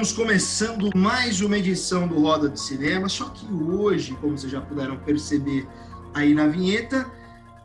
[0.00, 4.60] estamos começando mais uma edição do Roda de Cinema, só que hoje, como vocês já
[4.60, 5.66] puderam perceber
[6.14, 7.04] aí na vinheta,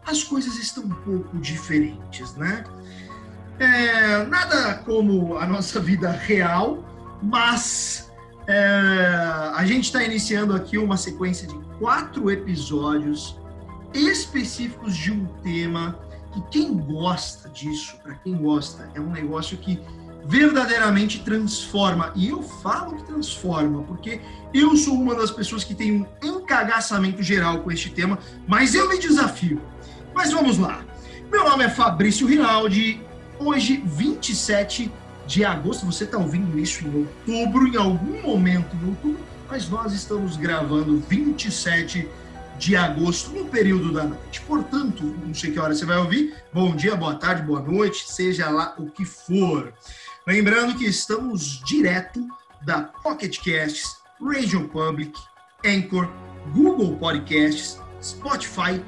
[0.03, 2.63] as coisas estão um pouco diferentes, né?
[3.59, 6.83] É, nada como a nossa vida real,
[7.21, 8.11] mas
[8.47, 8.57] é,
[9.53, 13.39] a gente está iniciando aqui uma sequência de quatro episódios
[13.93, 15.99] específicos de um tema
[16.31, 19.79] que quem gosta disso, para quem gosta, é um negócio que
[20.25, 22.11] verdadeiramente transforma.
[22.15, 24.21] E eu falo que transforma, porque
[24.53, 28.87] eu sou uma das pessoas que tem um encagaçamento geral com este tema, mas eu
[28.87, 29.61] me desafio.
[30.13, 30.83] Mas vamos lá.
[31.31, 33.01] Meu nome é Fabrício Rinaldi.
[33.39, 34.91] Hoje, 27
[35.25, 39.93] de agosto, você está ouvindo isso em outubro, em algum momento em outubro, mas nós
[39.93, 42.07] estamos gravando 27
[42.57, 44.41] de agosto, no período da noite.
[44.41, 46.33] Portanto, não sei que hora você vai ouvir.
[46.53, 49.73] Bom dia, boa tarde, boa noite, seja lá o que for.
[50.25, 52.25] Lembrando que estamos direto
[52.65, 55.19] da Pocket Casts, Radio Public,
[55.65, 56.09] Anchor,
[56.53, 58.81] Google Podcasts, Spotify,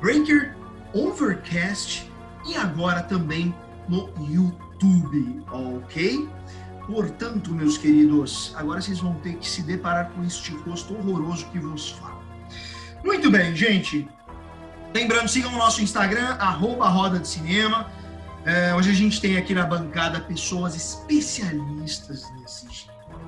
[0.00, 0.56] Breaker,
[0.94, 2.08] Overcast
[2.46, 3.52] e agora também
[3.88, 6.28] no YouTube, ok?
[6.86, 11.58] Portanto, meus queridos, agora vocês vão ter que se deparar com este rosto horroroso que
[11.58, 12.22] vos fala.
[13.04, 14.08] Muito bem, gente.
[14.94, 17.90] Lembrando, sigam o nosso Instagram, arroba Roda de Cinema.
[18.46, 23.20] É, hoje a gente tem aqui na bancada pessoas especialistas nesse gênero.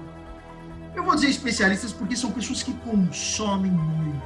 [0.95, 4.23] Eu vou dizer especialistas porque são pessoas que consomem muito.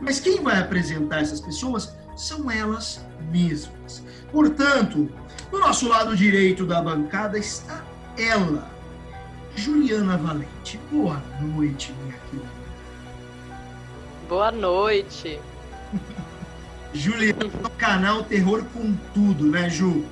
[0.00, 4.02] Mas quem vai apresentar essas pessoas são elas mesmas.
[4.30, 5.12] Portanto,
[5.50, 7.84] do nosso lado direito da bancada está
[8.16, 8.66] ela,
[9.54, 10.80] Juliana Valente.
[10.90, 12.48] Boa noite, minha querida.
[14.30, 15.38] Boa noite.
[16.94, 20.04] Juliana do canal Terror com Tudo, né, Ju?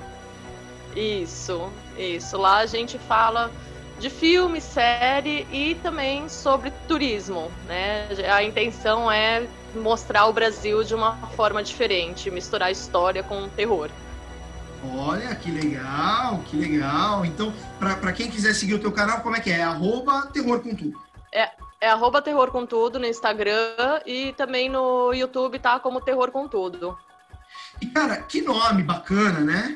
[0.97, 2.37] Isso, isso.
[2.37, 3.51] Lá a gente fala
[3.99, 8.09] de filme, série e também sobre turismo, né?
[8.33, 13.91] A intenção é mostrar o Brasil de uma forma diferente, misturar história com terror.
[14.97, 17.25] Olha, que legal, que legal.
[17.27, 19.59] Então, para quem quiser seguir o teu canal, como é que é?
[19.59, 20.99] é arroba Terror com Tudo.
[21.33, 26.31] É, é arroba Terror com Tudo no Instagram e também no YouTube tá como Terror
[26.31, 26.97] com Tudo.
[27.81, 29.75] E, cara, que nome bacana, né?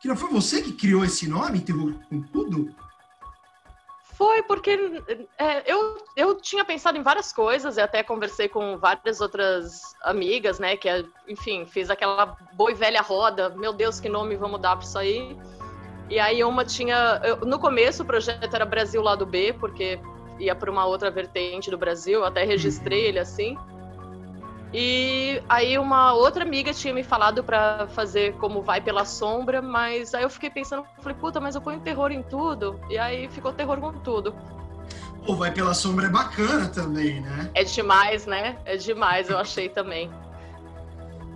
[0.00, 2.74] Que não foi você que criou esse nome, Terror com Tudo?
[4.02, 5.02] Foi porque
[5.38, 10.58] é, eu, eu tinha pensado em várias coisas e até conversei com várias outras amigas,
[10.58, 10.76] né?
[10.76, 10.88] Que,
[11.28, 13.50] enfim, fiz aquela boa e velha roda.
[13.50, 15.36] Meu Deus, que nome vamos dar para isso aí?
[16.08, 17.20] E aí uma tinha.
[17.24, 20.00] Eu, no começo o projeto era Brasil Lado B, porque
[20.38, 23.08] ia para uma outra vertente do Brasil, até registrei uhum.
[23.08, 23.56] ele assim.
[24.72, 30.12] E aí uma outra amiga tinha me falado para fazer como vai pela sombra, mas
[30.12, 33.52] aí eu fiquei pensando, falei, puta, mas eu ponho terror em tudo, e aí ficou
[33.52, 34.34] terror com tudo.
[35.24, 37.50] Pô, vai pela sombra é bacana também, né?
[37.54, 38.58] É demais, né?
[38.64, 40.10] É demais, eu achei também.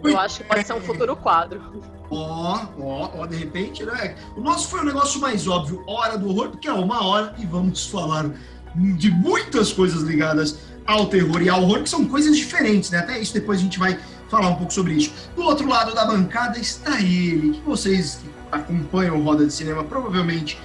[0.02, 1.82] Eu acho que pode ser um futuro quadro.
[2.10, 4.16] Ó, ó, ó, de repente, né?
[4.36, 7.46] O nosso foi um negócio mais óbvio, hora do horror, porque é uma hora e
[7.46, 8.30] vamos falar
[8.74, 12.98] de muitas coisas ligadas ao terror e ao horror, que são coisas diferentes, né?
[12.98, 13.98] Até isso depois a gente vai
[14.28, 15.12] falar um pouco sobre isso.
[15.34, 20.58] Do outro lado da bancada está ele, que vocês que acompanham Roda de Cinema provavelmente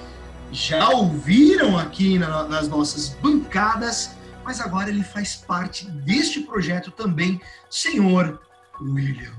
[0.52, 4.12] já ouviram aqui na, nas nossas bancadas,
[4.44, 8.40] mas agora ele faz parte deste projeto também, senhor
[8.80, 9.34] William.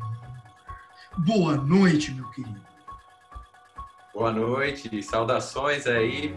[1.19, 2.61] Boa noite, meu querido.
[4.13, 6.35] Boa noite, saudações aí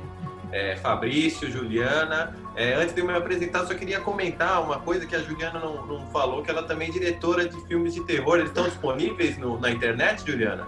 [0.51, 2.35] é, Fabrício, Juliana.
[2.55, 5.85] É, antes de eu me apresentar, só queria comentar uma coisa que a Juliana não,
[5.85, 8.37] não falou, que ela também é diretora de filmes de terror.
[8.37, 10.67] Eles estão disponíveis no, na internet, Juliana?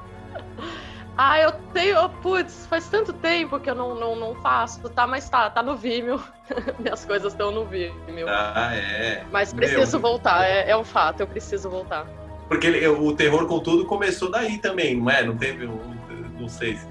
[1.17, 2.09] Ah, eu tenho.
[2.21, 5.05] Putz, faz tanto tempo que eu não, não, não faço, tá?
[5.05, 6.21] Mas tá, tá no Vimeo.
[6.79, 8.27] Minhas coisas estão no Vimeo.
[8.27, 9.23] Ah, é.
[9.31, 12.07] Mas preciso Meu, voltar, é, é um fato, eu preciso voltar.
[12.47, 15.23] Porque ele, o terror com tudo começou daí também, não é?
[15.23, 15.79] Não teve um.
[16.39, 16.87] Não sei se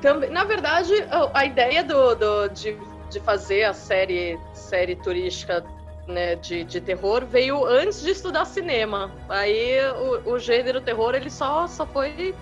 [0.00, 0.92] também, na verdade,
[1.34, 2.76] a ideia do, do de,
[3.10, 5.64] de fazer a série, série turística
[6.06, 9.10] né, de, de terror veio antes de estudar cinema.
[9.28, 9.78] Aí
[10.24, 12.34] o, o gênero terror ele só, só foi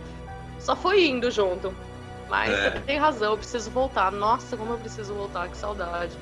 [0.58, 1.74] só foi indo junto.
[2.28, 2.70] Mas é.
[2.70, 4.10] você tem razão, eu preciso voltar.
[4.10, 6.12] Nossa, como eu preciso voltar, que saudade.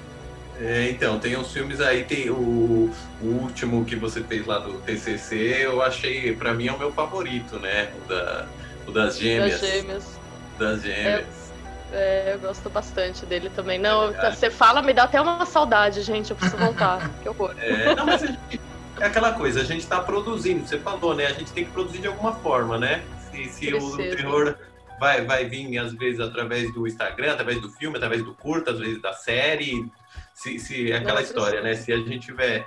[0.61, 4.75] É, então, tem uns filmes aí, tem o, o, último que você fez lá do
[4.83, 7.91] TCC, eu achei, para mim é o meu favorito, né?
[8.05, 8.47] O, da,
[8.87, 9.61] o das gêmeas.
[9.61, 10.24] Das gêmeas
[10.59, 11.53] das gêmeas.
[11.93, 13.79] É, é, eu gosto bastante dele também.
[13.79, 16.31] Não, é você fala, me dá até uma saudade, gente.
[16.31, 17.11] Eu preciso voltar.
[17.23, 17.55] que horror.
[17.59, 18.61] É, não, mas gente,
[19.01, 21.27] é aquela coisa, a gente está produzindo, você falou, né?
[21.27, 23.03] A gente tem que produzir de alguma forma, né?
[23.31, 24.57] Se, se o terror
[24.99, 28.79] vai, vai vir, às vezes, através do Instagram, através do filme, através do curto, às
[28.79, 29.91] vezes da série.
[30.33, 31.75] Se, se é aquela história, né?
[31.75, 32.67] Se a gente tiver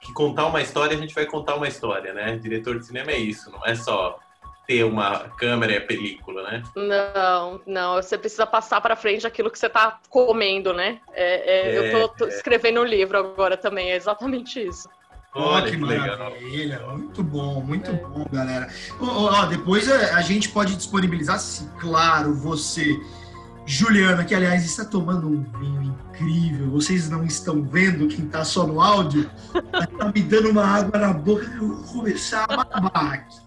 [0.00, 2.36] que contar uma história, a gente vai contar uma história, né?
[2.36, 4.18] Diretor de cinema é isso, não é só
[4.66, 6.62] ter uma câmera e a película, né?
[6.74, 7.94] Não, não.
[7.96, 11.00] Você precisa passar para frente aquilo que você está comendo, né?
[11.12, 12.28] É, é, é, eu tô, tô é.
[12.28, 14.88] escrevendo um livro agora também, é exatamente isso.
[15.34, 16.96] Olha, que, que maravilha, legal.
[16.96, 17.94] muito bom, muito é.
[17.94, 18.68] bom, galera.
[19.00, 22.96] Ó, depois a, a, gente pode disponibilizar, se claro, você,
[23.66, 26.70] Juliana, que aliás está tomando um vinho incrível.
[26.70, 31.12] Vocês não estão vendo quem está só no áudio, está me dando uma água na
[31.12, 33.44] boca eu vou começar a babar aqui.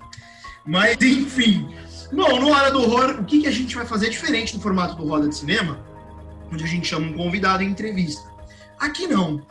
[0.67, 1.73] Mas enfim.
[2.11, 4.95] Bom, no Hora do Horror, o que, que a gente vai fazer diferente do formato
[4.95, 5.79] do Roda de Cinema,
[6.51, 8.29] onde a gente chama um convidado em entrevista.
[8.77, 9.41] Aqui não.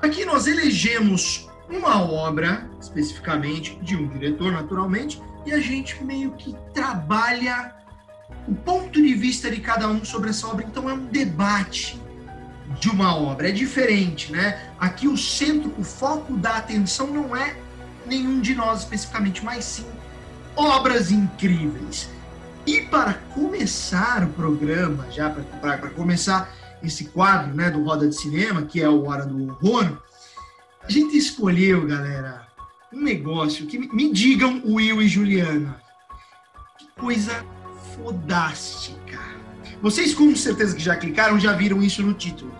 [0.00, 6.54] Aqui nós elegemos uma obra, especificamente, de um diretor, naturalmente, e a gente meio que
[6.72, 7.74] trabalha
[8.46, 10.64] o ponto de vista de cada um sobre essa obra.
[10.64, 12.00] Então é um debate
[12.78, 13.48] de uma obra.
[13.48, 14.70] É diferente, né?
[14.78, 17.56] Aqui o centro, o foco da atenção não é
[18.06, 19.86] nenhum de nós especificamente, mas sim
[20.56, 22.08] obras incríveis.
[22.66, 28.62] E para começar o programa, já para começar esse quadro né, do Roda de Cinema,
[28.62, 29.98] que é o Hora do Horror,
[30.82, 32.46] a gente escolheu, galera,
[32.92, 35.80] um negócio que me digam, Will e Juliana,
[36.78, 37.44] que coisa
[37.94, 39.20] fodástica.
[39.82, 42.52] Vocês com certeza que já clicaram, já viram isso no título.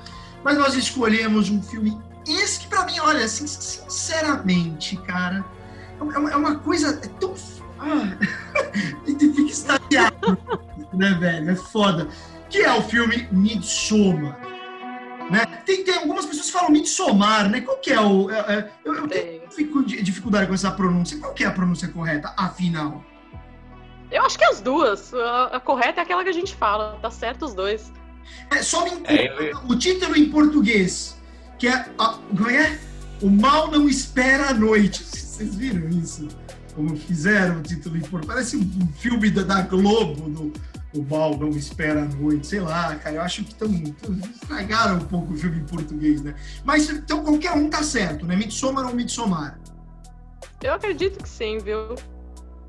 [0.44, 5.44] Mas nós escolhemos um filme, esse que para mim, olha, sinceramente, cara,
[5.98, 7.34] é uma, é coisa é tão
[7.78, 8.16] ah,
[9.04, 10.38] a gente fica extasiado,
[10.92, 11.50] né, velho?
[11.50, 12.08] É foda.
[12.48, 14.38] Que é o filme Midsommar.
[15.30, 15.44] Né?
[15.64, 17.60] Tem, tem algumas pessoas que falam Midsommar, né?
[17.60, 18.30] Qual que é o...
[18.30, 19.42] É, é, eu, eu tenho
[20.02, 21.18] dificuldade com essa pronúncia.
[21.18, 23.04] Qual que é a pronúncia correta, afinal?
[24.10, 25.12] Eu acho que as duas.
[25.12, 26.98] A, a correta é aquela que a gente fala.
[27.02, 27.92] Tá certo os dois.
[28.50, 29.58] É, só me é, eu...
[29.68, 31.20] O título em português,
[31.58, 32.18] que é, a,
[32.50, 32.78] é...
[33.22, 35.02] O Mal Não Espera a Noite.
[35.04, 36.28] Vocês viram isso?
[36.76, 38.26] Como fizeram o título em português.
[38.26, 40.52] Parece um filme da, da Globo, do
[40.94, 43.16] O Mal Não Espera a Noite, sei lá, cara.
[43.16, 43.68] Eu acho que tão,
[44.34, 46.34] estragaram um pouco o filme em português, né?
[46.62, 48.36] Mas então qualquer um tá certo, né?
[48.36, 49.58] Midsommar ou Midsommar?
[50.62, 51.96] Eu acredito que sim, viu?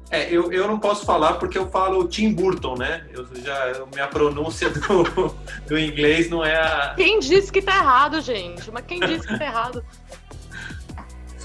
[0.09, 3.05] É, eu, eu não posso falar porque eu falo Tim Burton, né?
[3.11, 5.35] Eu já, minha pronúncia do,
[5.67, 6.93] do inglês não é a.
[6.95, 8.71] Quem disse que tá errado, gente?
[8.71, 9.83] Mas quem disse que tá errado?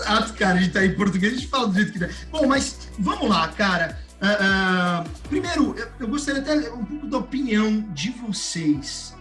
[0.02, 0.58] Exato, cara.
[0.58, 2.12] A gente tá em português, a gente fala do jeito que der.
[2.30, 3.98] Bom, mas vamos lá, cara.
[4.22, 9.16] Uh, uh, primeiro, eu, gostaria até um pouco da opinião de vocês.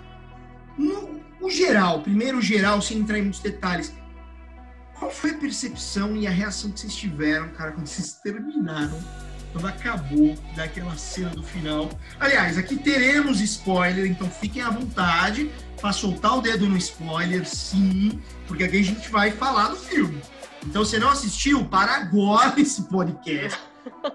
[0.77, 3.93] No, no geral, primeiro geral, sem entrar em muitos detalhes,
[4.97, 8.99] qual foi a percepção e a reação que vocês tiveram, cara, quando vocês terminaram,
[9.51, 11.89] quando acabou daquela cena do final?
[12.19, 15.49] Aliás, aqui teremos spoiler, então fiquem à vontade
[15.79, 20.21] para soltar o dedo no spoiler, sim, porque aqui a gente vai falar do filme.
[20.65, 21.65] Então, você não assistiu?
[21.65, 23.59] Para agora esse podcast.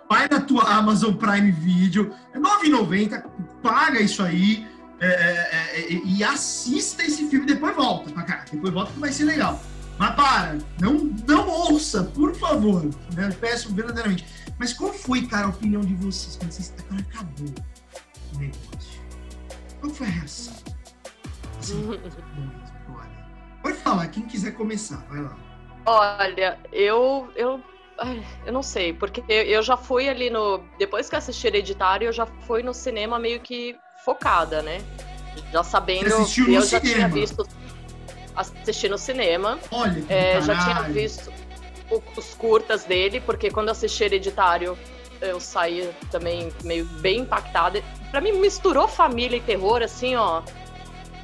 [0.09, 3.25] Vai na tua Amazon Prime Video, é R$ 9,90,
[3.63, 4.67] paga isso aí
[5.01, 7.47] é, é, é, e assista esse filme.
[7.47, 9.61] Depois volta pra cá, depois volta que vai ser legal.
[9.99, 10.95] Mas para, não,
[11.27, 12.85] não ouça, por favor.
[13.15, 13.29] Né?
[13.29, 14.27] Eu peço verdadeiramente.
[14.59, 17.55] Mas qual foi, cara, a opinião de vocês quando vocês quando acabou
[18.35, 19.03] o negócio?
[19.81, 20.55] Qual foi a reação?
[21.59, 21.87] Assim,
[23.63, 25.37] Pode falar, quem quiser começar, vai lá.
[25.87, 27.63] Olha, eu, eu,
[28.45, 30.59] eu não sei, porque eu já fui ali no.
[30.79, 34.83] Depois que assisti Hereditário, eu já fui no cinema meio que focada, né?
[35.53, 36.11] Já sabendo.
[36.11, 36.81] Você eu já cinema.
[36.81, 37.47] tinha visto.
[38.35, 39.59] Assisti no cinema.
[39.71, 41.33] Olha, é, já tinha visto
[42.17, 44.77] os curtas dele, porque quando assisti Hereditário,
[45.21, 47.83] eu saí também meio bem impactada.
[48.11, 50.43] Para mim, misturou família e terror, assim, ó.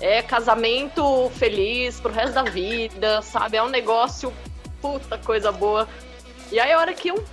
[0.00, 3.57] É casamento feliz pro resto da vida, sabe?
[3.57, 4.33] É um negócio
[4.83, 5.89] puta coisa boa.
[6.51, 7.25] E aí a hora que eu.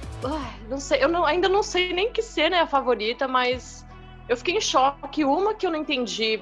[0.70, 3.86] Não sei, eu não, ainda não sei nem que cena é a favorita, mas
[4.30, 5.26] eu fiquei em choque.
[5.26, 6.42] Uma que eu não entendi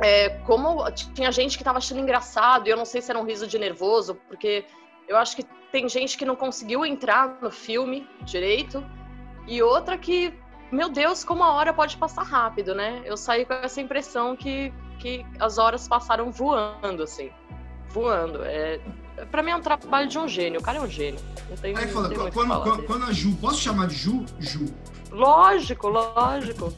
[0.00, 3.24] é, como tinha gente que tava achando engraçado, e eu não sei se era um
[3.24, 4.64] riso de nervoso, porque
[5.06, 8.84] eu acho que tem gente que não conseguiu entrar no filme direito,
[9.46, 10.32] e outra que,
[10.72, 13.02] meu Deus, como a hora pode passar rápido, né?
[13.04, 17.30] Eu saí com essa impressão que, que as horas passaram voando, assim.
[17.88, 18.42] Voando.
[18.44, 18.80] É,
[19.26, 20.60] Pra mim é um trabalho de um gênio.
[20.60, 21.20] O cara é um gênio.
[21.48, 24.24] Não tem, Aí fala, quando, quando, quando, a Ju, posso chamar de Ju?
[24.38, 24.66] Ju.
[25.10, 26.72] Lógico, lógico.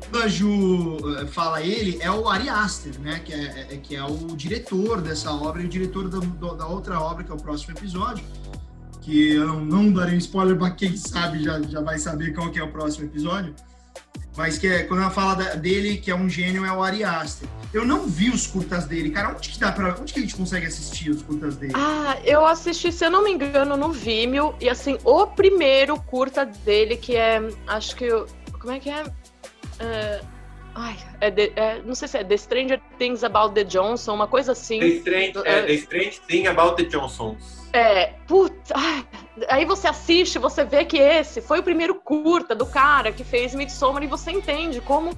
[0.00, 3.20] Quando a Ju eh, fala ele, é o Ari Aster, né?
[3.20, 6.18] Que é, é, que é o diretor dessa obra e o diretor da,
[6.54, 8.24] da outra obra, que é o próximo episódio.
[9.00, 12.58] Que eu não, não darei spoiler, mas quem sabe já, já vai saber qual que
[12.58, 13.54] é o próximo episódio.
[14.36, 17.02] Mas que é quando ela fala da, dele que é um gênio é o Ari
[17.02, 17.48] Aster.
[17.72, 19.34] Eu não vi os curtas dele, cara.
[19.34, 21.72] Onde que dá para, onde que a gente consegue assistir os curtas dele?
[21.74, 26.44] Ah, eu assisti, se eu não me engano, no Vimeo e assim o primeiro curta
[26.44, 28.08] dele que é, acho que
[28.60, 29.04] como é que é?
[29.80, 30.20] é
[30.74, 34.26] ai, é, de, é, não sei se é The Stranger Things About the Johnson, uma
[34.26, 34.78] coisa assim.
[34.78, 37.65] The Strange, é, The Strange Thing About the Johnsons.
[37.76, 38.74] É, puta.
[39.50, 43.54] Aí você assiste, você vê que esse foi o primeiro curta do cara que fez
[43.54, 45.10] Midsommar e você entende como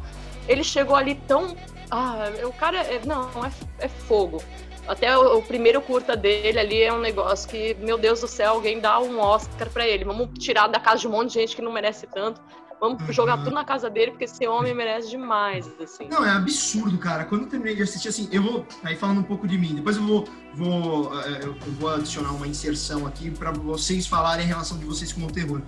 [0.48, 1.56] ele chegou ali tão.
[1.88, 2.78] Ah, o cara.
[2.78, 4.42] É, não, é, é fogo.
[4.88, 8.54] Até o, o, primeiro curta dele ali é um negócio que, meu Deus do céu,
[8.54, 10.04] alguém dá um Oscar para ele.
[10.04, 12.40] Vamos tirar da casa de um monte de gente que não merece tanto.
[12.80, 13.12] Vamos uhum.
[13.12, 16.08] jogar tudo na casa dele, porque esse homem merece demais, assim.
[16.08, 17.24] Não, é absurdo, cara.
[17.24, 18.66] Quando eu terminei de assistir, assim, eu vou.
[18.84, 22.46] Aí falando um pouco de mim, depois eu vou, vou, eh, eu vou adicionar uma
[22.46, 25.60] inserção aqui para vocês falarem a relação de vocês com o terror.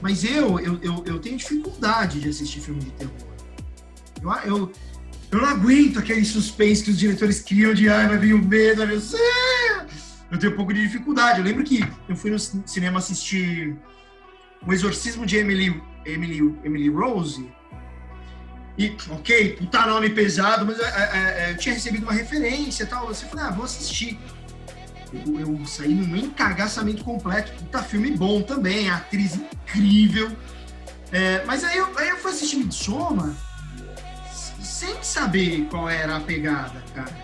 [0.00, 3.12] Mas eu, eu, eu, eu tenho dificuldade de assistir filme de terror.
[4.22, 4.72] Eu, eu,
[5.32, 8.78] eu não aguento aquele suspense que os diretores criam de ai, vai vir o medo,
[8.78, 9.02] vai vir
[10.30, 11.38] Eu tenho um pouco de dificuldade.
[11.38, 13.76] Eu lembro que eu fui no cinema assistir
[14.66, 17.50] O Exorcismo de Emily Emily, Emily Rose.
[18.76, 22.86] E, ok, puta nome pesado, mas é, é, é, eu tinha recebido uma referência e
[22.86, 23.06] tal.
[23.06, 24.18] Você falou, ah, vou assistir.
[25.12, 27.52] Eu, eu saí num encagaçamento completo.
[27.52, 30.34] Puta filme bom também, atriz incrível.
[31.10, 33.34] É, mas aí eu, aí eu fui assistir Midsommar
[34.82, 37.16] sem saber qual era a pegada, cara.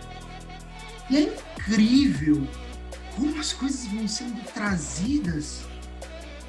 [1.10, 2.46] E é incrível
[3.16, 5.62] como as coisas vão sendo trazidas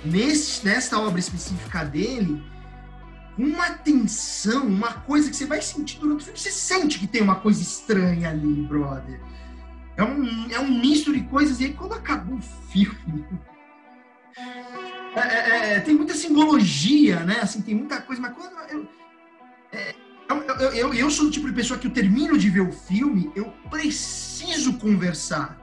[0.03, 2.43] nesse, nesta obra específica dele,
[3.37, 6.39] uma tensão, uma coisa que você vai sentir durante o filme.
[6.39, 9.19] Você sente que tem uma coisa estranha ali, brother.
[9.95, 11.59] É um, é um misto de coisas.
[11.59, 13.25] E aí, quando acabou o filme.
[15.15, 17.39] É, é, é, tem muita simbologia, né?
[17.41, 18.87] Assim, tem muita coisa, mas quando eu,
[19.71, 19.95] é,
[20.29, 22.71] eu, eu, eu, eu, sou o tipo de pessoa que eu termino de ver o
[22.71, 25.57] filme, eu preciso conversar.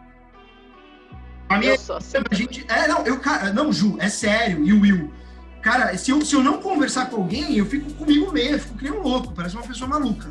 [1.49, 2.19] A minha, eu sou assim.
[2.31, 3.21] A gente, é, não, eu,
[3.55, 5.13] não, Ju, é sério, e o Will.
[5.63, 8.79] Cara, se eu, se eu não conversar com alguém, eu fico comigo mesmo, eu fico
[8.79, 10.29] que nem um louco, parece uma pessoa maluca.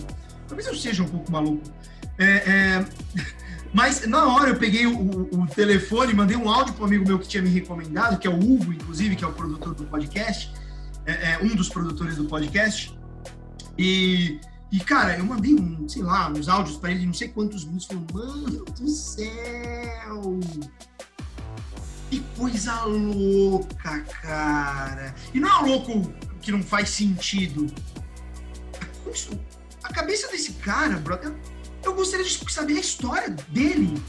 [0.48, 1.64] Talvez eu seja um pouco maluco.
[2.18, 2.86] É, é,
[3.74, 7.06] mas na hora eu peguei o, o, o telefone, mandei um áudio para um amigo
[7.06, 9.84] meu que tinha me recomendado, que é o Hugo, inclusive, que é o produtor do
[9.86, 10.54] podcast,
[11.06, 12.98] é, é um dos produtores do podcast.
[13.78, 14.40] E,
[14.72, 17.88] e, cara, eu mandei um, sei lá, uns áudios para ele, não sei quantos minutos,
[17.88, 20.40] falando, mano do céu!
[22.10, 25.16] Que coisa louca, cara.
[25.34, 27.68] E não é louco que não faz sentido.
[29.84, 31.34] A cabeça desse cara, brother,
[31.84, 34.02] eu, gostaria de saber a história dele.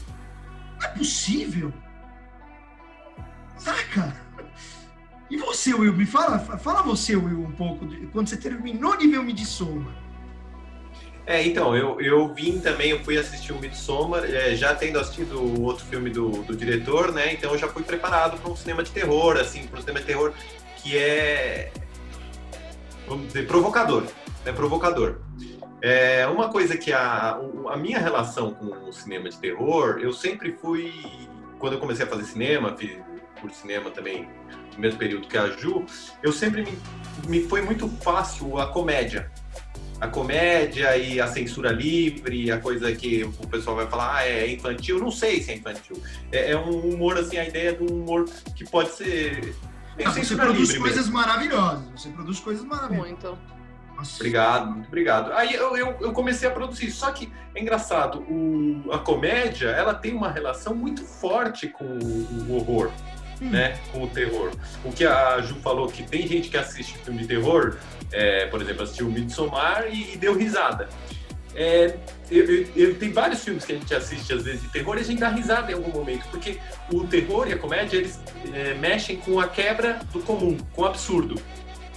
[0.79, 1.73] Não é possível.
[3.57, 4.15] Saca?
[5.29, 5.93] E você, Will?
[5.93, 10.06] Me fala, fala você, Will, um pouco, quando você terminou de ver o Midsommar.
[11.27, 15.37] É, então, eu, eu vim também, eu fui assistir o Midsommar, é, já tendo assistido
[15.37, 17.33] o outro filme do, do diretor, né?
[17.33, 20.05] Então eu já fui preparado para um cinema de terror, assim, para um cinema de
[20.05, 20.33] terror
[20.77, 21.69] que é,
[23.05, 24.05] vamos dizer, provocador,
[24.45, 25.19] é provocador.
[25.81, 27.37] É, uma coisa que a,
[27.71, 30.93] a minha relação com o cinema de terror, eu sempre fui,
[31.59, 32.97] quando eu comecei a fazer cinema, fiz
[33.41, 34.29] por cinema também
[34.73, 35.85] no mesmo período que a Ju,
[36.23, 36.77] eu sempre me,
[37.27, 39.29] me foi muito fácil a comédia
[39.99, 44.51] a comédia e a censura livre, a coisa que o pessoal vai falar, ah, é
[44.51, 46.01] infantil, não sei se é infantil.
[46.31, 48.25] É, é um humor, assim, a ideia do humor
[48.55, 49.55] que pode ser.
[49.97, 51.13] Não, você produz coisas mesmo.
[51.13, 53.09] maravilhosas, você produz coisas maravilhosas.
[53.09, 53.37] Muito.
[53.95, 54.15] Nossa.
[54.17, 55.31] Obrigado, muito obrigado.
[55.33, 59.95] Aí eu, eu, eu, comecei a produzir, só que é engraçado, o, a comédia ela
[59.95, 62.91] tem uma relação muito forte com o, o horror.
[63.39, 63.51] Hum.
[63.51, 64.49] Né, com o terror.
[64.83, 67.77] O que a Ju falou que tem gente que assiste filme de terror
[68.11, 70.89] é, por exemplo, assistiu Midsommar e, e deu risada.
[71.55, 71.97] É,
[72.29, 74.99] eu, eu, eu, tem vários filmes que a gente assiste às vezes de terror e
[74.99, 76.59] a gente dá risada em algum momento, porque
[76.93, 78.19] o terror e a comédia eles
[78.53, 81.41] é, mexem com a quebra do comum, com o absurdo.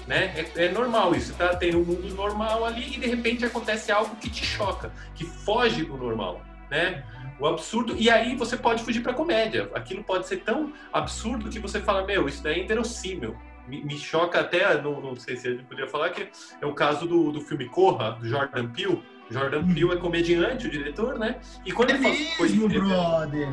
[0.07, 0.47] Né?
[0.57, 1.55] É, é, normal isso, tá?
[1.55, 5.85] Tem um mundo normal ali e de repente acontece algo que te choca, que foge
[5.85, 7.05] do normal, né?
[7.39, 9.71] O absurdo, e aí você pode fugir para comédia.
[9.75, 13.37] Aquilo pode ser tão absurdo que você fala: Meu, isso daí é inverossímil
[13.71, 16.29] me, me choca até, não, não, sei se a gente podia falar, que
[16.61, 19.01] é o caso do, do filme Corra, do Jordan Peele.
[19.31, 19.73] Jordan hum.
[19.73, 21.41] Peele é comediante, o diretor, né?
[21.65, 23.49] E quando é ele mesmo, foi, brother!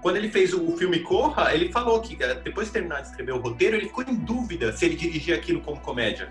[0.00, 3.32] Quando ele fez o filme Corra, ele falou que eh, depois de terminar de escrever
[3.32, 6.30] o roteiro, ele ficou em dúvida se ele dirigia aquilo como comédia.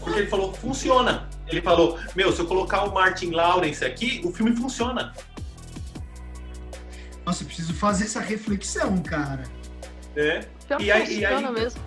[0.00, 1.28] Porque ele falou, funciona.
[1.46, 5.14] Ele falou, meu, se eu colocar o Martin Lawrence aqui, o filme funciona.
[7.24, 9.44] Nossa, eu preciso fazer essa reflexão, cara.
[10.16, 10.46] É.
[10.76, 11.80] Pior e aí, e aí, mesmo.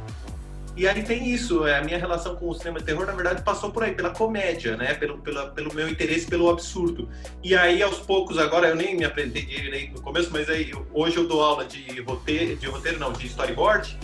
[0.75, 3.41] E aí tem isso, é, a minha relação com o cinema de terror, na verdade,
[3.41, 4.93] passou por aí, pela comédia, né?
[4.93, 7.09] Pelo, pela, pelo meu interesse pelo absurdo.
[7.43, 11.17] E aí, aos poucos, agora eu nem me aprendi direito no começo, mas aí hoje
[11.17, 13.97] eu dou aula de roteiro, de roteiro não, de storyboard.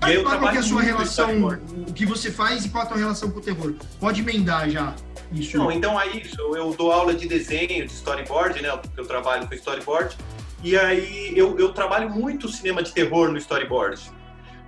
[0.00, 2.82] Mas e aí eu qual é a sua relação, o que você faz e qual
[2.82, 3.74] é a tua relação com o terror?
[4.00, 4.94] Pode emendar já.
[5.30, 5.58] Isso.
[5.58, 6.40] Não, então é isso.
[6.56, 8.70] Eu dou aula de desenho, de storyboard, né?
[8.76, 10.16] Porque eu trabalho com storyboard.
[10.62, 14.00] E aí eu, eu trabalho muito cinema de terror no storyboard.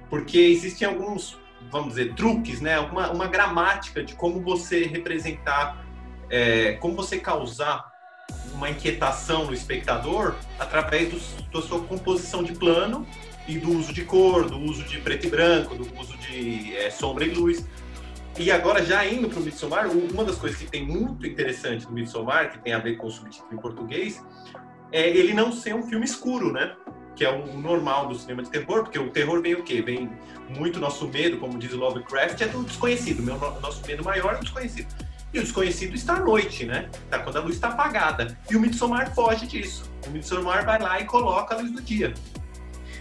[0.08, 1.38] Porque existem alguns
[1.70, 2.78] vamos dizer, truques, né?
[2.78, 5.84] Uma, uma gramática de como você representar,
[6.30, 7.92] é, como você causar
[8.52, 13.06] uma inquietação no espectador através do, da sua composição de plano
[13.46, 16.90] e do uso de cor, do uso de preto e branco, do uso de é,
[16.90, 17.66] sombra e luz.
[18.38, 21.92] E agora, já indo para o Midsommar, uma das coisas que tem muito interessante no
[21.92, 24.22] Midsommar, que tem a ver com o subtítulo em português,
[24.92, 26.76] é ele não ser um filme escuro, né?
[27.16, 29.80] Que é o normal do cinema de terror, porque o terror vem o quê?
[29.80, 30.10] Vem
[30.50, 33.22] muito nosso medo, como diz Lovecraft, é do desconhecido.
[33.22, 34.94] Meu, nosso medo maior é o desconhecido.
[35.32, 36.88] E o desconhecido está à noite, né?
[37.10, 38.38] Tá quando a luz está apagada.
[38.50, 39.90] E o Midsommar foge disso.
[40.06, 42.12] O Midsommar vai lá e coloca a luz do dia.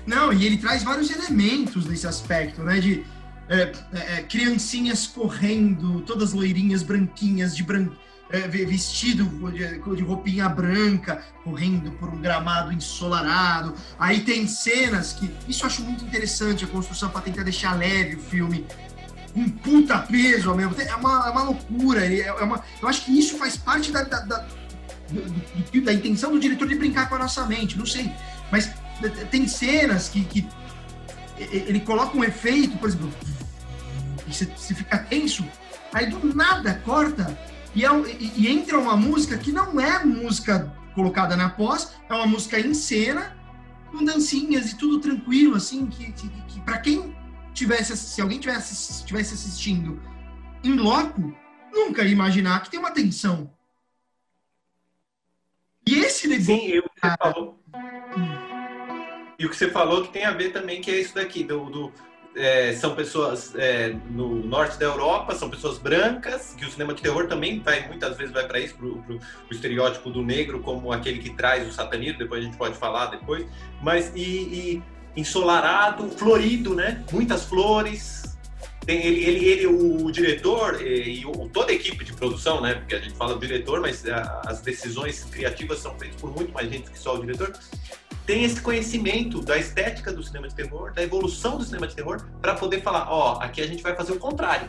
[0.08, 2.80] Não, e ele traz vários elementos nesse aspecto, né?
[2.80, 3.06] De
[3.50, 11.92] é, é, criancinhas correndo, todas loirinhas, branquinhas, de branco é, vestido de, roupinha branca, correndo
[11.92, 13.76] por um gramado ensolarado.
[14.00, 15.32] Aí tem cenas que.
[15.48, 18.66] Isso eu acho muito interessante, a construção para tentar deixar leve o filme.
[19.36, 20.90] Um puta peso ao mesmo tempo.
[20.90, 22.06] É uma, é uma loucura.
[22.06, 24.48] É, é uma, eu acho que isso faz parte da, da, da,
[25.84, 27.78] da intenção do diretor de brincar com a nossa mente.
[27.78, 28.12] Não sei.
[28.52, 28.72] Mas
[29.30, 30.48] tem cenas que, que
[31.38, 33.14] ele coloca um efeito, por exemplo,
[34.26, 35.46] você, você fica tenso,
[35.94, 37.38] aí do nada corta
[37.76, 42.14] e, é, e, e, entra uma música que não é música colocada na pós, é
[42.14, 43.38] uma música em cena,
[43.92, 47.14] com dancinhas e tudo tranquilo, assim, que, que, que para quem
[47.54, 50.02] tivesse, se alguém tivesse, tivesse assistindo
[50.64, 51.36] em loco,
[51.72, 53.54] nunca ia imaginar que tem uma tensão.
[55.86, 56.56] E esse negócio.
[56.56, 57.60] Sim, e o que você falou.
[59.38, 61.70] E o que você falou que tem a ver também, que é isso daqui, do,
[61.70, 61.94] do
[62.36, 67.02] é, são pessoas é, no norte da Europa, são pessoas brancas, que o cinema de
[67.02, 69.20] terror também vai, muitas vezes vai para isso, para o
[69.50, 73.46] estereótipo do negro como aquele que traz o satanismo, depois a gente pode falar depois,
[73.82, 74.84] mas e, e
[75.16, 77.04] ensolarado, florido, né?
[77.12, 78.24] Muitas flores.
[78.86, 82.76] Tem ele, ele, ele o, diretor e, e o, toda a equipe de produção, né?
[82.76, 86.70] Porque a gente fala diretor, mas a, as decisões criativas são feitas por muito mais
[86.70, 87.52] gente que só o diretor
[88.26, 92.26] tem esse conhecimento da estética do cinema de terror, da evolução do cinema de terror,
[92.42, 94.68] para poder falar, ó, oh, aqui a gente vai fazer o contrário.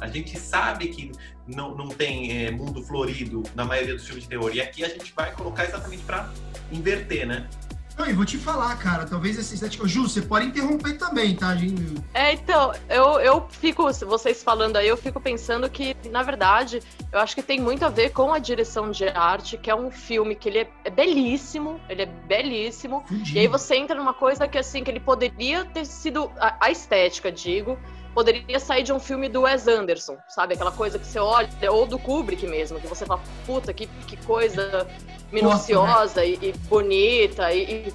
[0.00, 1.12] A gente sabe que
[1.46, 4.88] não, não tem é, mundo florido na maioria dos filmes de terror, e aqui a
[4.88, 6.30] gente vai colocar exatamente para
[6.70, 7.48] inverter, né?
[7.96, 9.86] Não, e vou te falar, cara, talvez essa estética.
[9.86, 12.02] Ju, você pode interromper também, tá, gente?
[12.12, 17.20] É, então, eu, eu fico, vocês falando aí, eu fico pensando que, na verdade, eu
[17.20, 20.34] acho que tem muito a ver com a direção de arte, que é um filme
[20.34, 23.04] que ele é, é belíssimo, ele é belíssimo.
[23.32, 26.30] E aí você entra numa coisa que, assim, que ele poderia ter sido.
[26.38, 27.78] A, a estética, digo,
[28.14, 30.54] poderia sair de um filme do Wes Anderson, sabe?
[30.54, 34.16] Aquela coisa que você olha, ou do Kubrick mesmo, que você fala, puta, que, que
[34.18, 34.86] coisa
[35.32, 36.28] minuciosa né?
[36.28, 37.52] e, e, bonita.
[37.52, 37.94] E, e,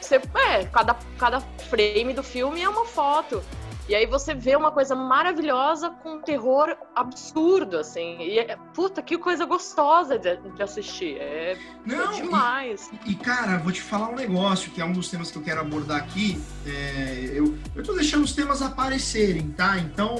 [0.00, 3.42] você, é, cada, cada frame do filme é uma foto.
[3.88, 8.18] E aí você vê uma coisa maravilhosa com um terror absurdo, assim.
[8.20, 11.16] E é, puta, que coisa gostosa de, de assistir.
[11.18, 12.90] É, Não, é demais.
[13.04, 15.42] E, e, cara, vou te falar um negócio, que é um dos temas que eu
[15.42, 16.40] quero abordar aqui.
[16.64, 19.76] É, eu, eu tô deixando os temas aparecerem, tá?
[19.78, 20.16] Então,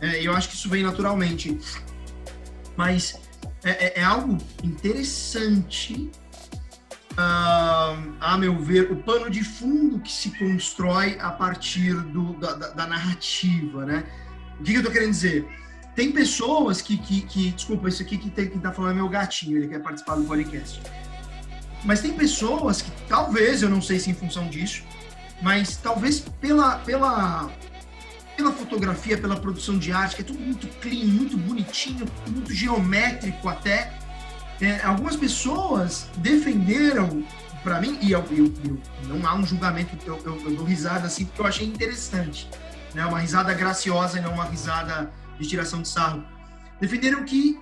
[0.00, 1.56] é, eu acho que isso vem naturalmente.
[2.76, 3.20] Mas
[3.64, 6.10] é, é, é algo interessante
[7.16, 12.86] a meu ver, o pano de fundo que se constrói a partir do, da, da,
[12.86, 14.04] narrativa, né?
[14.58, 15.46] O que, eu tô querendo dizer?
[15.94, 19.08] Tem pessoas que, que, que desculpa, isso aqui que, tem, que tá falando é meu
[19.08, 20.80] gatinho, ele quer participar do podcast.
[21.84, 24.82] Mas tem pessoas que talvez, eu não sei se em função disso,
[25.42, 27.50] mas talvez pela, pela,
[28.36, 33.48] pela fotografia, pela produção de arte, que é tudo muito clean, muito bonitinho, muito geométrico
[33.48, 33.98] até,
[34.62, 37.24] é, algumas pessoas defenderam
[37.64, 41.06] para mim, e eu, eu, eu, não há um julgamento, eu, eu, eu, dou risada
[41.06, 42.48] assim, porque eu achei interessante.
[42.94, 43.04] Né?
[43.04, 46.24] Uma risada graciosa e não uma risada de tiração de sarro.
[46.80, 47.58] Defenderam que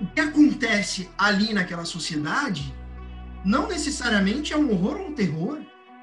[0.00, 2.74] o que acontece ali naquela sociedade
[3.44, 5.60] não necessariamente é um horror ou um terror,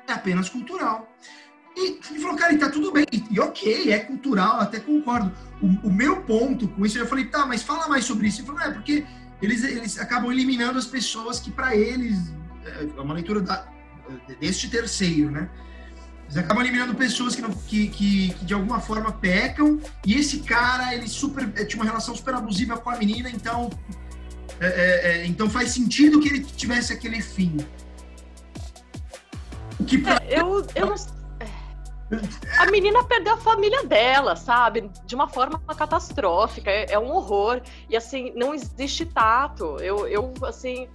[0.08, 1.12] é apenas cultural.
[1.76, 3.06] E ele falou, cara, e tá tudo bem.
[3.32, 5.32] E ok, é cultural, até concordo.
[5.62, 8.42] O, o meu ponto com isso, eu falei, tá, mas fala mais sobre isso.
[8.42, 9.06] Ele falou, é, porque
[9.42, 12.34] eles, eles acabam eliminando as pessoas que, para eles,
[12.66, 13.68] é uma leitura da,
[14.40, 15.50] deste terceiro, né?
[16.26, 20.40] Eles acabam eliminando pessoas que, não, que, que, que, de alguma forma pecam, e esse
[20.40, 23.70] cara, ele super, é, tinha uma relação super abusiva com a menina, então,
[24.60, 27.58] é, é, é então faz sentido que ele tivesse aquele fim.
[29.86, 30.22] Que pra...
[30.24, 30.96] É, eu, eu não
[32.58, 34.90] a menina perdeu a família dela, sabe?
[35.06, 36.70] De uma forma catastrófica.
[36.70, 37.62] É, é, um horror.
[37.90, 39.78] E assim, não existe tato.
[39.80, 40.88] Eu, eu assim,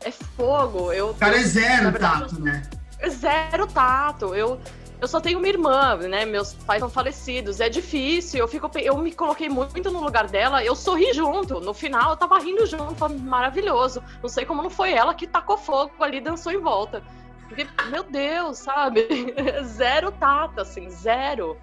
[0.00, 0.92] é fogo.
[0.92, 2.62] Eu, cara é zero verdade, tato, né?
[2.98, 4.34] É zero tato.
[4.34, 4.60] Eu,
[5.00, 6.24] eu só tenho uma irmã, né?
[6.24, 7.60] Meus pais são falecidos.
[7.60, 8.38] É difícil.
[8.38, 10.64] Eu fico, eu me coloquei muito no lugar dela.
[10.64, 11.60] Eu sorri junto.
[11.60, 12.94] No final, eu tava rindo junto.
[12.94, 14.02] Foi maravilhoso.
[14.22, 17.02] Não sei como não foi ela que tacou fogo ali, dançou em volta.
[17.48, 19.06] Porque, meu Deus, sabe?
[19.64, 21.56] zero tato, assim, zero.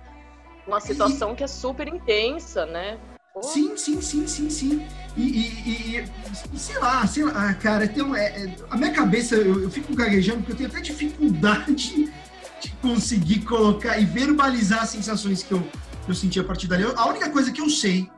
[0.67, 2.99] Uma situação que é super intensa, né?
[3.33, 3.41] Pô.
[3.43, 4.87] Sim, sim, sim, sim, sim.
[5.15, 6.05] E, e,
[6.53, 10.39] e, sei lá, sei lá, cara, é, é, a minha cabeça, eu, eu fico gaguejando
[10.39, 12.11] porque eu tenho até dificuldade
[12.61, 15.61] de conseguir colocar e verbalizar as sensações que eu,
[16.05, 16.83] que eu senti a partir dali.
[16.95, 18.09] A única coisa que eu sei,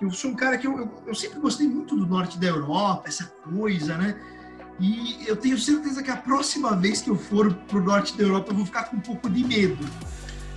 [0.00, 3.08] eu sou um cara que eu, eu, eu sempre gostei muito do norte da Europa,
[3.08, 4.18] essa coisa, né?
[4.80, 8.50] E eu tenho certeza que a próxima vez que eu for pro norte da Europa,
[8.50, 9.78] eu vou ficar com um pouco de medo.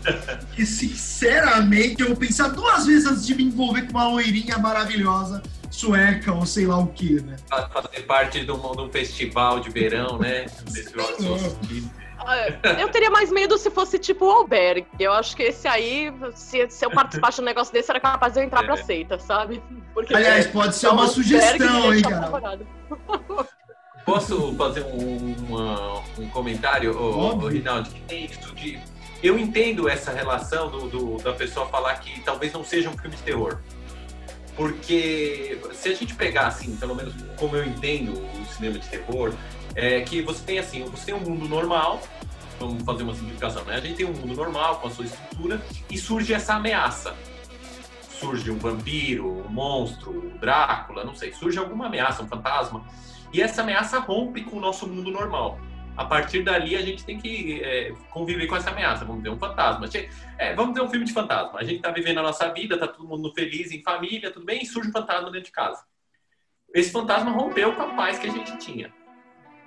[0.58, 5.42] E sinceramente, eu vou pensar duas vezes antes de me envolver com uma loirinha maravilhosa
[5.72, 7.38] sueca ou sei lá o que, né?
[7.50, 10.46] Fazer parte de um, de um festival de verão, né?
[12.26, 12.48] Ah,
[12.80, 14.88] eu teria mais medo se fosse tipo o albergue.
[14.98, 18.34] Eu acho que esse aí, se, se eu participasse de um negócio desse, era capaz
[18.34, 18.66] de eu entrar é.
[18.66, 19.62] pra seita, sabe?
[19.94, 22.60] Porque Aliás, pode ser uma sugestão, hein, cara?
[24.06, 27.90] Posso fazer um, uma, um comentário, ô, ô, Rinaldi?
[27.90, 28.80] Que tem isso de.
[29.22, 33.16] Eu entendo essa relação do, do, da pessoa falar que talvez não seja um filme
[33.16, 33.60] de terror.
[34.56, 39.34] Porque se a gente pegar, assim, pelo menos como eu entendo o cinema de terror,
[39.76, 42.02] é que você tem assim, você tem um mundo normal,
[42.60, 43.76] vamos fazer uma simplificação, né?
[43.76, 47.16] A gente tem um mundo normal com a sua estrutura e surge essa ameaça.
[48.20, 52.86] Surge um vampiro, um monstro, um Drácula, não sei, surge alguma ameaça, um fantasma.
[53.34, 55.60] E essa ameaça rompe com o nosso mundo normal.
[55.98, 59.06] A partir dali, a gente tem que é, conviver com essa ameaça.
[59.06, 59.88] Vamos ver um fantasma.
[60.38, 61.60] É, vamos ver um filme de fantasma.
[61.60, 64.62] A gente está vivendo a nossa vida, está todo mundo feliz, em família, tudo bem,
[64.62, 65.84] e surge um fantasma dentro de casa.
[66.74, 68.92] Esse fantasma rompeu com a paz que a gente tinha.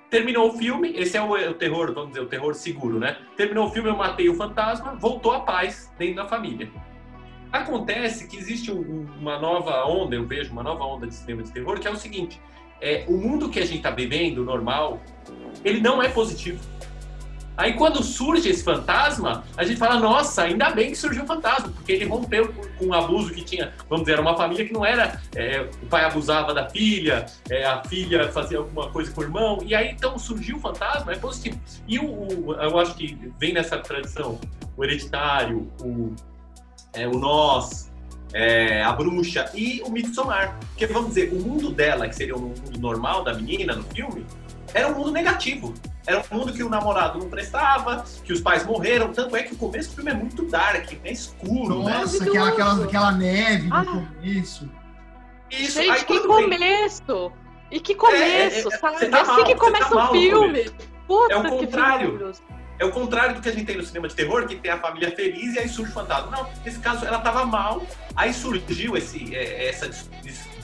[0.09, 3.17] Terminou o filme, esse é o, o terror, vamos dizer, o terror seguro, né?
[3.35, 6.69] Terminou o filme, eu matei o fantasma, voltou a paz dentro da família.
[7.51, 11.51] Acontece que existe um, uma nova onda, eu vejo uma nova onda de cinema de
[11.51, 12.41] terror, que é o seguinte:
[12.81, 15.01] é, o mundo que a gente está vivendo, normal,
[15.63, 16.59] ele não é positivo.
[17.57, 21.69] Aí quando surge esse fantasma, a gente fala, nossa, ainda bem que surgiu o fantasma,
[21.69, 24.85] porque ele rompeu com o abuso que tinha, vamos dizer, era uma família que não
[24.85, 29.23] era, é, o pai abusava da filha, é, a filha fazia alguma coisa com o
[29.23, 31.59] irmão, e aí então surgiu o fantasma, é positivo.
[31.87, 34.39] E o, o eu acho que vem nessa tradição,
[34.77, 36.13] o hereditário, o,
[36.93, 37.86] é, o nós,
[38.33, 40.57] é, a bruxa e o Midsommar.
[40.69, 44.25] Porque, vamos dizer, o mundo dela, que seria o mundo normal da menina no filme,
[44.73, 45.73] era um mundo negativo.
[46.05, 49.11] Era um mundo que o namorado não prestava, que os pais morreram.
[49.11, 51.83] Tanto é que o começo do filme é muito dark, é escuro.
[51.83, 51.99] Né?
[51.99, 52.29] Nossa, né?
[52.29, 53.83] aquela, aquela, aquela neve ah.
[53.83, 54.69] no começo.
[55.49, 57.03] Isso, Gente, que começo!
[57.07, 57.47] Vem...
[57.69, 59.05] E que começo, é, é, sabe?
[59.07, 60.69] Tá é assim que começa tá o filme.
[61.05, 62.31] Puta é o contrário.
[62.79, 64.77] É o contrário do que a gente tem no cinema de terror, que tem a
[64.79, 66.29] família feliz e aí surge o fantasma.
[66.29, 67.85] Não, nesse caso ela estava mal,
[68.15, 69.85] aí surgiu esse, é, essa,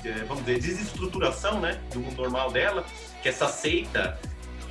[0.05, 2.85] é, vamos dizer, desestruturação, né, do mundo normal dela,
[3.21, 4.19] que é essa seita.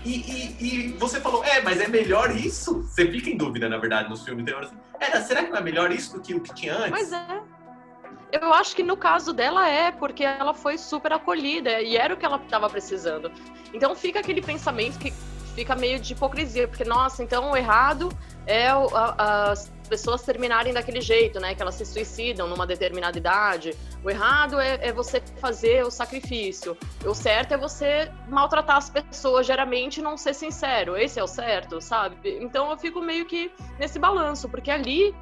[0.05, 2.83] E, e, e, você falou, é, mas é melhor isso?
[2.83, 4.69] Você fica em dúvida, na verdade, nos filmes de terror.
[5.01, 6.91] Assim, será que não é melhor isso do que o que tinha antes?
[6.91, 7.41] Mas é.
[8.33, 12.17] Eu acho que no caso dela é, porque ela foi super acolhida e era o
[12.17, 13.31] que ela estava precisando.
[13.75, 15.13] Então fica aquele pensamento que
[15.55, 18.11] fica meio de hipocrisia, porque, nossa, então o errado
[18.47, 18.69] é
[19.19, 21.55] as pessoas terminarem daquele jeito, né?
[21.55, 23.77] Que elas se suicidam numa determinada idade.
[24.03, 26.77] O errado é, é, você fazer o sacrifício.
[27.05, 30.97] O certo é você maltratar as pessoas geralmente e não ser sincero.
[30.97, 32.39] Esse é o certo, sabe?
[32.41, 35.15] Então eu fico meio que nesse balanço, porque ali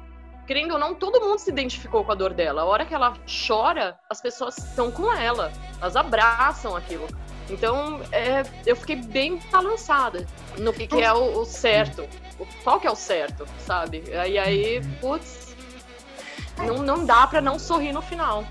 [0.47, 2.63] querendo ou não, todo mundo se identificou com a dor dela.
[2.63, 3.13] A hora que ela
[3.47, 7.07] chora, as pessoas estão com ela, elas abraçam aquilo.
[7.49, 10.25] Então, é, eu fiquei bem balançada
[10.57, 12.07] no que, que é o, o certo.
[12.39, 14.03] O, qual que é o certo, sabe?
[14.07, 15.55] E aí, putz,
[16.57, 18.45] não, não dá para não sorrir no final.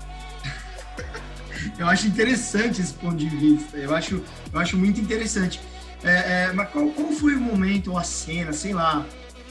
[1.77, 3.77] eu acho interessante esse ponto de vista.
[3.77, 4.23] Eu acho,
[4.53, 5.59] eu acho muito interessante.
[6.03, 9.05] É, é, mas qual, qual, foi o momento ou a cena, sei lá,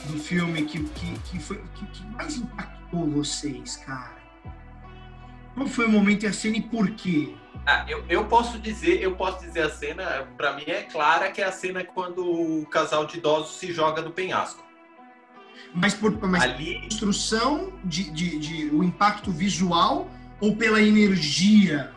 [0.05, 4.21] do filme que, que, que, foi, que, que mais impactou vocês, cara?
[5.53, 7.33] Qual foi o momento e a cena e por quê?
[7.65, 11.41] Ah, eu, eu posso dizer, eu posso dizer a cena, para mim é clara que
[11.41, 14.63] é a cena quando o casal de idosos se joga do penhasco.
[15.73, 16.81] Mas por mas ali...
[16.81, 21.91] construção de, de, de, o impacto visual ou pela energia?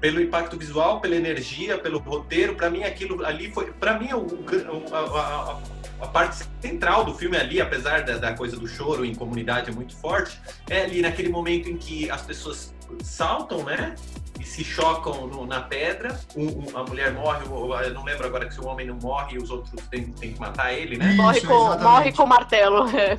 [0.00, 4.20] Pelo impacto visual, pela energia, pelo roteiro, para mim aquilo ali foi, para mim o,
[4.20, 9.04] o a, a, a, parte central do filme ali, apesar da, da coisa do choro
[9.04, 13.94] em comunidade é muito forte, é ali naquele momento em que as pessoas saltam, né?
[14.40, 16.18] e se chocam no, na pedra.
[16.36, 19.38] Um, um, a mulher morre, eu não lembro agora que se o homem não morre,
[19.38, 21.14] os outros têm, têm que matar ele, né?
[21.14, 22.86] morre, com, morre com martelo.
[22.96, 23.18] É.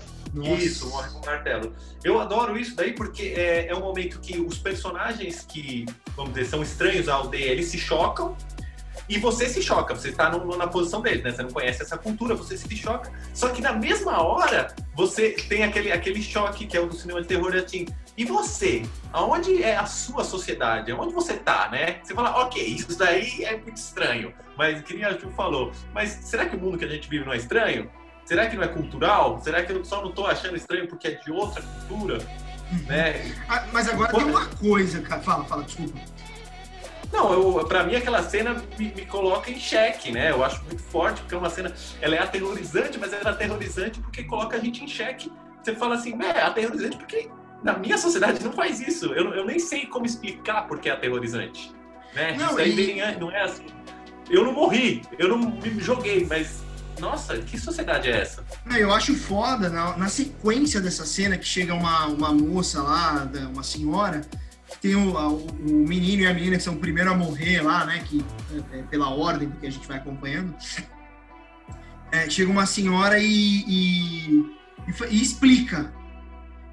[0.59, 1.73] Isso, morre com martelo.
[2.03, 6.45] Eu adoro isso daí porque é, é um momento que os personagens que, vamos dizer,
[6.45, 8.35] são estranhos à aldeia, eles se chocam
[9.09, 11.31] e você se choca, você está no, na posição deles, né?
[11.31, 13.11] Você não conhece essa cultura, você se choca.
[13.33, 17.21] Só que na mesma hora, você tem aquele, aquele choque que é o do cinema
[17.21, 18.83] de terror, assim, e você?
[19.13, 20.91] Aonde é a sua sociedade?
[20.91, 21.99] Aonde você tá, né?
[22.03, 24.33] Você fala, ok, isso daí é muito estranho.
[24.57, 27.23] Mas, que nem a Ju falou, mas será que o mundo que a gente vive
[27.23, 27.91] não é estranho?
[28.25, 29.39] Será que não é cultural?
[29.41, 32.17] Será que eu só não tô achando estranho porque é de outra cultura?
[32.71, 32.85] Uhum.
[32.87, 33.35] Né?
[33.47, 35.21] Ah, mas agora tem uma coisa, cara.
[35.21, 35.99] Fala, fala, desculpa.
[37.13, 40.31] Não, pra mim aquela cena me, me, coloca em xeque, né?
[40.31, 44.01] Eu acho muito forte, porque é uma cena, ela é aterrorizante, mas ela é aterrorizante
[44.01, 45.31] porque coloca a gente em xeque.
[45.63, 47.29] Você fala assim, é aterrorizante porque
[47.63, 49.07] na minha sociedade não faz isso.
[49.13, 51.73] Eu, eu nem sei como explicar porque é aterrorizante.
[52.13, 52.35] Né?
[52.37, 52.75] Não, isso aí e...
[52.75, 53.65] vem, não é assim.
[54.29, 56.63] Eu não morri, eu não me joguei, mas
[56.99, 58.43] nossa, que sociedade é essa?
[58.75, 63.63] Eu acho foda, na, na, sequência dessa cena, que chega uma, uma moça lá, uma
[63.63, 64.21] senhora,
[64.67, 67.61] que tem o, o, o, menino e a menina que são o primeiro a morrer
[67.61, 68.03] lá, né?
[68.07, 68.25] Que,
[68.73, 70.55] é, é, pela ordem que a gente vai acompanhando.
[72.11, 74.29] É, chega uma senhora e, e,
[74.87, 75.93] e, e explica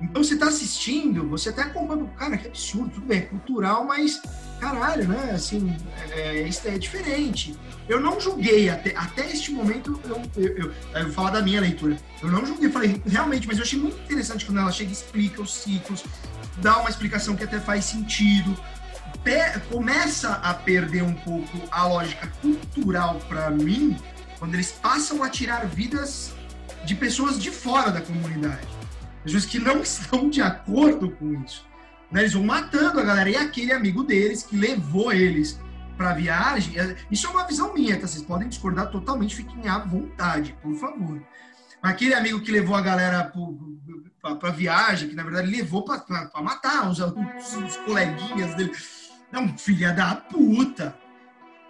[0.01, 4.21] então você está assistindo, você até acompanha, cara, que absurdo, tudo bem, é cultural, mas
[4.61, 5.33] caralho, né?
[5.33, 5.77] Assim,
[6.11, 7.57] é, isso é diferente.
[7.89, 11.61] Eu não julguei até, até este momento, eu, eu, eu, eu vou falar da minha
[11.61, 11.97] leitura.
[12.23, 15.43] Eu não julguei, falei, realmente, mas eu achei muito interessante quando ela chega e explica
[15.43, 16.05] os ciclos,
[16.59, 18.57] dá uma explicação que até faz sentido.
[19.71, 23.97] começa a perder um pouco a lógica cultural para mim
[24.39, 26.33] quando eles passam a tirar vidas
[26.85, 28.74] de pessoas de fora da comunidade
[29.25, 31.67] pessoas que não estão de acordo com isso.
[32.11, 32.21] Né?
[32.21, 33.29] Eles vão matando a galera.
[33.29, 35.59] E aquele amigo deles que levou eles
[35.97, 36.79] para a viagem.
[36.79, 38.07] É, isso é uma visão minha, tá?
[38.07, 41.21] Vocês podem discordar totalmente, fiquem à vontade, por favor.
[41.83, 43.33] Aquele amigo que levou a galera
[44.21, 46.03] para a viagem, que na verdade levou para
[46.43, 48.73] matar os, os, os coleguinhas dele.
[49.31, 50.97] Não, filha da puta.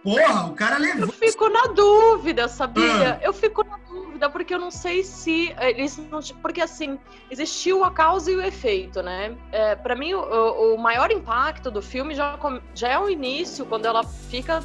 [0.02, 1.06] Porra, o cara levou.
[1.06, 3.14] Eu fico na dúvida, sabia?
[3.14, 3.18] Ah.
[3.22, 3.78] Eu fico na
[4.14, 6.98] dúvida porque eu não sei se eles não, porque assim
[7.30, 9.36] existiu a causa e o efeito, né?
[9.50, 12.38] É, para mim o, o, maior impacto do filme já
[12.74, 14.62] já é o início quando ela fica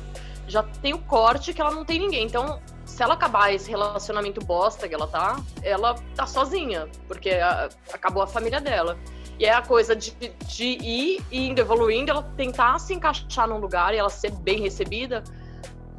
[0.47, 2.25] já tem o corte que ela não tem ninguém.
[2.25, 7.69] Então se ela acabar esse relacionamento bosta que ela tá, ela tá sozinha porque a,
[7.91, 8.97] acabou a família dela.
[9.39, 10.11] E é a coisa de,
[10.47, 15.23] de ir indo, evoluindo, ela tentar se encaixar num lugar e ela ser bem recebida,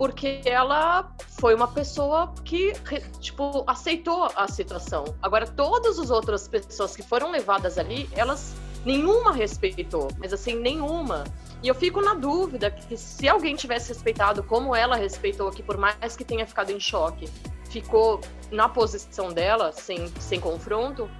[0.01, 2.73] porque ela foi uma pessoa que,
[3.21, 5.05] tipo, aceitou a situação.
[5.21, 11.25] Agora, todas as outras pessoas que foram levadas ali, elas nenhuma respeitou, mas assim, nenhuma.
[11.63, 15.77] E eu fico na dúvida que se alguém tivesse respeitado como ela respeitou, que por
[15.77, 17.29] mais que tenha ficado em choque,
[17.69, 21.11] ficou na posição dela, sem, sem confronto,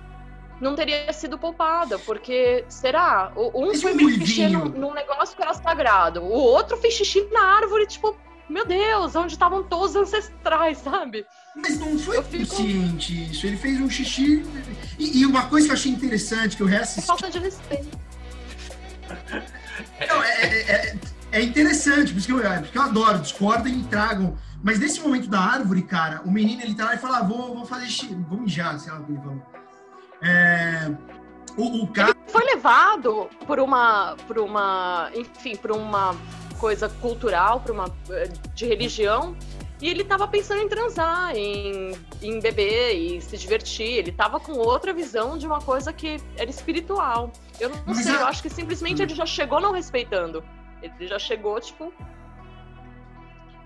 [0.59, 3.31] não teria sido poupada, porque será?
[3.37, 7.43] Um Esse foi xixi num, num negócio que era sagrado, o outro fez xixi na
[7.43, 8.17] árvore, tipo,
[8.51, 11.25] meu Deus, onde estavam todos os ancestrais, sabe?
[11.55, 12.47] Mas não foi fico...
[12.49, 14.45] consciente isso, ele fez um xixi.
[14.99, 17.07] E, e, uma coisa que eu achei interessante, que eu reassisti.
[17.07, 17.99] Falta de respeito.
[20.09, 20.99] Não, é, é, é,
[21.33, 24.37] é interessante, porque eu, porque eu adoro, discordem e tragam.
[24.63, 27.55] Mas nesse momento da árvore, cara, o menino ele tá lá e fala: ah, vou,
[27.55, 29.43] vou fazer xixi, vou mijar, sei lá o que ele falou.
[30.23, 30.91] É,
[31.57, 32.11] o, o cara...
[32.11, 36.15] Ele foi levado por uma, por uma, enfim, por uma
[36.61, 37.87] coisa cultural, por uma
[38.55, 39.35] de religião,
[39.81, 43.99] e ele estava pensando em transar, em, em beber e se divertir.
[43.99, 47.33] Ele estava com outra visão de uma coisa que era espiritual.
[47.59, 48.21] Eu não Mas sei, a...
[48.21, 50.45] eu acho que simplesmente ele já chegou não respeitando.
[50.83, 51.93] Ele já chegou, tipo,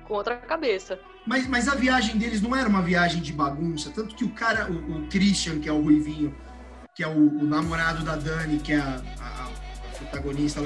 [0.07, 1.01] com outra cabeça.
[1.27, 4.71] Mas, mas a viagem deles não era uma viagem de bagunça, tanto que o cara,
[4.71, 6.35] o, o Christian, que é o Ruivinho,
[6.95, 10.61] que é o, o namorado da Dani, que é a, a, a protagonista,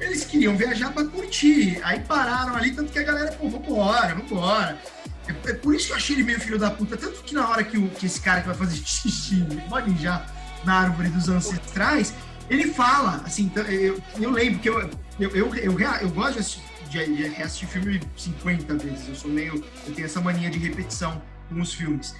[0.00, 1.80] eles queriam viajar para curtir.
[1.82, 4.78] Aí pararam ali, tanto que a galera, pô, vambora, vambora.
[5.26, 6.96] É, é por isso que eu achei ele meio filho da puta.
[6.96, 10.24] Tanto que na hora que, o, que esse cara que vai fazer xixi, pode já
[10.64, 12.12] na árvore dos ancestrais,
[12.50, 16.38] ele fala, assim, então, eu, eu lembro que eu, eu, eu, eu, eu gosto de
[16.40, 19.08] assistir de, de reassistir filme 50 vezes.
[19.08, 19.64] Eu sou meio.
[19.86, 22.14] Eu tenho essa mania de repetição com os filmes.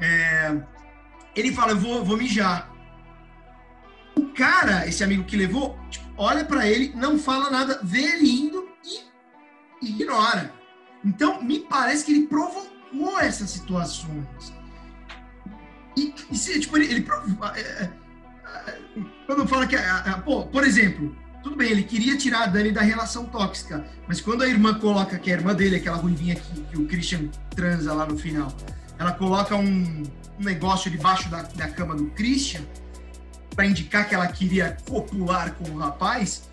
[0.00, 0.56] É,
[1.34, 2.70] ele fala, eu vou, vou mijar.
[4.14, 8.28] O cara, esse amigo que levou, tipo, olha para ele, não fala nada, vê ele
[8.28, 10.52] indo e ignora.
[11.04, 14.52] Então, me parece que ele provocou essas situações.
[15.96, 17.06] E, e tipo, ele, ele
[17.54, 17.90] é, é,
[18.66, 18.78] é,
[19.26, 19.76] quando fala que,
[20.24, 24.42] pô, por exemplo, tudo bem, ele queria tirar a Dani da relação tóxica, mas quando
[24.42, 27.94] a irmã coloca, que é a irmã dele, aquela ruivinha que, que o Christian transa
[27.94, 28.52] lá no final,
[28.98, 30.02] ela coloca um,
[30.38, 32.62] um negócio debaixo da, da cama do Christian,
[33.56, 36.48] para indicar que ela queria copular com o rapaz,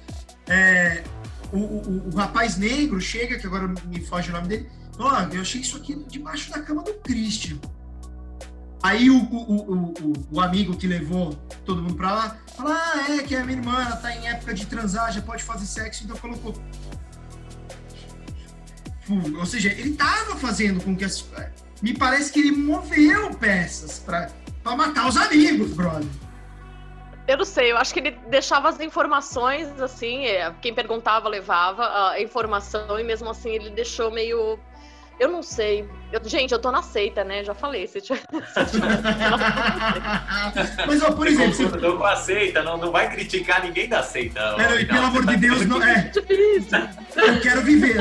[0.47, 1.03] é,
[1.51, 5.33] o, o, o, rapaz negro chega, que agora me foge o nome dele, ó, oh,
[5.33, 7.57] eu achei isso aqui debaixo da cama do Christian.
[8.81, 9.17] Aí o,
[10.31, 11.33] o, amigo que levou
[11.65, 14.65] todo mundo para lá, fala, ah, é que a minha irmã tá em época de
[14.65, 16.53] transar, já pode fazer sexo, então colocou.
[19.37, 21.25] Ou seja, ele tava fazendo com que as...
[21.81, 24.29] Me parece que ele moveu peças para
[24.75, 26.07] matar os amigos, brother.
[27.25, 32.09] Eu não sei, eu acho que ele deixava as informações, assim, é, quem perguntava levava
[32.09, 34.59] a informação e mesmo assim ele deixou meio.
[35.17, 35.87] Eu não sei.
[36.11, 37.43] Eu, gente, eu tô na seita, né?
[37.43, 37.87] Já falei.
[37.87, 38.19] Se tiver,
[38.53, 39.01] se tiver...
[40.85, 41.53] Mas, ó, por exemplo.
[41.53, 41.77] Você...
[41.77, 44.57] Tô com a seita, não, não vai criticar ninguém da seita.
[44.57, 46.11] Não, e pelo amor de Deus, não é.
[47.15, 47.97] Eu quero viver.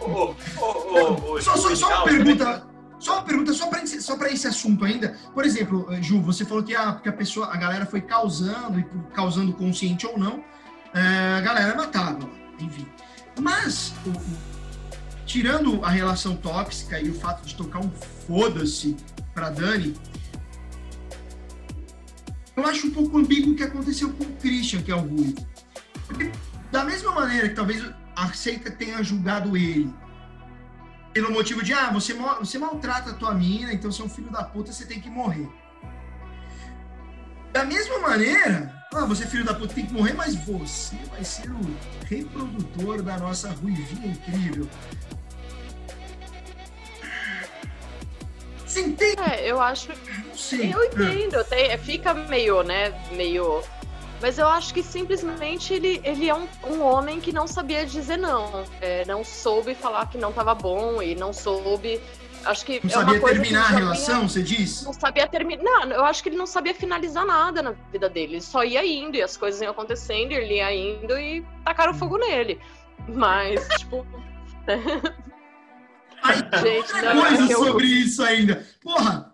[0.00, 2.69] oh, oh, oh, só, só, só uma pergunta.
[3.00, 5.16] Só uma pergunta, só para só esse assunto ainda.
[5.32, 8.78] Por exemplo, eh, Ju, você falou que a, que a pessoa, a galera foi causando,
[8.78, 8.84] e
[9.14, 10.44] causando consciente ou não,
[10.92, 12.28] é, a galera matava,
[12.60, 12.86] enfim.
[13.40, 14.38] Mas, o, o,
[15.24, 17.90] tirando a relação tóxica e o fato de tocar um
[18.26, 18.94] foda-se
[19.32, 19.96] para Dani,
[22.54, 25.34] eu acho um pouco ambíguo o que aconteceu com o Christian, que é o Rui.
[26.70, 27.82] Da mesma maneira que talvez
[28.14, 29.90] a seita tenha julgado ele
[31.12, 34.30] pelo motivo de, ah, você, você maltrata a tua mina, então você é um filho
[34.30, 35.48] da puta, você tem que morrer.
[37.52, 41.24] Da mesma maneira, ah, você é filho da puta, tem que morrer, mas você vai
[41.24, 41.60] ser o
[42.06, 44.68] reprodutor da nossa ruivinha incrível.
[48.64, 49.20] Você entende?
[49.20, 49.88] É, eu acho.
[50.32, 50.70] Sim.
[50.70, 53.64] Eu entendo, até fica meio, né, meio
[54.20, 58.18] mas eu acho que simplesmente ele, ele é um, um homem que não sabia dizer
[58.18, 58.64] não.
[58.80, 62.00] É, não soube falar que não estava bom e não soube.
[62.44, 64.82] Acho que não é sabia terminar a relação, você diz?
[64.82, 65.90] Não sabia terminar.
[65.90, 68.34] Eu acho que ele não sabia finalizar nada na vida dele.
[68.34, 72.18] Ele só ia indo e as coisas iam acontecendo, ele ia indo e tacaram fogo
[72.18, 72.58] nele.
[73.08, 74.06] Mas, tipo.
[76.22, 77.64] Ai, Gente, não, coisa eu...
[77.64, 78.66] sobre isso ainda.
[78.82, 79.29] Porra,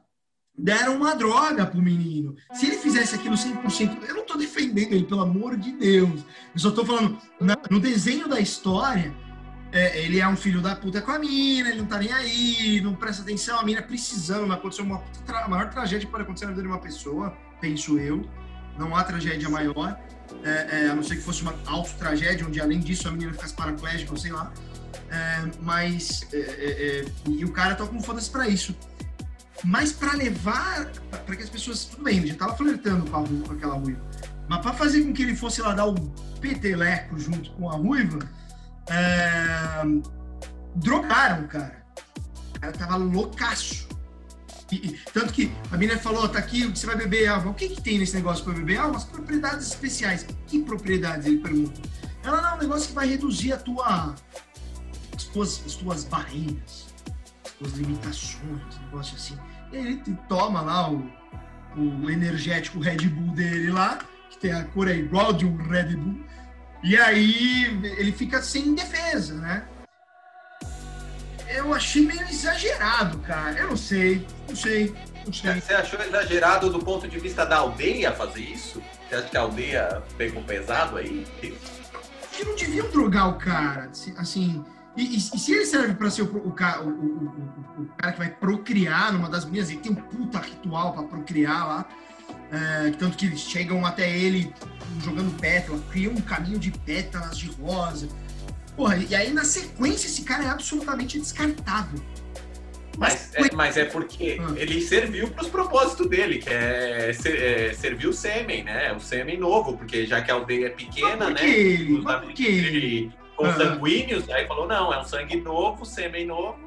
[0.59, 2.37] deram uma droga pro menino.
[2.55, 6.25] Se ele fizesse aquilo 100%, eu não tô defendendo ele, pelo amor de Deus.
[6.55, 9.14] Eu só tô falando, na, no desenho da história,
[9.73, 12.81] é, ele é um filho da puta com a mina, ele não tá nem aí,
[12.81, 16.53] não presta atenção, a mina precisando, aconteceu uma tra maior tragédia que pode acontecer na
[16.53, 18.25] vida de uma pessoa, penso eu.
[18.79, 19.99] Não há tragédia maior,
[20.45, 23.55] é, é, a não ser que fosse uma auto-tragédia, onde além disso a menina ficasse
[23.55, 24.53] paraplégica, sei lá.
[25.11, 28.75] É, mas, é, é, e o cara tá com foda-se pra isso
[29.64, 30.87] mas para levar,
[31.25, 34.01] para que as pessoas, tudo bem, ele já estava flertando com, a, com aquela ruiva,
[34.49, 35.95] mas para fazer com que ele fosse lá dar um
[36.40, 38.19] peteleco junto com a ruiva,
[38.88, 39.83] é,
[40.77, 41.85] drogaram, cara.
[42.55, 43.88] O cara tava loucaço.
[44.71, 47.51] E, e, tanto que a menina falou, tá aqui, você vai beber água.
[47.51, 48.79] O que que tem nesse negócio para beber?
[48.79, 50.27] Ah, umas propriedades especiais.
[50.47, 51.27] Que propriedades?
[51.27, 51.81] Ele pergunta.
[52.23, 54.14] Ela, não, um negócio que vai reduzir a tua,
[55.14, 56.86] as tuas, as tuas barreiras
[57.59, 59.38] suas limitações, negócio assim.
[59.73, 59.97] Ele
[60.29, 61.11] toma lá o,
[61.77, 63.99] o energético Red Bull dele lá,
[64.31, 66.25] que tem a cor é igual de um Red Bull,
[66.83, 67.64] e aí
[67.99, 69.66] ele fica sem defesa, né?
[71.49, 73.59] Eu achei meio exagerado, cara.
[73.59, 75.61] Eu não sei, não sei, não sei.
[75.61, 78.83] Você achou exagerado do ponto de vista da aldeia fazer isso?
[79.09, 81.26] Você acha que a aldeia pegou pesado aí?
[81.41, 84.64] Que não deviam drogar o cara, assim
[84.97, 89.12] e, e, se ele serve para ser o, o, o, o, cara que vai procriar
[89.12, 91.88] numa das minhas, ele tem um puta ritual para procriar lá,
[92.51, 94.53] é, tanto que eles chegam até ele
[95.03, 98.09] jogando pétalas, criam um caminho de pétalas de rosa.
[98.74, 102.01] Porra, e aí na sequência esse cara é absolutamente descartável.
[102.99, 104.55] Mas, é, mas é porque ah.
[104.57, 108.92] ele serviu para os propósitos dele, que é, ser, é, servir o sêmen, né?
[108.92, 111.47] O sêmen novo, porque já que a aldeia é pequena, né?
[111.47, 113.12] Ele, mas por que ele?
[113.37, 116.59] Consanguíneos, aí falou, não, é um sangue novo, sêmen novo,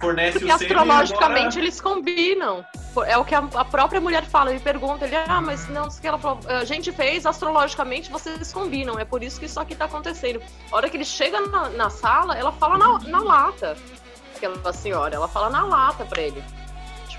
[0.00, 1.60] fornece Porque o sêmen astrologicamente agora...
[1.60, 2.64] eles combinam.
[3.06, 6.18] É o que a, própria mulher fala, ele pergunta, ele, ah, mas não, que ela
[6.18, 10.40] falou, a gente fez, astrologicamente vocês combinam, é por isso que isso aqui tá acontecendo.
[10.70, 13.76] A hora que ele chega na, na sala, ela fala na, na lata,
[14.36, 16.42] aquela senhora, ela fala na lata pra ele.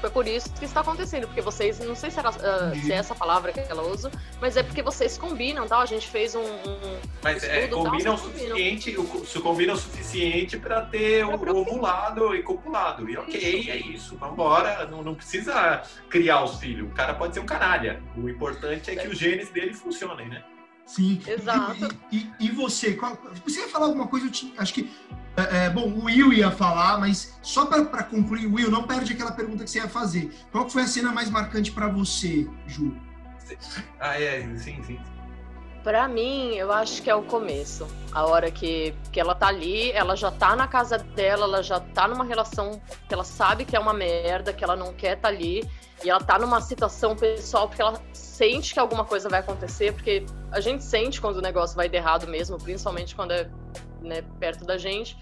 [0.05, 2.91] Tipo, é por isso que está acontecendo, porque vocês, não sei se, era, uh, se
[2.91, 5.79] é essa palavra que ela usa, mas é porque vocês combinam, tá?
[5.79, 6.43] A gente fez um.
[6.43, 8.95] um mas é, combinam o suficiente,
[9.25, 13.09] se combina o suficiente para ter o ovulado e copulado.
[13.09, 13.71] E ok, isso.
[13.71, 14.85] é isso, vambora.
[14.85, 16.87] Não, não precisa criar os filhos.
[16.87, 18.01] O cara pode ser um canalha.
[18.15, 20.43] O importante é que os genes dele funcionem, né?
[20.85, 21.21] Sim.
[21.27, 21.95] Exato.
[22.11, 22.93] E, e, e você?
[22.93, 24.27] Qual, você ia falar alguma coisa?
[24.27, 24.91] Eu tinha, acho que.
[25.37, 29.31] É, é bom, o Will ia falar, mas só para concluir, Will, não perde aquela
[29.33, 30.33] pergunta que você ia fazer.
[30.51, 32.95] Qual foi a cena mais marcante para você, Ju?
[33.99, 34.97] Ah, é, sim, sim.
[35.85, 37.87] Para mim, eu acho que é o começo.
[38.11, 41.79] A hora que, que ela tá ali, ela já tá na casa dela, ela já
[41.79, 45.27] tá numa relação que ela sabe que é uma merda, que ela não quer tá
[45.27, 45.63] ali.
[46.03, 50.25] E ela tá numa situação pessoal porque ela sente que alguma coisa vai acontecer, porque
[50.51, 53.47] a gente sente quando o negócio vai de errado mesmo, principalmente quando é
[54.01, 55.15] né, perto da gente.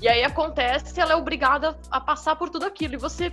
[0.00, 2.94] E aí acontece, ela é obrigada a passar por tudo aquilo.
[2.94, 3.32] E você,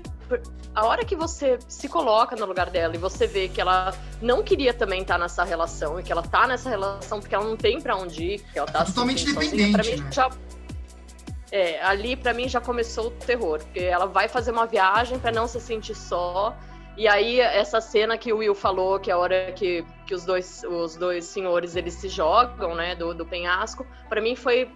[0.73, 4.41] a hora que você se coloca no lugar dela e você vê que ela não
[4.41, 7.81] queria também estar nessa relação e que ela tá nessa relação porque ela não tem
[7.81, 9.75] para onde ir, que ela tá totalmente dependente.
[9.75, 10.11] Sozinha, mim, né?
[10.11, 10.29] já,
[11.51, 15.31] é, ali para mim já começou o terror, porque ela vai fazer uma viagem para
[15.31, 16.57] não se sentir só.
[16.95, 20.25] E aí, essa cena que o Will falou, que é a hora que, que os,
[20.25, 24.69] dois, os dois senhores eles se jogam, né, do, do penhasco, para mim foi.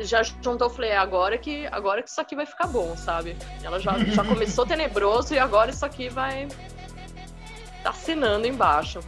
[0.00, 3.36] Já juntou, falei, é agora que, agora que isso aqui vai ficar bom, sabe?
[3.62, 6.48] Ela já, já começou tenebroso e agora isso aqui vai.
[7.82, 9.00] tá assinando embaixo.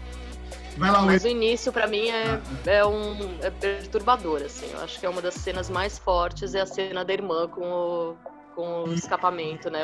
[0.77, 2.71] Vai lá, Mas o início, para mim, é, ah, ah.
[2.71, 4.71] é um é perturbador, assim.
[4.73, 7.65] Eu acho que é uma das cenas mais fortes, é a cena da irmã com
[7.65, 8.17] o
[8.57, 9.83] com o escapamento, né?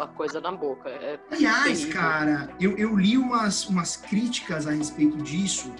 [0.00, 0.88] A coisa na boca.
[0.88, 2.00] É Aliás, terrível.
[2.00, 5.74] cara, eu, eu li umas, umas críticas a respeito disso,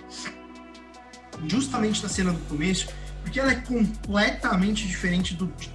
[1.46, 2.88] justamente na cena do começo,
[3.24, 5.72] porque ela é completamente diferente do, de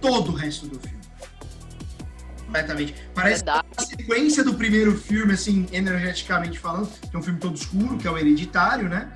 [0.00, 1.04] todo o resto do filme.
[2.46, 2.94] Completamente.
[3.12, 3.66] Parece Verdade.
[3.76, 8.06] a sequência do primeiro filme, assim, energeticamente falando, que é um filme todo escuro, que
[8.06, 9.12] é o Hereditário, né?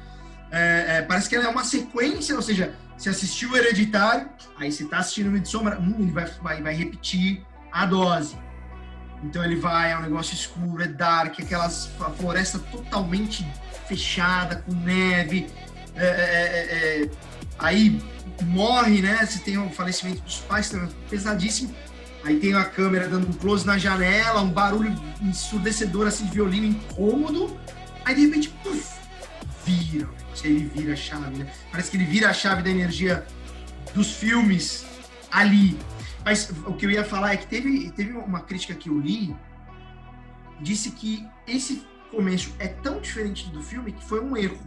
[0.50, 4.72] É, é, parece que ela é uma sequência, ou seja, se assistiu o Hereditário, aí
[4.72, 8.36] você está assistindo o Midsommar, hum, ele vai, vai, vai repetir a dose.
[9.22, 13.46] Então ele vai, é um negócio escuro, é dark, aquelas a floresta totalmente
[13.86, 15.46] fechada, com neve.
[15.94, 17.10] É, é, é, é
[17.58, 18.00] aí
[18.42, 19.24] morre, né?
[19.24, 21.74] Você tem o falecimento dos pais, tá pesadíssimo.
[22.24, 26.66] Aí tem a câmera dando um close na janela, um barulho ensurdecedor, assim, de violino
[26.66, 27.58] incômodo.
[28.04, 28.98] Aí de repente, puff,
[29.64, 30.08] vira
[30.44, 31.52] ele vira a chave, né?
[31.70, 33.26] Parece que ele vira a chave da energia
[33.94, 34.84] dos filmes
[35.30, 35.78] ali.
[36.24, 39.34] Mas o que eu ia falar é que teve, teve uma crítica que eu li,
[40.60, 44.58] disse que esse começo é tão diferente do filme que foi um erro.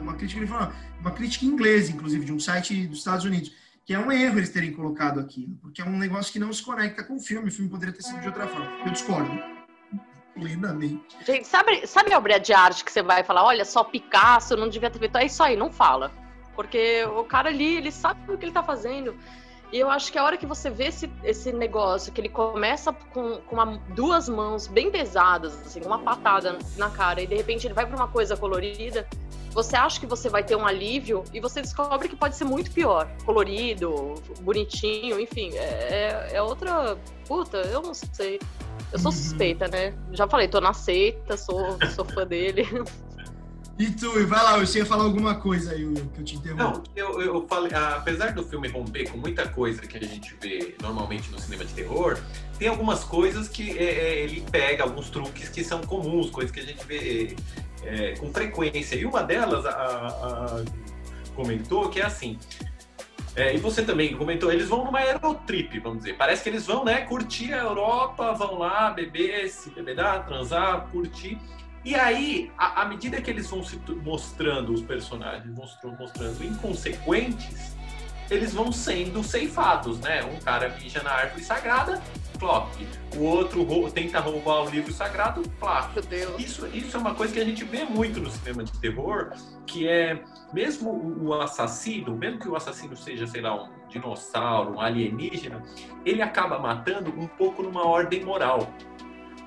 [0.00, 3.52] Uma crítica, uma crítica inglesa, inclusive, de um site dos Estados Unidos,
[3.84, 6.62] que é um erro eles terem colocado aquilo, porque é um negócio que não se
[6.62, 8.70] conecta com o filme, o filme poderia ter sido de outra forma.
[8.84, 9.58] Eu discordo
[10.34, 11.16] plenamente.
[11.26, 14.68] Gente, sabe, sabe a obra de arte que você vai falar, olha, só Picasso não
[14.68, 15.18] devia ter feito?
[15.18, 16.12] É isso aí, não fala.
[16.54, 19.14] Porque o cara ali, ele sabe o que ele tá fazendo.
[19.70, 22.92] E eu acho que a hora que você vê esse, esse negócio, que ele começa
[22.92, 27.66] com, com uma, duas mãos bem pesadas, assim, uma patada na cara, e de repente
[27.66, 29.06] ele vai para uma coisa colorida,
[29.50, 32.70] você acha que você vai ter um alívio e você descobre que pode ser muito
[32.70, 33.08] pior.
[33.24, 35.50] Colorido, bonitinho, enfim.
[35.54, 36.96] É, é, é outra.
[37.26, 38.40] Puta, eu não sei.
[38.92, 39.16] Eu sou uhum.
[39.16, 39.94] suspeita, né?
[40.12, 42.66] Já falei, tô na seita, sou, sou fã dele.
[43.78, 46.60] E tu, vai lá, você ia falar alguma coisa aí, que eu te interrompi.
[46.60, 50.74] Não, eu, eu falei, apesar do filme romper com muita coisa que a gente vê
[50.82, 52.18] normalmente no cinema de terror,
[52.58, 56.58] tem algumas coisas que é, é, ele pega, alguns truques que são comuns, coisas que
[56.58, 57.36] a gente vê
[57.82, 58.96] é, com frequência.
[58.96, 60.64] E uma delas, a, a,
[61.34, 62.38] comentou que é assim,
[63.38, 66.16] é, e você também comentou, eles vão numa aerotrip, vamos dizer.
[66.16, 71.38] Parece que eles vão, né, curtir a Europa, vão lá beber, se bebedar, transar, curtir.
[71.84, 77.76] E aí, à medida que eles vão se mostrando, os personagens vão mostrando inconsequentes,
[78.28, 80.24] eles vão sendo ceifados, né?
[80.24, 82.02] Um cara mija na árvore sagrada,
[82.38, 82.68] plop.
[83.16, 85.98] O outro tenta roubar o livro sagrado, plop.
[86.38, 89.32] Isso, isso é uma coisa que a gente vê muito no cinema de terror,
[89.66, 90.22] que é
[90.52, 95.62] mesmo o assassino, mesmo que o assassino seja, sei lá, um dinossauro, um alienígena,
[96.04, 98.70] ele acaba matando um pouco numa ordem moral.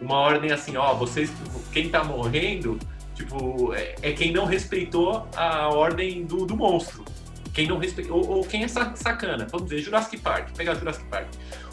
[0.01, 1.31] Uma ordem assim, ó, vocês,
[1.71, 2.79] quem tá morrendo,
[3.13, 7.05] tipo, é, é quem não respeitou a ordem do, do monstro.
[7.53, 11.27] Quem não respeita, ou, ou, quem é sacana, vamos dizer, Jurassic Park, pegar Jurassic Park.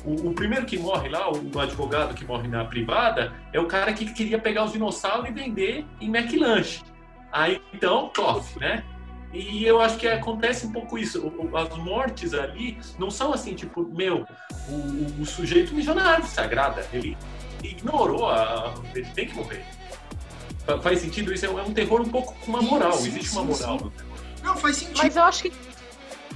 [0.04, 3.92] O, o, primeiro que morre lá, o advogado que morre na privada, é o cara
[3.92, 6.82] que queria pegar os dinossauros e vender em McLanche.
[7.30, 8.82] Aí então, tof, né?
[9.32, 11.32] E eu acho que acontece um pouco isso.
[11.54, 14.26] As mortes ali não são assim, tipo, meu,
[14.68, 16.86] o, o sujeito mijou na árvore sagrada.
[16.92, 17.16] Ele
[17.62, 19.64] ignorou, a, ele tem que morrer.
[20.82, 21.46] Faz sentido isso?
[21.46, 22.92] É um terror um pouco com uma moral.
[22.94, 23.84] Sim, Existe sim, uma moral sim.
[23.84, 24.08] no terror.
[24.42, 24.98] Não, faz sentido.
[24.98, 25.52] Mas eu acho que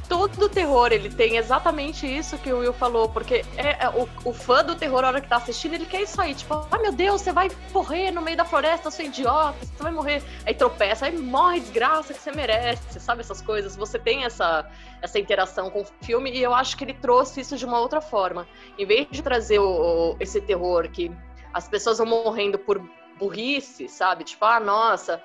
[0.08, 4.32] todo terror ele tem exatamente isso que o Will falou, porque é, é o, o,
[4.32, 6.92] fã do terror, a hora que tá assistindo, ele quer isso aí, tipo, ah meu
[6.92, 10.22] Deus, você vai morrer no meio da floresta, seu idiota, você vai morrer.
[10.46, 13.76] Aí tropeça, aí morre desgraça que você merece, sabe essas coisas.
[13.76, 14.68] Você tem essa,
[15.00, 18.00] essa interação com o filme e eu acho que ele trouxe isso de uma outra
[18.00, 18.46] forma.
[18.78, 21.10] Em vez de trazer o, esse terror que
[21.52, 22.80] as pessoas vão morrendo por
[23.18, 24.24] burrice, sabe?
[24.24, 25.22] Tipo, ah, nossa,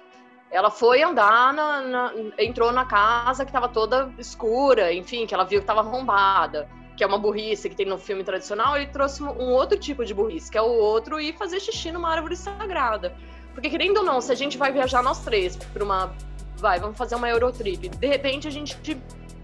[0.51, 5.43] ela foi andar, na, na, entrou na casa que estava toda escura, enfim, que ela
[5.43, 9.21] viu que estava arrombada, que é uma burrice que tem no filme tradicional, ele trouxe
[9.23, 13.15] um outro tipo de burrice, que é o outro ir fazer xixi numa árvore sagrada.
[13.53, 16.15] Porque, querendo ou não, se a gente vai viajar nós três para uma.
[16.57, 17.89] Vai, vamos fazer uma Eurotrip.
[17.89, 18.77] De repente a gente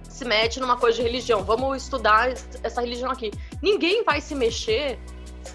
[0.08, 1.44] se mete numa coisa de religião.
[1.44, 2.30] Vamos estudar
[2.62, 3.32] essa religião aqui.
[3.62, 5.00] Ninguém vai se mexer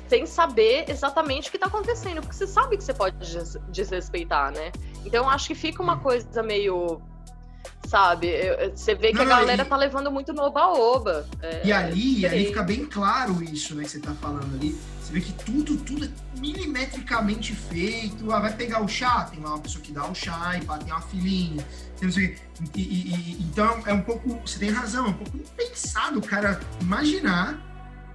[0.09, 3.17] sem saber exatamente o que está acontecendo, porque você sabe que você pode
[3.69, 4.73] desrespeitar, né?
[5.05, 7.01] Então acho que fica uma coisa meio.
[7.87, 8.29] Sabe?
[8.75, 9.65] Você vê que não, a galera e...
[9.65, 11.27] tá levando muito no oba-oba.
[11.41, 14.79] É, e ali, é ali fica bem claro isso, né, que você tá falando ali.
[15.01, 18.31] Você vê que tudo, tudo é milimetricamente feito.
[18.31, 20.77] Ah, vai pegar o chá, tem lá uma pessoa que dá o chá e pá,
[20.77, 21.67] tem uma filhinha.
[21.99, 22.37] Tem e,
[22.77, 24.39] e, e, então é um pouco.
[24.47, 27.59] Você tem razão, é um pouco impensado o cara imaginar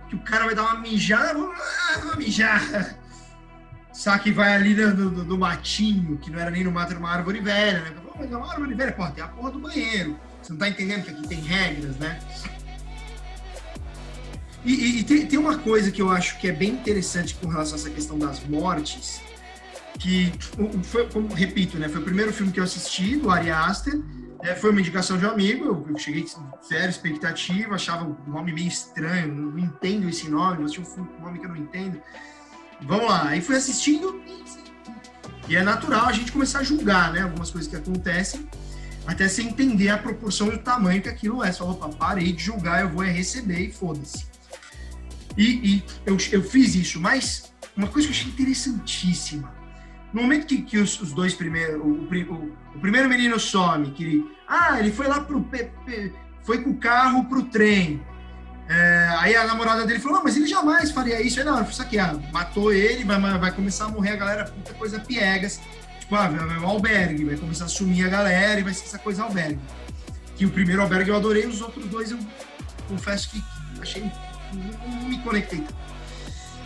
[0.08, 2.96] que o cara vai dar uma mijada, uma mijada.
[3.94, 7.00] Só que vai ali no, no, no, matinho, que não era nem no mato, era
[7.00, 7.94] uma árvore velha, né?
[8.18, 10.20] Mas é uma árvore velha, pô, tem a porra do banheiro.
[10.42, 12.20] Você não tá entendendo que aqui tem regras, né?
[14.66, 17.48] E, e, e tem, tem, uma coisa que eu acho que é bem interessante com
[17.48, 19.22] relação a essa questão das mortes,
[20.00, 20.34] que,
[20.84, 21.88] foi, como repito, né?
[21.88, 24.02] Foi o primeiro filme que eu assisti, do Ari Aster,
[24.42, 26.26] é, foi uma indicação de um amigo, eu cheguei
[26.68, 31.46] zero expectativa, achava o nome meio estranho, não entendo esse nome, eu um nome que
[31.46, 32.02] eu não entendo.
[32.82, 34.22] Vamos lá, aí fui assistindo
[35.48, 38.48] e é natural a gente começar a julgar, né, algumas coisas que acontecem,
[39.06, 41.52] até você entender a proporção e o tamanho que aquilo é.
[41.52, 44.26] Fala, opa, parei de julgar, eu vou é receber e foda-se.
[45.38, 49.54] E, e eu, eu fiz isso, mas uma coisa que eu achei interessantíssima,
[50.14, 54.24] no momento que, que os, os dois primeiros, o, o, o, primeiro menino some, que
[54.48, 55.46] ah, ele foi lá pro,
[56.44, 58.02] foi com o carro pro trem.
[58.70, 61.40] É, aí a namorada dele falou, não, mas ele jamais faria isso.
[61.40, 64.74] Aí, não, isso aqui, ah, matou ele, vai, vai começar a morrer a galera, puta
[64.74, 65.60] coisa piegas.
[66.00, 69.00] Tipo, ah, vai, o albergue, vai começar a sumir a galera e vai ser essa
[69.00, 69.60] coisa albergue.
[70.36, 72.20] Que o primeiro albergue eu adorei, os outros dois eu
[72.88, 73.44] confesso que
[73.82, 74.04] achei,
[74.54, 75.66] não, não me conectei.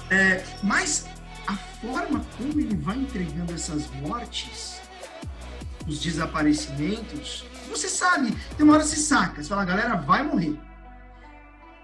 [0.10, 1.06] É, mas
[1.48, 4.80] a forma como ele vai entregando essas mortes,
[5.86, 10.67] os desaparecimentos, você sabe, tem uma hora você saca, você fala, a galera vai morrer.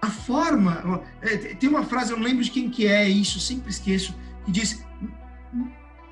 [0.04, 3.70] A forma, é, tem uma frase, eu não lembro de quem que é isso, sempre
[3.70, 4.84] esqueço, que diz,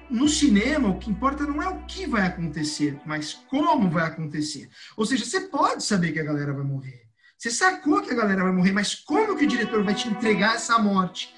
[0.08, 4.70] no cinema, o que importa não é o que vai acontecer, mas como vai acontecer.
[4.96, 7.02] Ou seja, você pode saber que a galera vai morrer.
[7.36, 10.54] Você sacou que a galera vai morrer, mas como que o diretor vai te entregar
[10.54, 11.34] essa morte?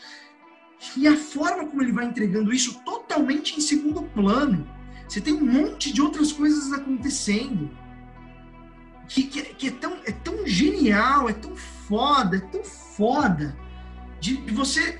[0.96, 4.64] E a forma como ele vai entregando isso totalmente em segundo plano.
[5.08, 7.68] Você tem um monte de outras coisas acontecendo.
[9.08, 11.56] Que, que, que é, tão, é tão genial, é tão
[11.88, 13.56] foda, é tão foda.
[14.20, 14.98] De, você.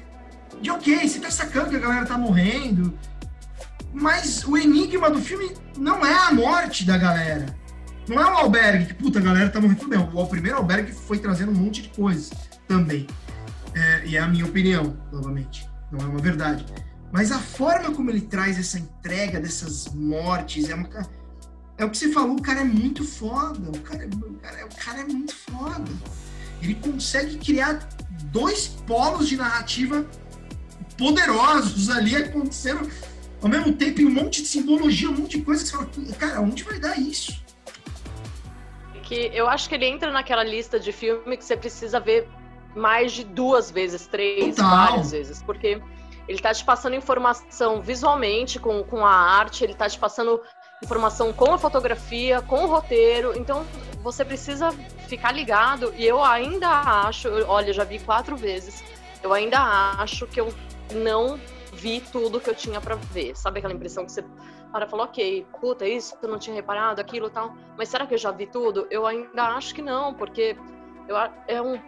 [0.60, 2.96] De ok, você tá sacando que a galera tá morrendo.
[3.92, 7.46] Mas o enigma do filme não é a morte da galera.
[8.08, 9.80] Não é o albergue, que puta, a galera tá morrendo.
[9.80, 12.30] Tudo bem, o primeiro albergue foi trazendo um monte de coisas
[12.66, 13.06] também.
[13.74, 16.66] É, e é a minha opinião, novamente não é uma verdade.
[17.12, 20.88] Mas a forma como ele traz essa entrega dessas mortes é uma.
[21.76, 23.70] É o que você falou, o cara é muito foda.
[23.70, 25.90] O cara, o cara, o cara é muito foda.
[26.64, 27.86] Ele consegue criar
[28.32, 30.04] dois polos de narrativa
[30.96, 32.90] poderosos ali acontecendo
[33.42, 36.16] ao mesmo tempo em um monte de simbologia, um monte de coisa que você fala,
[36.18, 37.44] cara, onde vai dar isso?
[39.02, 42.26] Que eu acho que ele entra naquela lista de filme que você precisa ver
[42.74, 44.70] mais de duas vezes, três, Total.
[44.70, 45.80] várias vezes, porque
[46.26, 50.40] ele está te passando informação visualmente com, com a arte, ele está te passando
[50.82, 53.64] informação com a fotografia, com o roteiro, então
[54.04, 54.70] você precisa
[55.08, 58.84] ficar ligado, e eu ainda acho, olha, já vi quatro vezes,
[59.22, 59.58] eu ainda
[59.98, 60.52] acho que eu
[60.92, 61.40] não
[61.72, 64.22] vi tudo que eu tinha para ver, sabe aquela impressão que você
[64.70, 68.18] para falou, ok, puta, isso eu não tinha reparado, aquilo tal, mas será que eu
[68.18, 68.86] já vi tudo?
[68.90, 70.56] Eu ainda acho que não, porque
[71.08, 71.16] eu,
[71.48, 71.80] é um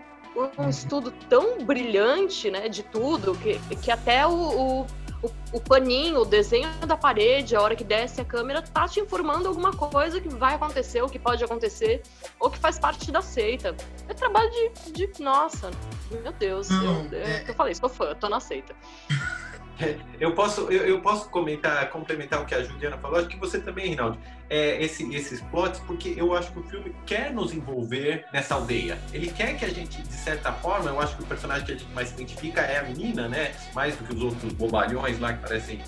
[0.59, 4.87] um estudo tão brilhante, né, de tudo, que, que até o, o,
[5.27, 9.01] o, o, paninho, o desenho da parede, a hora que desce a câmera, tá te
[9.01, 12.03] informando alguma coisa que vai acontecer, ou que pode acontecer,
[12.41, 13.77] ou que faz parte da seita.
[14.09, 14.51] É trabalho
[14.93, 15.07] de.
[15.07, 15.71] de nossa,
[16.11, 16.69] meu Deus.
[16.69, 17.43] Não, eu, é...
[17.43, 18.75] eu, eu falei, sou fã, tô na seita.
[20.19, 23.19] Eu posso, eu, eu, posso comentar, complementar o que a Juliana falou.
[23.19, 24.19] Acho que você também, Rinaldi.
[24.49, 28.99] É, esse, esses plots, porque eu acho que o filme quer nos envolver nessa aldeia.
[29.13, 31.77] Ele quer que a gente, de certa forma, eu acho que o personagem que a
[31.77, 33.55] gente mais identifica é a menina, né?
[33.75, 35.83] Mais do que os outros bobalhões lá que parecem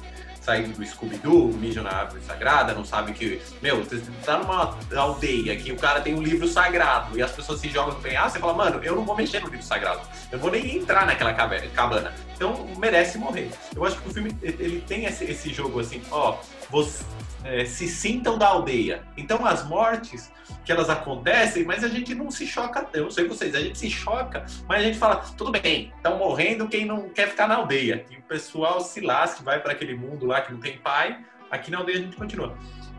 [0.48, 5.54] saído do Scooby-Doo, mijam na árvore sagrada, não sabe que, meu, você tá numa aldeia
[5.56, 8.38] que o cara tem um livro sagrado e as pessoas se jogam no penhasco, você
[8.38, 10.00] fala, mano, eu não vou mexer no livro sagrado,
[10.32, 12.14] eu vou nem entrar naquela cabana.
[12.34, 13.50] Então, merece morrer.
[13.76, 16.38] Eu acho que o filme, ele tem esse, esse jogo assim, ó,
[16.70, 17.04] você,
[17.48, 19.02] é, se sintam da aldeia.
[19.16, 20.30] Então, as mortes
[20.64, 23.78] que elas acontecem, mas a gente não se choca, eu não sei vocês, a gente
[23.78, 27.56] se choca, mas a gente fala, tudo bem, estão morrendo quem não quer ficar na
[27.56, 28.04] aldeia.
[28.10, 31.70] E o pessoal se lasca, vai para aquele mundo lá que não tem pai, aqui
[31.70, 32.54] na aldeia a gente continua.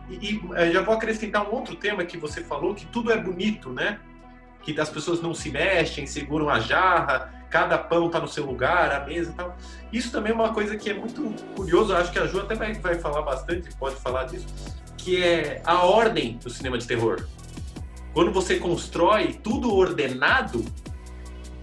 [0.10, 3.18] E, e eh, já vou acrescentar um outro tema que você falou, que tudo é
[3.18, 4.00] bonito, né?
[4.64, 8.92] Que as pessoas não se mexem, seguram a jarra, cada pão está no seu lugar,
[8.92, 9.58] a mesa e tal.
[9.92, 12.74] Isso também é uma coisa que é muito curioso, acho que a Ju até vai,
[12.74, 14.48] vai falar bastante, pode falar disso,
[14.98, 17.26] que é a ordem do cinema de terror.
[18.14, 20.64] Quando você constrói tudo ordenado,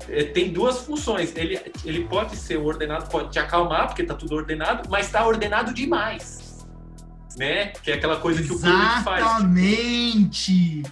[0.08, 1.34] é, tem duas funções.
[1.36, 5.74] Ele, ele pode ser ordenado, pode te acalmar, porque está tudo ordenado, mas está ordenado
[5.74, 6.64] demais.
[7.36, 7.66] Né?
[7.82, 8.76] Que é aquela coisa que Exatamente.
[8.76, 9.24] o público faz.
[9.24, 10.82] Exatamente!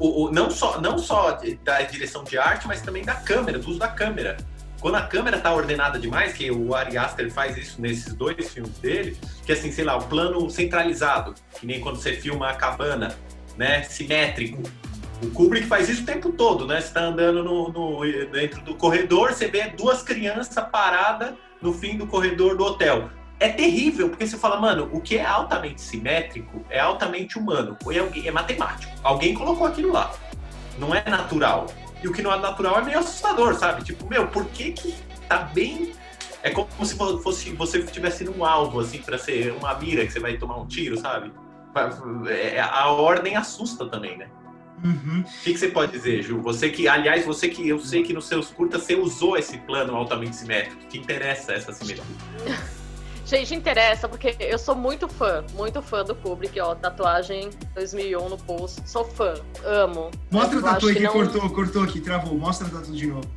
[0.00, 3.68] O, o, não só, não só da direção de arte, mas também da câmera, do
[3.70, 4.36] uso da câmera.
[4.80, 8.78] Quando a câmera está ordenada demais, que o Ari Aster faz isso nesses dois filmes
[8.78, 13.16] dele, que assim, sei lá, o plano centralizado, que nem quando você filma a cabana,
[13.56, 14.62] né, simétrico.
[15.20, 16.80] O Kubrick faz isso o tempo todo, né?
[16.80, 21.96] Você tá andando no, no, dentro do corredor, você vê duas crianças paradas no fim
[21.96, 23.10] do corredor do hotel.
[23.40, 28.26] É terrível, porque você fala, mano, o que é altamente simétrico é altamente humano, é,
[28.26, 28.92] é matemático.
[29.02, 30.12] Alguém colocou aquilo lá.
[30.76, 31.66] Não é natural.
[32.02, 33.84] E o que não é natural é meio assustador, sabe?
[33.84, 34.94] Tipo, meu, por que que
[35.28, 35.92] tá bem
[36.42, 40.20] é como se fosse você estivesse num alvo, assim, para ser uma mira que você
[40.20, 41.32] vai tomar um tiro, sabe?
[42.28, 44.28] É, a ordem assusta também, né?
[44.84, 45.20] Uhum.
[45.20, 46.40] O que, que, você pode dizer, Ju?
[46.40, 49.96] Você que, aliás, você que eu sei que nos seus curtas você usou esse plano
[49.96, 50.86] altamente simétrico.
[50.86, 52.04] Que interessa essa simetria?
[53.28, 58.38] Gente, interessa, porque eu sou muito fã, muito fã do Kubrick, ó, tatuagem 2001 no
[58.38, 60.10] pulso, sou fã, amo.
[60.30, 61.12] Mostra o tatu que não...
[61.12, 63.28] cortou, cortou aqui, travou, mostra o tatu de novo.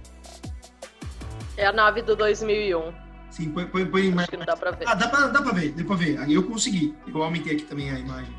[1.57, 2.93] É a nave do 2001.
[3.31, 4.29] Sim, põe, põe, põe mais.
[4.29, 4.87] não dá pra ver.
[4.87, 6.31] Ah, dá pra, dá pra ver, dá pra ver.
[6.31, 6.95] Eu consegui.
[7.13, 8.33] Eu aumentei aqui também a imagem.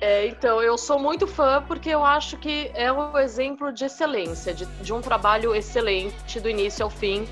[0.00, 4.52] É, então, eu sou muito fã porque eu acho que é um exemplo de excelência,
[4.52, 7.28] de, de um trabalho excelente do início ao fim.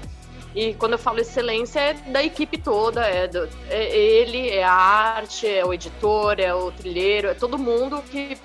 [0.56, 4.72] E quando eu falo excelência, é da equipe toda, é, do, é ele, é a
[4.72, 8.38] arte, é o editor, é o trilheiro, é todo mundo que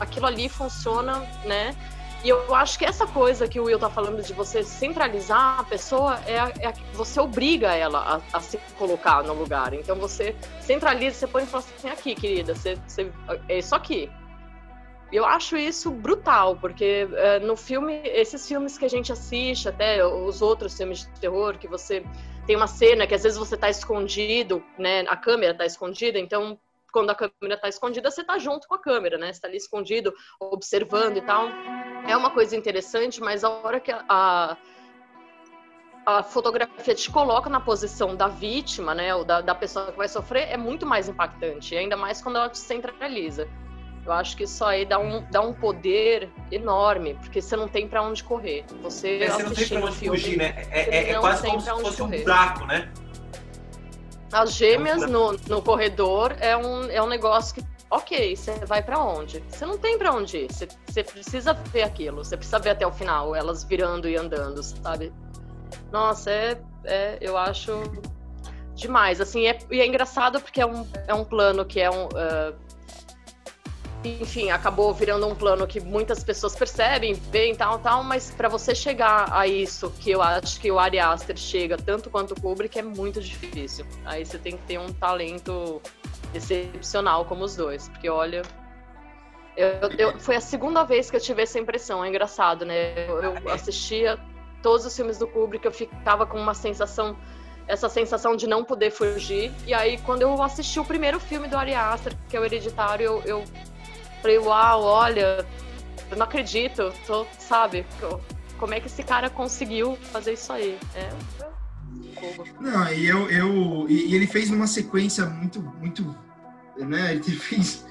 [0.00, 1.76] aquilo ali funciona, né?
[2.24, 5.64] E eu acho que essa coisa que o Will tá falando de você centralizar a
[5.64, 6.36] pessoa é,
[6.66, 9.74] é você obriga ela a, a, se colocar no lugar.
[9.74, 13.10] Então você centraliza, você põe e fala assim, aqui, querida, você, você,
[13.48, 14.10] é isso aqui.
[15.12, 20.04] Eu acho isso brutal, porque é, no filme, esses filmes que a gente assiste, até
[20.04, 22.04] os outros filmes de terror, que você
[22.46, 25.00] tem uma cena que às vezes você tá escondido, né?
[25.08, 26.58] A câmera tá escondida, então
[26.92, 29.32] quando a câmera tá escondida, você tá junto com a câmera, né?
[29.32, 31.48] Você tá ali escondido, observando e tal
[32.06, 34.56] é uma coisa interessante, mas a hora que a,
[36.06, 40.08] a fotografia te coloca na posição da vítima, né, ou da, da pessoa que vai
[40.08, 43.48] sofrer, é muito mais impactante, ainda mais quando ela te centraliza.
[44.04, 47.86] Eu acho que isso aí dá um, dá um poder enorme, porque você não tem
[47.86, 48.64] para onde correr.
[48.82, 50.66] Você, é, você não tem pra onde filme, fugir, né?
[50.70, 52.20] É, é, é quase como se fosse correr.
[52.20, 52.90] um buraco, né?
[54.32, 58.98] As gêmeas no, no corredor é um, é um negócio que ok, você vai para
[59.02, 59.42] onde?
[59.48, 60.52] Você não tem para onde ir.
[60.52, 62.24] Você, você precisa ver aquilo.
[62.24, 65.12] Você precisa ver até o final, elas virando e andando, sabe?
[65.90, 67.82] Nossa, é, é eu acho
[68.74, 69.20] demais.
[69.20, 72.06] Assim, é, e é engraçado porque é um, é um plano que é um.
[72.06, 72.69] Uh,
[74.04, 78.74] enfim, acabou virando um plano que muitas pessoas percebem, veem tal, tal, mas para você
[78.74, 82.78] chegar a isso, que eu acho que o Ari Aster chega tanto quanto o Kubrick,
[82.78, 83.84] é muito difícil.
[84.04, 85.82] Aí você tem que ter um talento
[86.34, 88.42] excepcional como os dois, porque olha,
[89.56, 93.06] eu, eu, foi a segunda vez que eu tive essa impressão, é engraçado, né?
[93.06, 94.18] Eu, eu assistia
[94.62, 97.16] todos os filmes do Kubrick, eu ficava com uma sensação,
[97.66, 101.56] essa sensação de não poder fugir, e aí quando eu assisti o primeiro filme do
[101.58, 103.44] Ari Aster, que é o Hereditário, eu, eu
[104.20, 105.46] falei, uau, olha,
[106.10, 107.86] eu não acredito, tô, sabe,
[108.58, 110.78] como é que esse cara conseguiu fazer isso aí?
[110.94, 111.10] É.
[112.60, 116.14] Não, e eu, eu e ele fez uma sequência muito, muito,
[116.76, 117.12] né?
[117.12, 117.84] Ele fez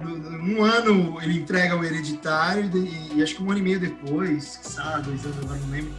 [0.00, 4.58] um ano ele entrega o Hereditário e, e, acho que um ano e meio depois,
[4.62, 5.92] sabe, dois anos, agora não lembro,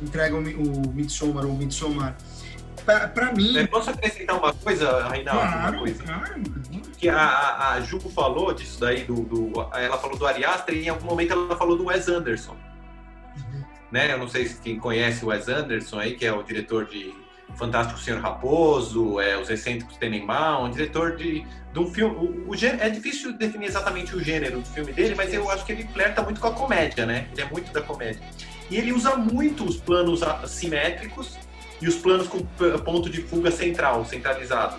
[0.00, 2.16] entrega o, o Midsommar ou Midsommar.
[2.84, 3.56] Para mim.
[3.56, 5.40] Eu posso acrescentar uma coisa, Reinaldo?
[5.40, 6.02] Claro, uma coisa?
[6.02, 6.42] claro.
[7.02, 10.84] Que a, a Ju falou disso daí, do, do, ela falou do Ari Aster e
[10.84, 12.56] em algum momento ela falou do Wes Anderson.
[13.36, 13.64] Uhum.
[13.90, 14.12] Né?
[14.12, 17.12] Eu não sei se quem conhece o Wes Anderson aí, que é o diretor de
[17.56, 22.14] Fantástico Senhor Raposo, é, Os Excêntricos Tenenbaum, um diretor de, de um filme.
[22.14, 25.72] O, o, é difícil definir exatamente o gênero do filme dele, mas eu acho que
[25.72, 27.26] ele flerta muito com a comédia, né?
[27.32, 28.22] Ele é muito da comédia.
[28.70, 31.36] E ele usa muito os planos simétricos
[31.80, 32.46] e os planos com
[32.84, 34.76] ponto de fuga central, centralizado.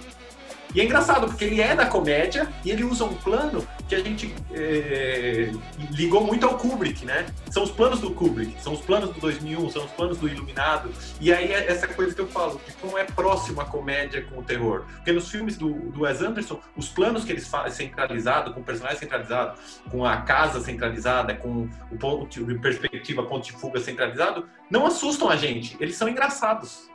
[0.74, 4.00] E é engraçado, porque ele é da comédia e ele usa um plano que a
[4.00, 5.52] gente é,
[5.92, 7.28] ligou muito ao Kubrick, né?
[7.52, 10.92] São os planos do Kubrick, são os planos do 2001, são os planos do Iluminado.
[11.22, 14.40] E aí é essa coisa que eu falo, de como é próximo a comédia com
[14.40, 14.86] o terror.
[14.96, 18.64] Porque nos filmes do, do Wes Anderson, os planos que eles fazem centralizado, com o
[18.64, 19.60] personagem centralizado,
[19.92, 25.30] com a casa centralizada, com o ponto de perspectiva, ponto de fuga centralizado, não assustam
[25.30, 26.93] a gente, eles são engraçados.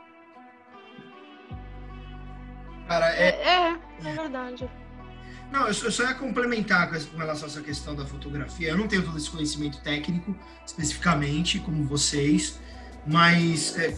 [2.89, 3.29] Cara, é...
[3.29, 4.67] É, é, verdade.
[5.51, 8.69] Não, eu só ia complementar com relação a essa questão da fotografia.
[8.69, 10.35] Eu não tenho todo esse conhecimento técnico,
[10.65, 12.59] especificamente, como vocês,
[13.05, 13.91] mas é,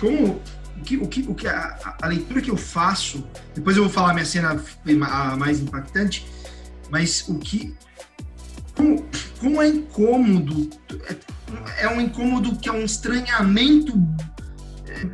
[0.00, 0.40] como
[0.78, 3.22] o que, o que, o que a, a, leitura que eu faço,
[3.54, 4.62] depois eu vou falar minha cena
[5.10, 6.26] a mais impactante,
[6.90, 7.76] mas o que.
[8.74, 9.04] Como,
[9.40, 10.70] como é incômodo,
[11.76, 13.92] é, é um incômodo que é um estranhamento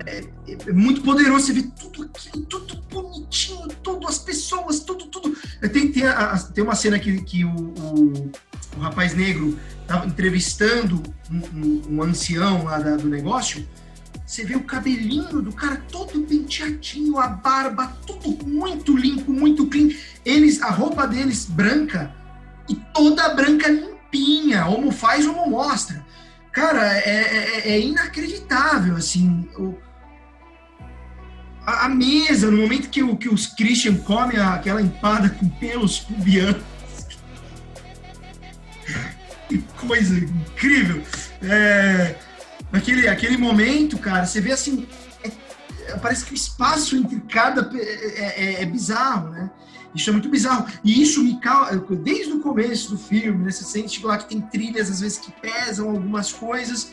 [0.07, 0.24] é,
[0.66, 1.47] é, muito poderoso.
[1.47, 5.37] Você vê tudo aquilo, tudo bonitinho, tudo, as pessoas, tudo, tudo.
[5.72, 8.32] Tem, tem, a, tem uma cena que, que o, o,
[8.76, 13.66] o rapaz negro estava entrevistando um, um, um, ancião lá da, do negócio.
[14.26, 19.91] Você vê o cabelinho do cara todo penteadinho, a barba, tudo muito limpo, muito clean.
[20.24, 22.14] Eles, a roupa deles branca
[22.68, 26.04] e toda branca limpinha, como faz, como mostra.
[26.55, 29.51] Cara, é, é, é inacreditável, assim.
[29.59, 29.77] O,
[31.67, 35.99] a, a, mesa, no momento que, o, que os Christian comem aquela empada com pelos
[35.99, 36.63] pubianos.
[39.49, 41.03] que coisa incrível.
[41.43, 42.15] É,
[42.73, 44.87] aquele, aquele momento, cara, você vê assim.
[45.25, 49.51] É, parece que o espaço entre cada é, é, é bizarro, né?
[49.95, 50.66] Isso é muito bizarro.
[50.82, 54.40] E isso me causa, desde o começo do filme, né, você sente lá que tem
[54.40, 56.92] trilhas, às vezes, que pesam algumas coisas,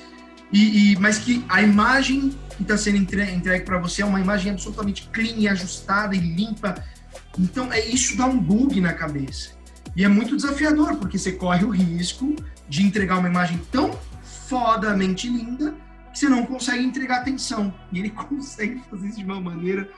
[0.52, 4.20] e, e mas que a imagem que está sendo entregue, entregue para você é uma
[4.20, 6.76] imagem absolutamente clean, ajustada e limpa.
[7.40, 9.52] Então, é isso dá um bug na cabeça.
[9.96, 12.36] E é muito desafiador, porque você corre o risco
[12.70, 13.98] de entregar uma imagem tão
[14.48, 15.74] fodamente linda
[16.12, 17.74] que você não consegue entregar atenção.
[17.92, 19.90] E ele consegue fazer isso de uma maneira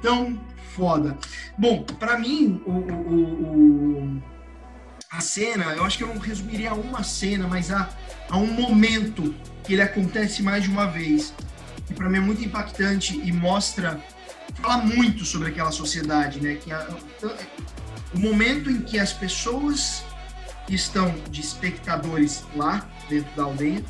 [0.00, 0.38] tão
[0.74, 1.16] foda.
[1.56, 4.22] Bom, para mim, o, o, o,
[5.10, 7.88] a cena, eu acho que eu não resumiria a uma cena, mas a,
[8.30, 9.34] a um momento
[9.64, 11.34] que ele acontece mais de uma vez.
[11.86, 14.00] Que para mim é muito impactante e mostra,
[14.56, 16.54] fala muito sobre aquela sociedade, né?
[16.54, 16.86] Que a,
[18.14, 20.04] o momento em que as pessoas
[20.66, 23.82] que estão de espectadores lá dentro da aldeia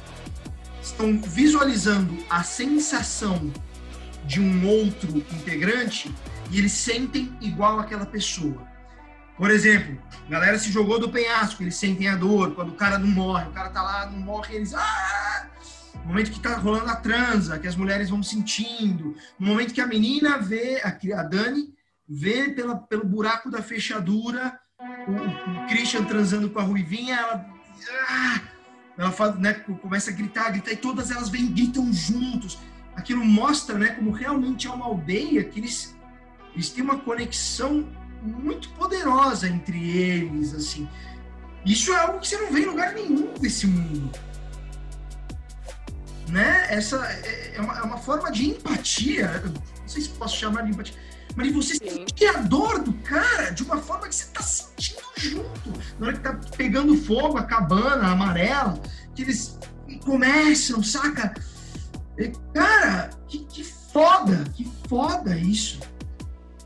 [0.80, 3.52] estão visualizando a sensação
[4.28, 6.14] de um outro integrante
[6.50, 8.68] e eles sentem igual aquela pessoa.
[9.38, 12.54] Por exemplo, a galera se jogou do penhasco, eles sentem a dor.
[12.54, 14.74] Quando o cara não morre, o cara tá lá, não morre, eles.
[14.74, 15.46] Ah!
[16.02, 19.16] No momento que tá rolando a transa, que as mulheres vão sentindo.
[19.38, 21.72] No momento que a menina vê, a, Dani,
[22.06, 27.46] vê pela, pelo buraco da fechadura o, o Christian transando com a Ruivinha, ela.
[28.08, 28.40] Ah!
[28.98, 32.58] Ela fala, né, começa a gritar, gritar, e todas elas vêm gritam juntos
[32.98, 35.96] aquilo mostra né, como realmente é uma aldeia que eles,
[36.52, 37.88] eles têm uma conexão
[38.20, 40.88] muito poderosa entre eles, assim.
[41.64, 44.10] Isso é algo que você não vê em lugar nenhum desse mundo.
[46.28, 46.66] Né?
[46.68, 49.42] Essa é, é uma, é uma forma de empatia,
[49.80, 50.94] não sei se posso chamar de empatia,
[51.36, 55.72] mas você sentir a dor do cara de uma forma que você está sentindo junto.
[55.98, 58.82] Na hora que tá pegando fogo, a cabana amarela,
[59.14, 59.58] que eles
[60.04, 61.32] começam, saca?
[62.52, 65.80] Cara, que, que foda, que foda isso.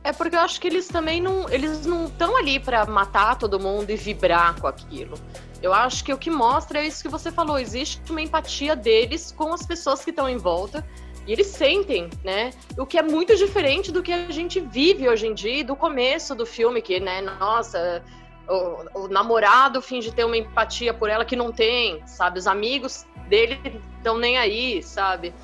[0.05, 3.61] É porque eu acho que eles também não, eles não estão ali para matar todo
[3.61, 5.15] mundo e vibrar com aquilo.
[5.63, 9.31] Eu acho que o que mostra é isso que você falou, existe uma empatia deles
[9.31, 10.85] com as pessoas que estão em volta
[11.25, 12.51] e eles sentem, né?
[12.77, 16.35] O que é muito diferente do que a gente vive hoje em dia, do começo
[16.35, 18.03] do filme, que, né, nossa,
[18.49, 22.41] o, o namorado finge ter uma empatia por ela que não tem, sabe?
[22.41, 25.35] Os amigos dele estão nem aí, sabe?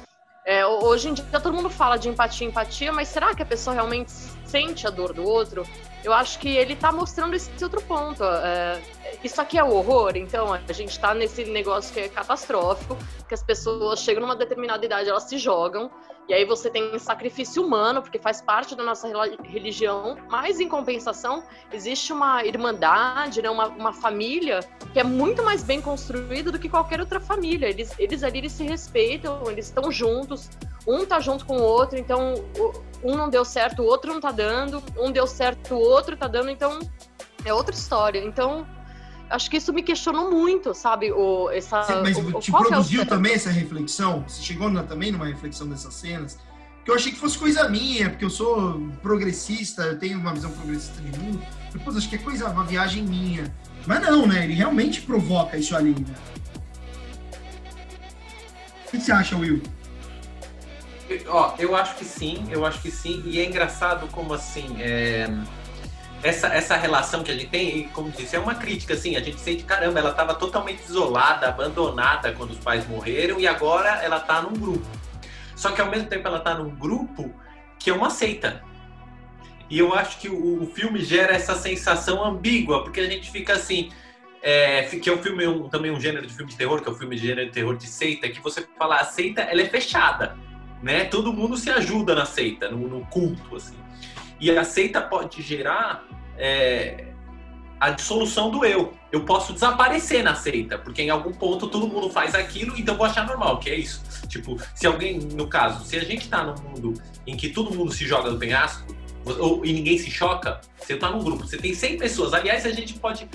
[0.44, 3.74] É, hoje em dia todo mundo fala de empatia, empatia, mas será que a pessoa
[3.74, 4.10] realmente
[4.46, 5.66] sente a dor do outro?
[6.02, 8.24] Eu acho que ele tá mostrando esse outro ponto.
[8.24, 8.80] É,
[9.22, 12.96] isso aqui é o horror, então a gente tá nesse negócio que é catastrófico,
[13.28, 15.90] que as pessoas chegam numa determinada idade, elas se jogam,
[16.28, 19.08] e aí você tem sacrifício humano, porque faz parte da nossa
[19.42, 24.60] religião, mas em compensação existe uma irmandade, né, uma, uma família
[24.92, 27.68] que é muito mais bem construída do que qualquer outra família.
[27.68, 30.50] Eles, eles ali eles se respeitam, eles estão juntos,
[30.86, 32.34] um tá junto com o outro, então
[33.02, 36.28] um não deu certo, o outro não tá dando, um deu certo, o outro tá
[36.28, 36.78] dando, então
[37.44, 38.18] é outra história.
[38.22, 38.66] Então,
[39.30, 41.12] acho que isso me questionou muito, sabe?
[41.12, 44.24] O, essa, Sim, mas o, te produziu é também essa reflexão?
[44.26, 46.38] Você chegou na, também numa reflexão dessas cenas?
[46.84, 50.50] Que eu achei que fosse coisa minha, porque eu sou progressista, eu tenho uma visão
[50.50, 51.40] progressista de mundo.
[51.72, 53.52] Depois acho que é coisa, uma viagem minha.
[53.86, 54.44] Mas não, né?
[54.44, 56.14] Ele realmente provoca isso ali, né?
[58.86, 59.62] O que você acha, Will?
[61.26, 63.22] Ó, eu acho que sim, eu acho que sim.
[63.26, 64.76] E é engraçado como assim.
[64.78, 65.28] É...
[66.22, 69.38] Essa, essa relação que a gente tem, como disse, é uma crítica, assim, a gente
[69.38, 74.42] sente, caramba, ela estava totalmente isolada, abandonada quando os pais morreram, e agora ela está
[74.42, 74.86] num grupo.
[75.54, 77.32] Só que ao mesmo tempo ela está num grupo
[77.78, 78.64] que é uma seita.
[79.70, 83.52] E eu acho que o, o filme gera essa sensação ambígua, porque a gente fica
[83.52, 83.90] assim,
[84.42, 86.92] é, que é um filme, um, também um gênero de filme de terror, que é
[86.92, 89.66] um filme de gênero de terror de seita, que você fala, a seita ela é
[89.66, 90.36] fechada
[90.82, 91.04] né?
[91.04, 93.76] Todo mundo se ajuda na seita, no, no culto, assim.
[94.40, 96.04] E a seita pode gerar
[96.39, 97.05] é,
[97.80, 98.95] a dissolução do eu.
[99.11, 102.99] Eu posso desaparecer na seita, porque em algum ponto todo mundo faz aquilo, então eu
[102.99, 104.03] vou achar normal, que é isso.
[104.28, 106.95] Tipo, se alguém, no caso, se a gente tá num mundo
[107.26, 111.11] em que todo mundo se joga no penhasco, ou, e ninguém se choca, você tá
[111.11, 112.32] num grupo, você tem 100 pessoas.
[112.32, 113.28] Aliás, a gente pode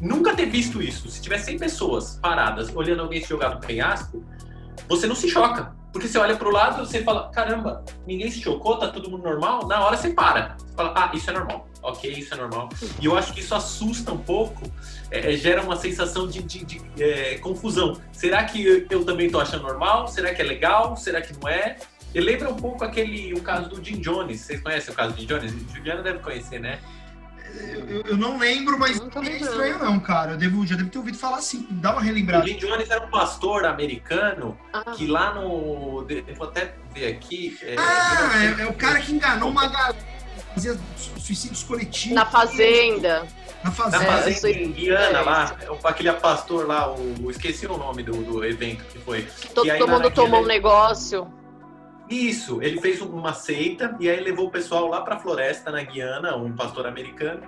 [0.00, 1.08] nunca ter visto isso.
[1.08, 4.24] Se tiver 100 pessoas paradas olhando alguém se jogar no penhasco,
[4.88, 5.74] você não se choca.
[5.92, 9.24] Porque você olha para o lado você fala, caramba, ninguém se chocou, tá todo mundo
[9.24, 9.66] normal.
[9.66, 10.56] Na hora você para.
[10.58, 11.66] Você fala, ah, isso é normal.
[11.82, 12.68] Ok, isso é normal.
[13.00, 14.70] E eu acho que isso assusta um pouco,
[15.10, 18.00] é, é gera uma sensação de, de, de é, confusão.
[18.12, 20.08] Será que eu, eu também estou achando normal?
[20.08, 20.96] Será que é legal?
[20.96, 21.76] Será que não é?
[22.14, 24.40] E lembra um pouco aquele, o caso do Jim Jones.
[24.40, 25.52] Vocês conhecem o caso do Jim Jones?
[25.72, 26.80] Juliana deve conhecer, né?
[27.88, 30.32] Eu, eu, não lembro, mas não, é estranho não, cara.
[30.32, 31.66] Eu devo, já devo ter ouvido falar assim.
[31.70, 32.44] Dá uma relembrada.
[32.44, 34.82] O Jim Jones era um pastor americano ah.
[34.92, 36.06] que lá no...
[36.08, 37.58] Eu vou até ver aqui.
[37.62, 40.19] É, ah, é, é, o cara que enganou uma galera.
[40.54, 42.14] Fazia suicídios coletivos.
[42.14, 43.26] Na fazenda.
[43.62, 48.02] Na fazenda, Na fazenda em Guiana, é, lá, aquele pastor lá, o, esqueci o nome
[48.02, 49.26] do, do evento que foi.
[49.54, 51.30] Todo, todo mundo tomou um negócio.
[52.10, 55.80] Isso, ele fez uma seita e aí levou o pessoal lá para a floresta na
[55.82, 57.42] Guiana, um pastor americano,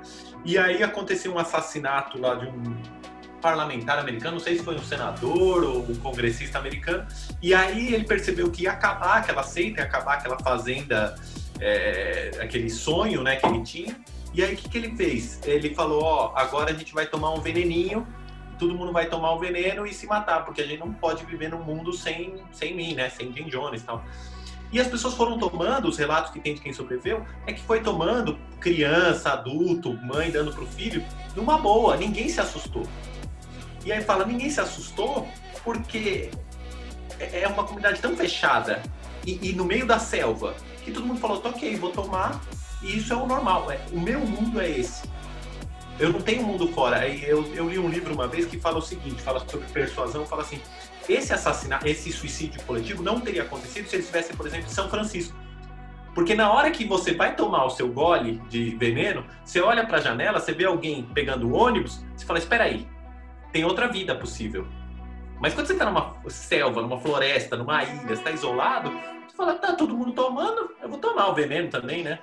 [0.44, 2.76] e aí aconteceu um assassinato lá de um
[3.40, 7.04] parlamentar americano, não sei se foi um senador ou um congressista americano,
[7.42, 11.16] e aí ele percebeu que ia acabar aquela seita, ia acabar aquela fazenda,
[11.62, 13.96] é, aquele sonho né, que ele tinha,
[14.34, 15.40] e aí o que, que ele fez?
[15.44, 18.06] Ele falou, ó, agora a gente vai tomar um veneninho
[18.62, 21.50] todo mundo vai tomar o veneno e se matar, porque a gente não pode viver
[21.50, 23.10] num mundo sem, sem mim, né?
[23.10, 24.04] Sem Jim Jones e tal.
[24.70, 27.80] E as pessoas foram tomando, os relatos que tem de quem sobreviveu, é que foi
[27.80, 31.04] tomando criança, adulto, mãe dando pro filho,
[31.36, 32.86] numa boa, ninguém se assustou.
[33.84, 35.28] E aí fala, ninguém se assustou
[35.64, 36.30] porque
[37.18, 38.80] é, é uma comunidade tão fechada
[39.26, 40.54] e, e no meio da selva
[40.84, 42.40] que todo mundo falou, ok, vou tomar
[42.82, 43.70] e isso é o normal.
[43.70, 45.08] É, o meu mundo é esse.
[45.98, 47.06] Eu não tenho mundo fora.
[47.08, 50.42] Eu, eu li um livro uma vez que fala o seguinte, fala sobre persuasão, fala
[50.42, 50.60] assim,
[51.08, 54.88] esse assassinato, esse suicídio coletivo não teria acontecido se ele estivesse, por exemplo, em São
[54.88, 55.36] Francisco.
[56.14, 59.98] Porque na hora que você vai tomar o seu gole de veneno, você olha para
[59.98, 62.86] a janela, você vê alguém pegando o ônibus, você fala: espera aí,
[63.50, 64.66] tem outra vida possível.
[65.40, 68.92] Mas quando você está numa selva, numa floresta, numa ilha, está isolado,
[69.42, 72.18] fala: tá todo mundo tomando, eu vou tomar o veneno também, né?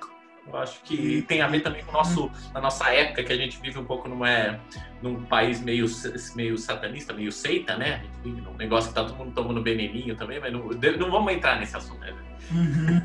[0.46, 3.36] Eu acho que tem a ver também com o nosso, a nossa época, que a
[3.36, 4.58] gente vive um pouco numa,
[5.02, 5.86] num país meio,
[6.34, 7.94] meio satanista, meio seita, né?
[7.94, 10.68] A gente vive num negócio que tá todo mundo tomando veneninho também, mas não,
[10.98, 12.14] não vamos entrar nesse assunto, né?
[12.52, 13.00] Uhum.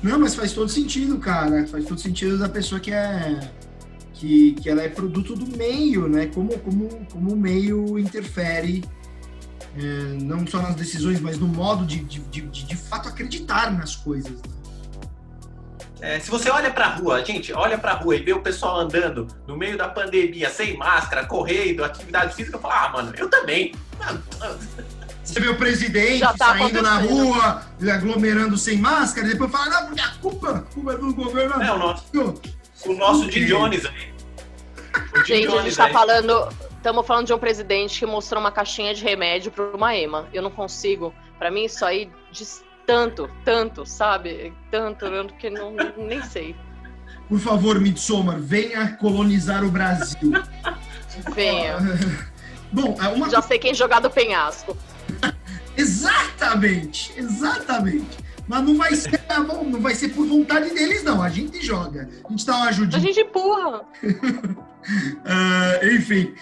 [0.02, 1.66] não, mas faz todo sentido, cara.
[1.66, 3.50] Faz todo sentido da pessoa que é.
[4.14, 6.26] Que, que ela é produto do meio, né?
[6.26, 8.84] Como, como, como o meio interfere
[9.76, 9.82] é,
[10.22, 13.96] não só nas decisões, mas no modo de, de, de, de, de fato acreditar nas
[13.96, 14.32] coisas.
[14.32, 14.60] Né?
[16.02, 19.28] É, se você olha pra rua, gente, olha pra rua e vê o pessoal andando
[19.46, 23.74] no meio da pandemia, sem máscara, correndo, atividade física, fala, ah, mano, eu também.
[25.22, 27.62] Você vê o presidente tá saindo na rua,
[27.94, 31.62] aglomerando sem máscara, e depois fala, não, porque a culpa, a culpa é do governo.
[31.62, 32.04] É, o nosso,
[32.86, 33.44] o nosso okay.
[33.44, 34.12] Jones aí.
[35.24, 35.92] Gente, Jones a gente tá aí.
[35.92, 36.48] falando,
[36.80, 40.26] estamos falando de um presidente que mostrou uma caixinha de remédio para uma ema.
[40.32, 44.52] Eu não consigo Para mim, isso aí diz tanto, tanto, sabe?
[44.70, 45.06] Tanto,
[45.38, 46.56] que não, nem sei.
[47.28, 50.32] Por favor, Midsommar, venha colonizar o Brasil.
[51.34, 51.76] Venha.
[52.72, 54.76] Bom, é uma Já sei quem jogar do penhasco.
[55.76, 58.18] Exatamente, exatamente.
[58.46, 61.22] Mas não vai ser, não vai ser por vontade deles, não.
[61.22, 62.08] A gente joga.
[62.24, 63.00] A gente dá uma A ajudinha.
[63.00, 63.82] gente empurra.
[65.24, 66.34] Ah, enfim.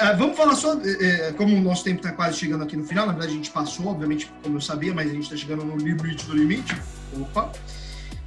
[0.00, 2.84] Ah, Vamos falar só, eh, eh, como o nosso tempo está quase chegando aqui no
[2.84, 5.64] final, na verdade a gente passou, obviamente, como eu sabia, mas a gente está chegando
[5.64, 6.76] no limite do limite.
[7.20, 7.50] Opa!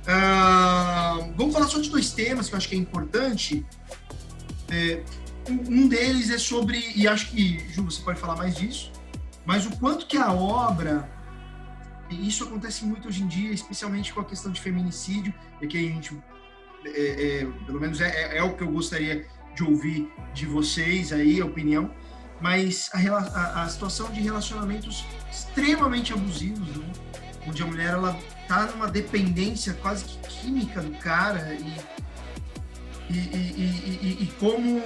[0.08, 3.66] Ah, vamos falar só de dois temas que eu acho que é importante.
[5.47, 8.91] Um deles é sobre, e acho que, Ju, você pode falar mais disso,
[9.45, 11.08] mas o quanto que a obra,
[12.10, 15.78] e isso acontece muito hoje em dia, especialmente com a questão de feminicídio, e que
[15.78, 16.18] a gente,
[16.86, 19.26] é, é, pelo menos é, é- é o que eu gostaria
[19.56, 21.91] de ouvir de vocês aí, a opinião,
[22.41, 26.86] mas a, a- a situação de relacionamentos extremamente abusivos, né?
[27.47, 31.76] onde a mulher ela tá numa dependência quase que química do cara e,
[33.10, 34.82] e, e- e- como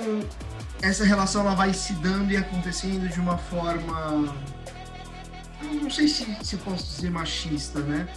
[0.82, 4.36] essa relação ela vai se dando e acontecendo de uma forma
[5.82, 8.08] não sei se, se posso dizer machista, né?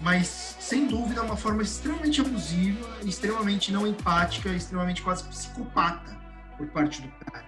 [0.00, 6.16] Mas sem dúvida é uma forma extremamente abusiva, extremamente não empática, extremamente quase psicopata
[6.58, 7.44] por parte do cara.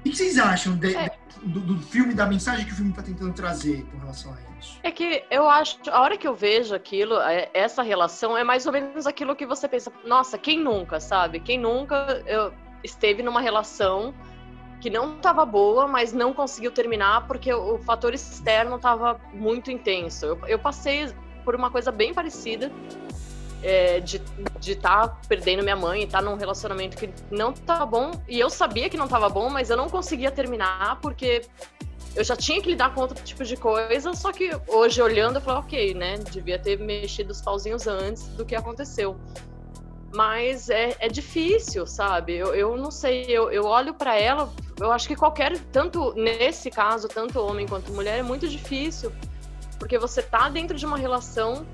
[0.00, 1.16] O que vocês acham de- É.
[1.42, 4.78] do, do filme, da mensagem que o filme está tentando trazer com relação a isso?
[4.82, 8.66] É que eu acho, a hora que eu vejo aquilo, é- essa relação é mais
[8.66, 11.40] ou menos aquilo que você pensa, nossa, quem nunca, sabe?
[11.40, 12.52] Quem nunca eu,
[12.84, 14.12] esteve numa relação
[14.80, 19.70] que não estava boa, mas não conseguiu terminar porque o, o fator externo estava muito
[19.70, 20.26] intenso.
[20.26, 21.12] Eu, eu passei
[21.44, 22.70] por uma coisa bem parecida.
[23.62, 24.20] é, de
[24.72, 28.10] estar perdendo minha mãe estar num relacionamento que não tá bom.
[28.28, 31.42] E eu sabia que não tava bom, mas eu não conseguia terminar porque
[32.14, 35.40] eu já tinha que lidar com outro tipo de coisa, só que hoje olhando eu
[35.40, 36.18] falo, ok, né?
[36.18, 39.16] Devia ter mexido os pauzinhos antes do que aconteceu.
[40.12, 42.36] Mas é, é difícil, sabe?
[42.36, 46.70] Eu, eu não sei, eu, eu olho para ela, eu acho que qualquer, tanto nesse
[46.70, 49.10] caso, tanto homem quanto mulher, é muito difícil.
[49.82, 51.66] Porque você tá dentro de uma relação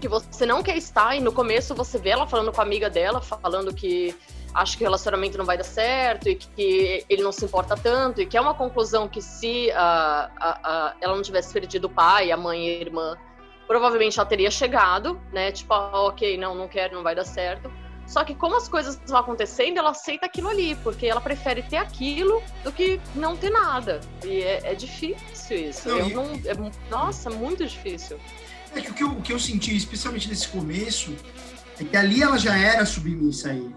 [0.00, 2.88] que você não quer estar, e no começo você vê ela falando com a amiga
[2.88, 4.16] dela, falando que
[4.54, 8.22] acha que o relacionamento não vai dar certo e que ele não se importa tanto,
[8.22, 11.90] e que é uma conclusão que se ah, ah, ah, ela não tivesse perdido o
[11.90, 13.18] pai, a mãe e a irmã,
[13.66, 15.52] provavelmente ela teria chegado, né?
[15.52, 17.70] Tipo, ah, ok, não, não quero, não vai dar certo.
[18.12, 21.78] Só que como as coisas vão acontecendo, ela aceita aquilo ali, porque ela prefere ter
[21.78, 24.02] aquilo do que não ter nada.
[24.22, 25.88] E é, é difícil isso.
[25.88, 28.20] Não, Eu não, é nossa, muito difícil.
[28.76, 31.16] É que o que eu, o que eu senti, especialmente nesse começo,
[31.80, 33.74] é que ali ela já era submissa a ele.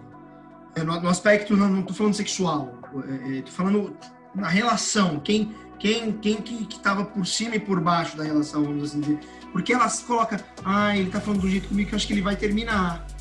[0.76, 2.78] É, no, no aspecto, não, não tô falando sexual,
[3.08, 3.96] é, é, tô falando
[4.36, 8.66] na relação, quem quem quem que, que tava por cima e por baixo da relação,
[8.66, 9.20] vamos assim dizer.
[9.54, 12.22] Porque ela coloca, ah, ele tá falando do jeito comigo que eu acho que ele
[12.22, 13.15] vai terminar.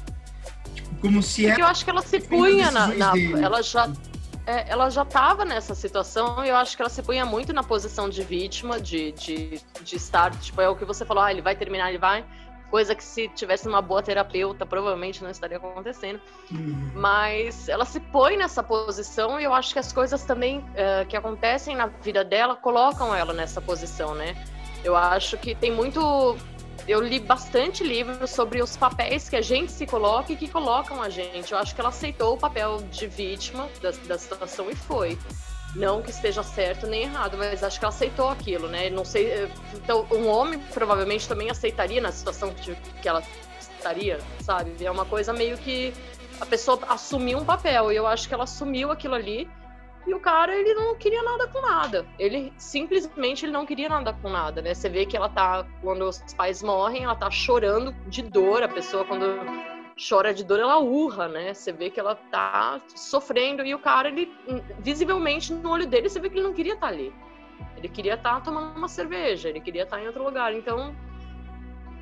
[1.04, 1.68] Como se Porque ela...
[1.68, 2.86] eu acho que ela se punha na.
[2.88, 3.90] na- ela já.
[4.46, 7.62] é, ela já estava nessa situação e eu acho que ela se punha muito na
[7.62, 11.42] posição de vítima, de, de, de estar, tipo, é o que você falou, ah, ele
[11.42, 12.24] vai terminar, ele vai.
[12.70, 16.18] Coisa que se tivesse uma boa terapeuta, provavelmente não estaria acontecendo.
[16.50, 16.90] Uhum.
[16.94, 21.16] Mas ela se põe nessa posição e eu acho que as coisas também eh, que
[21.16, 24.34] acontecem na vida dela colocam ela nessa posição, né?
[24.82, 26.36] Eu acho que tem muito.
[26.86, 31.00] Eu li bastante livros sobre os papéis que a gente se coloca e que colocam
[31.02, 31.52] a gente.
[31.52, 35.18] Eu acho que ela aceitou o papel de vítima da, da situação e foi.
[35.74, 38.90] Não que esteja certo nem errado, mas acho que ela aceitou aquilo, né?
[38.90, 39.30] Não sei.
[39.30, 43.22] eh, Então, um homem provavelmente também aceitaria na situação que, que ela
[43.58, 44.84] estaria, sabe?
[44.84, 45.92] É uma coisa meio que
[46.40, 49.48] a pessoa assumiu um papel e eu acho que ela assumiu aquilo ali
[50.06, 52.06] e o cara ele não queria nada com nada.
[52.18, 54.74] Ele simplesmente ele não queria nada com nada né?
[54.74, 58.62] Você vê que ela tá quando os pais morrem ela tá chorando de dor.
[58.62, 59.24] A pessoa quando
[59.96, 61.54] chora de dor ela urra né?
[61.54, 63.64] Você vê que ela tá sofrendo.
[63.64, 64.30] E o cara ele
[64.80, 67.12] visivelmente no olho dele você vê que ele não queria estar ali.
[67.76, 70.52] Ele queria estar tomando uma cerveja ele queria estar em outro lugar.
[70.52, 70.94] Então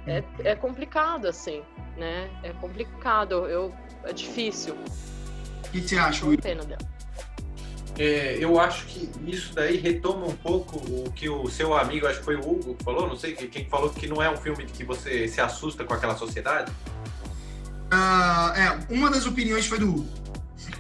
[0.06, 1.62] é, é complicado assim
[1.96, 2.30] né?
[2.42, 3.46] É complicado.
[3.46, 3.72] Eu
[4.04, 4.74] é difícil.
[4.74, 6.38] O que você acha, Will?
[6.38, 6.91] pena dela
[7.98, 12.20] É, eu acho que isso daí retoma um pouco o que o seu amigo, acho
[12.20, 14.64] que foi o Hugo, falou, não sei que- quem falou que não é um filme
[14.64, 16.72] que você se assusta com aquela sociedade.
[17.90, 20.08] Ah, é, uma das opiniões foi do Hugo.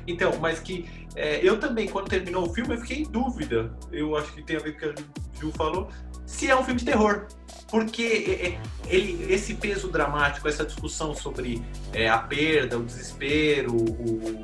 [0.06, 3.70] Então, mas que é, eu também, quando terminou o filme, eu fiquei em dúvida.
[3.92, 5.00] Eu acho que tem a ver com o que
[5.38, 5.90] a Ju falou.
[6.24, 7.26] Se é um filme de terror.
[7.70, 13.74] Porque é, é, ele, esse peso dramático, essa discussão sobre é, a perda, o desespero,
[13.74, 14.42] o,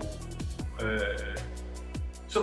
[0.81, 1.35] é,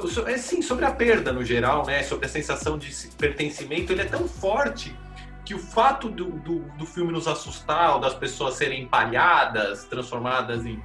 [0.01, 2.03] so, so, é, sim, sobre a perda no geral, né?
[2.03, 4.95] Sobre a sensação de pertencimento, ele é tão forte
[5.43, 10.65] que o fato do, do, do filme nos assustar, ou das pessoas serem empalhadas, transformadas
[10.65, 10.81] em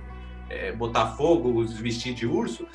[0.51, 2.67] é, Botafogos, vestir de urso,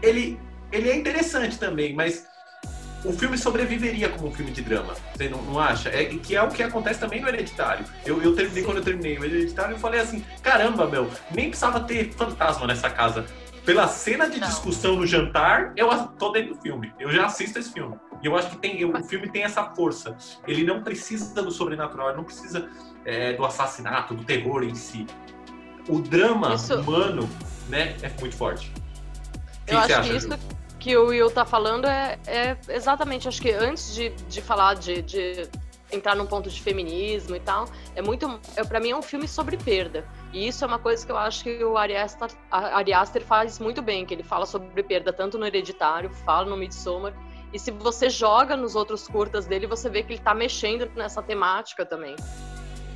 [0.00, 0.38] ele,
[0.70, 2.26] ele é interessante também, mas
[3.04, 4.94] o filme sobreviveria como um filme de drama.
[5.14, 5.90] Você não, não acha?
[5.90, 7.84] É, que é o que acontece também no Hereditário.
[8.06, 11.80] Eu, eu terminei, quando eu terminei o Hereditário, eu falei assim: caramba, meu, nem precisava
[11.80, 13.26] ter fantasma nessa casa.
[13.64, 14.46] Pela cena de não.
[14.46, 15.88] discussão no jantar, eu
[16.18, 16.92] tô dentro do filme.
[17.00, 17.96] Eu já assisto esse filme.
[18.22, 20.16] E eu acho que tem, o filme tem essa força.
[20.46, 22.68] Ele não precisa do sobrenatural, ele não precisa
[23.04, 25.06] é, do assassinato, do terror em si.
[25.88, 26.74] O drama Isso.
[26.78, 27.28] humano,
[27.68, 28.72] né, é muito forte.
[29.66, 30.38] Eu acho acha, que isso, Ju?
[30.78, 35.00] que o Will tá falando é, é exatamente, acho que antes de, de falar de,
[35.00, 35.48] de
[35.90, 39.26] entrar num ponto de feminismo e tal, é muito, é, para mim é um filme
[39.26, 40.04] sobre perda.
[40.34, 43.60] E isso é uma coisa que eu acho que o Ari Aster, Ari Aster faz
[43.60, 47.14] muito bem, que ele fala sobre perda tanto no Hereditário, fala no Midsommar,
[47.52, 51.22] e se você joga nos outros curtas dele, você vê que ele tá mexendo nessa
[51.22, 52.16] temática também.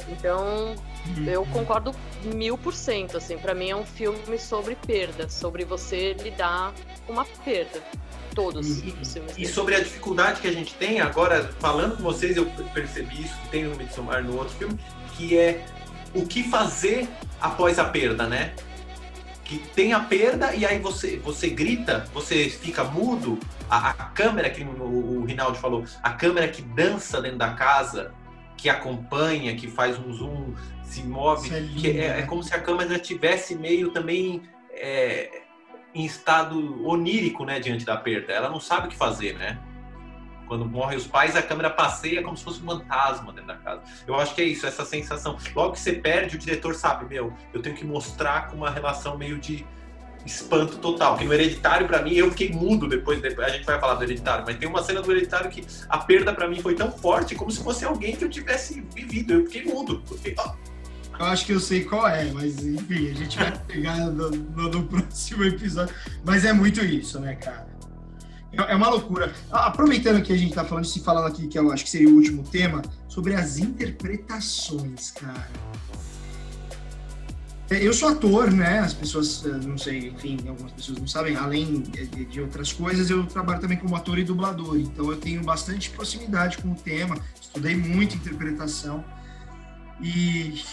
[0.09, 0.75] Então,
[1.25, 1.53] eu uhum.
[1.53, 1.93] concordo
[2.25, 6.75] mil por cento, assim, para mim é um filme sobre perda, sobre você lidar
[7.07, 7.81] com uma perda.
[8.35, 9.39] Todos e, os filmes.
[9.39, 13.37] E sobre a dificuldade que a gente tem, agora, falando com vocês, eu percebi isso,
[13.43, 14.77] que tem no Midsommar no outro filme,
[15.17, 15.65] que é
[16.15, 17.07] o que fazer
[17.41, 18.55] após a perda, né?
[19.45, 24.51] Que tem a perda e aí você, você grita, você fica mudo, a, a câmera
[24.51, 28.13] que o, o Rinaldo falou, a câmera que dança dentro da casa,
[28.57, 32.23] que acompanha, que faz um zoom, se move, é, que é, é, né?
[32.23, 35.43] como se a câmera tivesse meio também é,
[35.95, 38.33] em estado onírico, né, diante da perda.
[38.33, 39.59] Ela não sabe o que fazer, né?
[40.49, 43.83] Quando morrem os pais, a câmera passeia como se fosse um fantasma dentro da casa.
[44.07, 45.37] Eu acho que é isso, essa sensação.
[45.55, 49.17] Logo que você perde, o diretor sabe, meu, eu tenho que mostrar com uma relação
[49.19, 49.67] meio de
[50.25, 51.17] espanto total.
[51.17, 53.47] Que no Hereditário, para mim, eu fiquei mudo depois, depois.
[53.47, 56.33] A gente vai falar do Hereditário, mas tem uma cena do Hereditário que a perda
[56.33, 59.35] para mim foi tão forte como se fosse alguém que eu tivesse vivido.
[59.35, 60.03] Eu fiquei mudo.
[60.11, 61.19] Eu, fiquei, oh.
[61.19, 64.69] eu acho que eu sei qual é, mas enfim, a gente vai pegar no, no,
[64.69, 65.95] no próximo episódio.
[66.25, 67.78] Mas é muito isso, né, cara?
[68.53, 69.33] É, é uma loucura.
[69.51, 72.15] Aproveitando que a gente tá falando, se falando aqui, que eu acho que seria o
[72.15, 75.49] último tema, sobre as interpretações, cara
[77.71, 78.79] é, eu sou ator, né?
[78.79, 83.27] As pessoas, eh, não sei, enfim, algumas pessoas não sabem, além de, outras coisas, eu
[83.27, 84.79] trabalho também como ator e dublador.
[84.79, 89.05] Então eu tenho bastante proximidade com o tema, estudei muito interpretação.
[90.01, 90.65] E.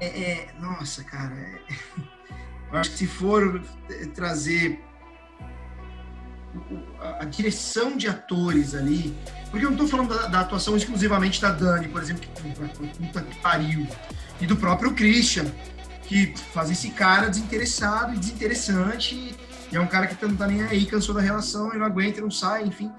[0.00, 1.34] É, é, nossa, cara.
[1.34, 1.60] É,
[2.72, 3.62] eu acho que se for
[4.14, 4.80] trazer
[7.20, 9.16] a, direção de atores ali,
[9.50, 13.22] porque eu não estou falando da, da, atuação exclusivamente da Dani, por exemplo, que puta
[13.22, 13.86] que pariu
[14.40, 15.46] e do próprio Christian,
[16.02, 19.34] que faz esse cara desinteressado e desinteressante,
[19.70, 22.20] e é um cara que não tá nem aí, cansou da relação, e não aguenta,
[22.20, 22.92] não sai, enfim.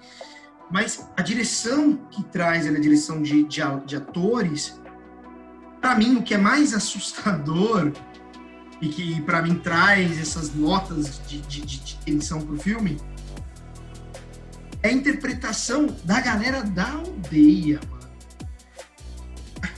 [0.69, 4.79] Mas a direção que traz ele, a direção de, de, de atores,
[5.79, 7.93] para mim, o que é mais assustador
[8.81, 12.97] e que para mim traz essas notas de, de, de tensão pro filme
[14.84, 17.97] é a interpretação da galera da aldeia, mano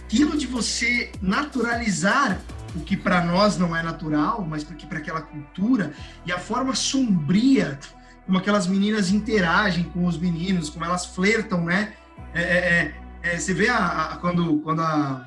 [0.10, 2.41] aquilo de você naturalizar
[2.76, 5.94] o que para nós não é natural, mas porque para aquela cultura
[6.26, 7.80] e a forma sombria
[8.26, 11.94] como aquelas meninas interagem com os meninos, como elas flertam, né?
[12.34, 15.23] É, é, é, é você vê a, a, quando, quando a,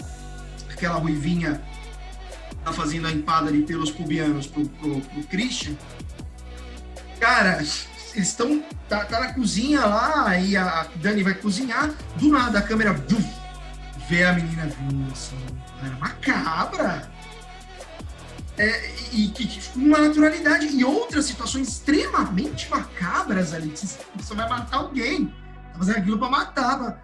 [0.73, 1.63] aquela ruivinha
[2.65, 5.75] tá fazendo a empada de pelos pubianos pro, pro, pro Christian,
[7.21, 7.63] cara,
[8.15, 12.63] eles estão tá, tá, na cozinha lá e a Dani vai cozinhar, do nada a
[12.63, 13.25] câmera buf,
[14.09, 15.37] ver a menina vindo assim,
[15.85, 17.11] era macabra.
[18.59, 24.77] É, e que uma naturalidade e outras situações extremamente macabras ali, que você vai matar
[24.77, 25.27] alguém,
[25.73, 27.03] tá fazendo aquilo para matar,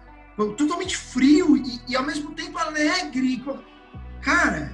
[0.55, 3.43] totalmente frio e, e, ao mesmo tempo alegre.
[4.21, 4.71] Cara,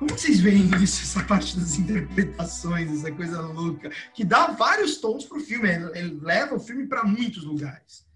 [0.00, 5.26] como vocês veem isso, essa parte das interpretações, essa coisa louca, que dá vários tons
[5.26, 8.06] pro filme, ele, leva o filme para muitos lugares,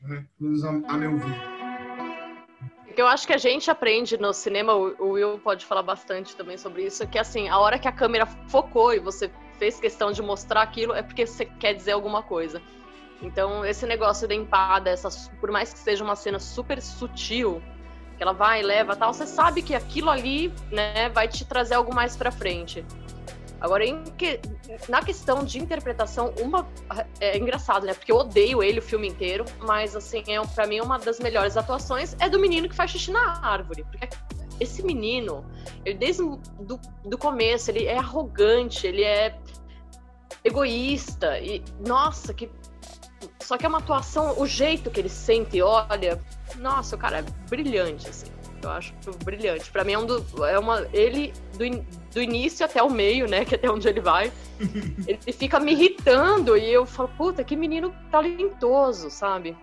[0.00, 0.26] né?
[0.88, 1.54] a meu ver
[2.96, 6.84] eu acho que a gente aprende no cinema, o Will pode falar bastante também sobre
[6.84, 10.62] isso, que assim, a hora que a câmera focou e você fez questão de mostrar
[10.62, 12.62] aquilo, é porque você quer dizer alguma coisa.
[13.20, 15.08] Então, esse negócio da empada, essa,
[15.40, 17.60] por mais que seja uma cena super sutil,
[18.16, 21.94] que ela vai leva tal, você sabe que aquilo ali, né, vai te trazer algo
[21.94, 22.84] mais pra frente.
[23.60, 23.82] Agora,
[24.18, 24.40] que,
[24.90, 26.68] na questão de interpretação, uma
[27.18, 27.94] é engraçado, né?
[27.94, 31.56] Porque eu odeio ele o filme inteiro, mas assim, é, para mim uma das melhores
[31.56, 33.84] atuações é do menino que faz xixi na árvore.
[33.84, 34.06] Porque
[34.60, 35.46] esse menino,
[35.82, 36.22] ele desde
[36.60, 39.34] do, do começo, ele é arrogante, ele é
[40.44, 42.50] egoísta e nossa, que
[43.40, 46.20] só que é uma atuação, o jeito que ele sente e olha,
[46.56, 48.26] nossa, o cara é brilhante assim.
[48.62, 49.70] Eu acho brilhante.
[49.70, 51.84] Para mim é um do, é uma ele do,
[52.14, 54.32] do início até o meio, né, que é até onde ele vai.
[55.06, 59.56] ele fica me irritando e eu falo, puta, que menino talentoso, sabe?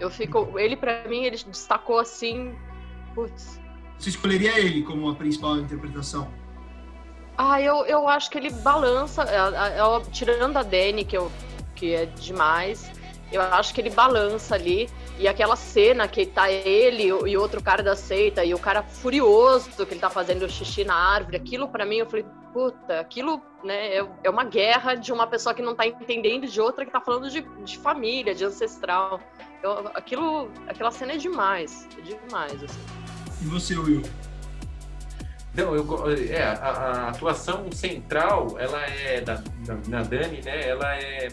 [0.00, 2.54] Eu fico, ele para mim ele destacou assim,
[3.14, 3.60] putz.
[3.98, 6.28] Você escolheria ele como a principal interpretação?
[7.36, 9.24] Ah, eu, eu acho que ele balança,
[10.10, 11.30] tirando a Dani, que, eu,
[11.78, 12.90] que é demais,
[13.30, 14.88] eu acho que ele balança ali.
[15.18, 19.84] E aquela cena que tá ele e outro cara da seita, e o cara furioso
[19.84, 23.96] que ele tá fazendo xixi na árvore, aquilo para mim, eu falei, puta, aquilo né,
[23.96, 27.00] é, é uma guerra de uma pessoa que não tá entendendo de outra que tá
[27.00, 29.20] falando de, de família, de ancestral.
[29.60, 32.80] Eu, aquilo, aquela cena é demais, é demais, assim.
[33.42, 34.02] E você, Will?
[35.54, 35.86] Não, eu,
[36.30, 40.68] é, a, a, atuação central, ela é da, da, na Dani, né?
[40.68, 41.28] Ela é,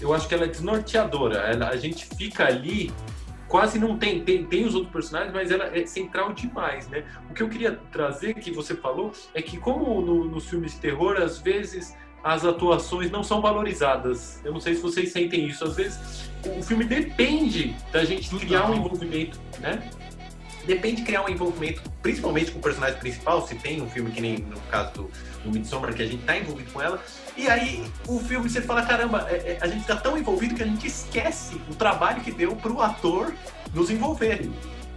[0.00, 1.38] eu acho que ela é desnorteadora.
[1.38, 2.92] Ela, a gente fica ali,
[3.48, 7.04] quase não tem, tem, tem os outros personagens, mas ela é central demais, né?
[7.28, 10.80] O que eu queria trazer, que você falou, é que como no, nos filmes de
[10.80, 14.40] terror, às vezes as atuações não são valorizadas.
[14.44, 15.64] Eu não sei se vocês sentem isso.
[15.64, 19.90] Às vezes o filme depende da gente criar um envolvimento, né?
[20.66, 24.20] depende de criar um envolvimento, principalmente com o personagem principal, se tem um filme que
[24.20, 25.10] nem no caso do,
[25.44, 27.02] do Midsommar, que a gente tá envolvido com ela,
[27.36, 30.62] e aí o filme você fala, caramba, é, é, a gente tá tão envolvido que
[30.62, 33.32] a gente esquece o trabalho que deu pro ator
[33.74, 34.48] nos envolver,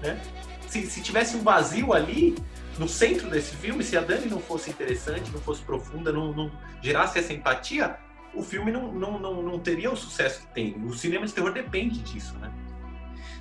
[0.02, 0.20] né?
[0.68, 2.36] Se, se tivesse um vazio ali,
[2.80, 6.52] no centro desse filme, se a Dani não fosse interessante, não fosse profunda, não, não
[6.82, 7.98] gerasse essa empatia,
[8.34, 10.76] o filme não, não, não, não teria o sucesso que tem.
[10.84, 12.52] O cinema de terror depende disso, né?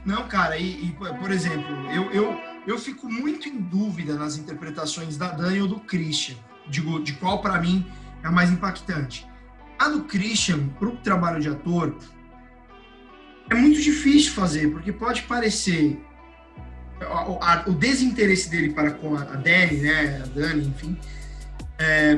[0.05, 5.17] Não, cara, e, e, por exemplo, eu, eu, eu fico muito em dúvida nas interpretações
[5.17, 6.37] da Dani ou do Christian,
[6.67, 7.87] digo, de qual para mim
[8.23, 9.27] é a mais impactante.
[9.79, 11.97] A do Christian, para o trabalho de ator,
[13.51, 16.01] é muito difícil fazer, porque pode parecer
[17.01, 20.97] a, a, o desinteresse dele para com a, a Dani, né, a Dani, enfim.
[21.79, 22.17] É,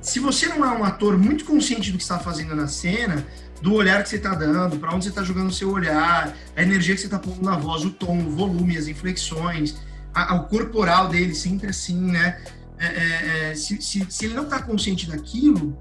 [0.00, 3.26] se você não é um ator muito consciente do que está fazendo na cena,
[3.60, 6.62] do olhar que você está dando, para onde você está jogando o seu olhar, a
[6.62, 9.76] energia que você está pondo na voz, o tom, o volume, as inflexões,
[10.14, 12.40] a, o corporal dele sempre assim, né?
[12.78, 15.76] É, é, é, se, se, se, ele não está consciente daquilo,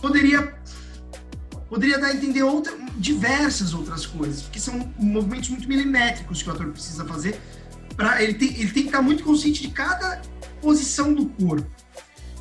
[0.00, 0.54] poderia
[1.68, 6.52] poderia dar a entender outra, diversas outras coisas, porque são movimentos muito milimétricos que o
[6.52, 7.40] ator precisa fazer
[7.96, 10.20] para ele tem, ele tem que estar muito consciente de cada
[10.60, 11.68] posição do corpo.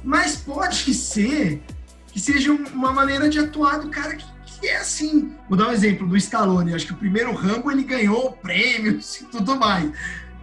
[0.04, 1.62] Mas pode ser
[2.08, 5.36] que seja uma maneira de atuar do cara que, que é assim.
[5.50, 6.74] Vou dar um exemplo do Stallone.
[6.74, 9.92] Acho que o primeiro Rambo ele ganhou prêmios e tudo mais.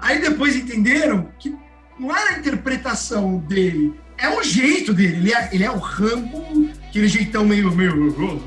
[0.00, 1.56] Aí depois entenderam que
[2.00, 5.16] não era a interpretação dele, é o jeito dele.
[5.16, 8.42] Ele é, ele é o Rambo, aquele jeitão meio, meio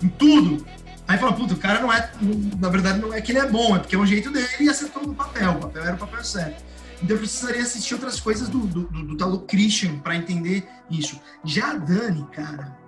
[0.00, 0.64] em tudo.
[1.06, 2.10] Aí fala, puta, o cara não é,
[2.58, 4.68] na verdade não é que ele é bom, é porque é o jeito dele e
[4.68, 6.64] acertou no papel, o papel era o papel certo.
[7.02, 10.66] Então eu precisaria assistir outras coisas do, do, do, do tal do Christian para entender
[10.88, 11.20] isso.
[11.44, 12.78] Já a Dani, cara.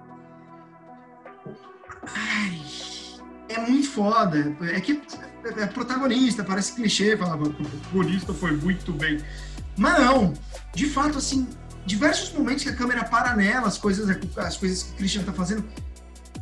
[2.15, 2.63] Ai,
[3.49, 4.57] é muito foda.
[4.73, 5.03] É que
[5.59, 9.19] é protagonista, parece clichê, falava, o protagonista foi muito bem.
[9.77, 10.35] Mas não,
[10.75, 11.49] de fato, assim,
[11.85, 15.33] diversos momentos que a câmera para nela, as coisas, as coisas que o Christian tá
[15.33, 15.65] fazendo,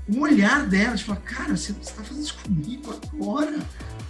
[0.09, 3.59] o olhar dela, de falar, cara, você, você tá fazendo isso comigo agora?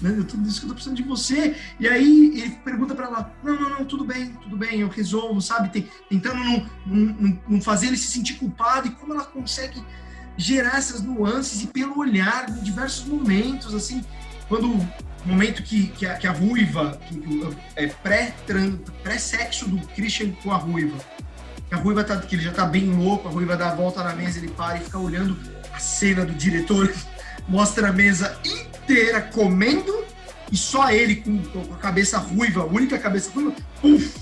[0.01, 0.15] né?
[0.17, 1.57] Eu tô, isso que eu tô precisando de você.
[1.81, 5.41] E aí ele pergunta para ela: não, não, não, tudo bem, tudo bem, eu resolvo,
[5.41, 5.89] sabe?
[6.09, 9.83] Tentando não, não, não fazer ele se sentir culpado e como ela consegue
[10.37, 14.05] gerar essas nuances e pelo olhar em diversos momentos, assim,
[14.49, 14.77] quando
[15.25, 20.57] momento que, que, a, que a ruiva, que, é pré-sexo pré do Christian com a
[20.57, 20.99] ruiva,
[21.71, 24.15] a ruiva tá, que ele já tá bem louco, a ruiva dá a volta na
[24.15, 25.37] mesa, ele para e fica olhando
[25.73, 26.93] a cena do diretor,
[27.49, 30.05] mostra a mesa inteira inteira comendo
[30.53, 34.15] e só ele com, com a cabeça ruiva, a única cabeça ruiva, puf,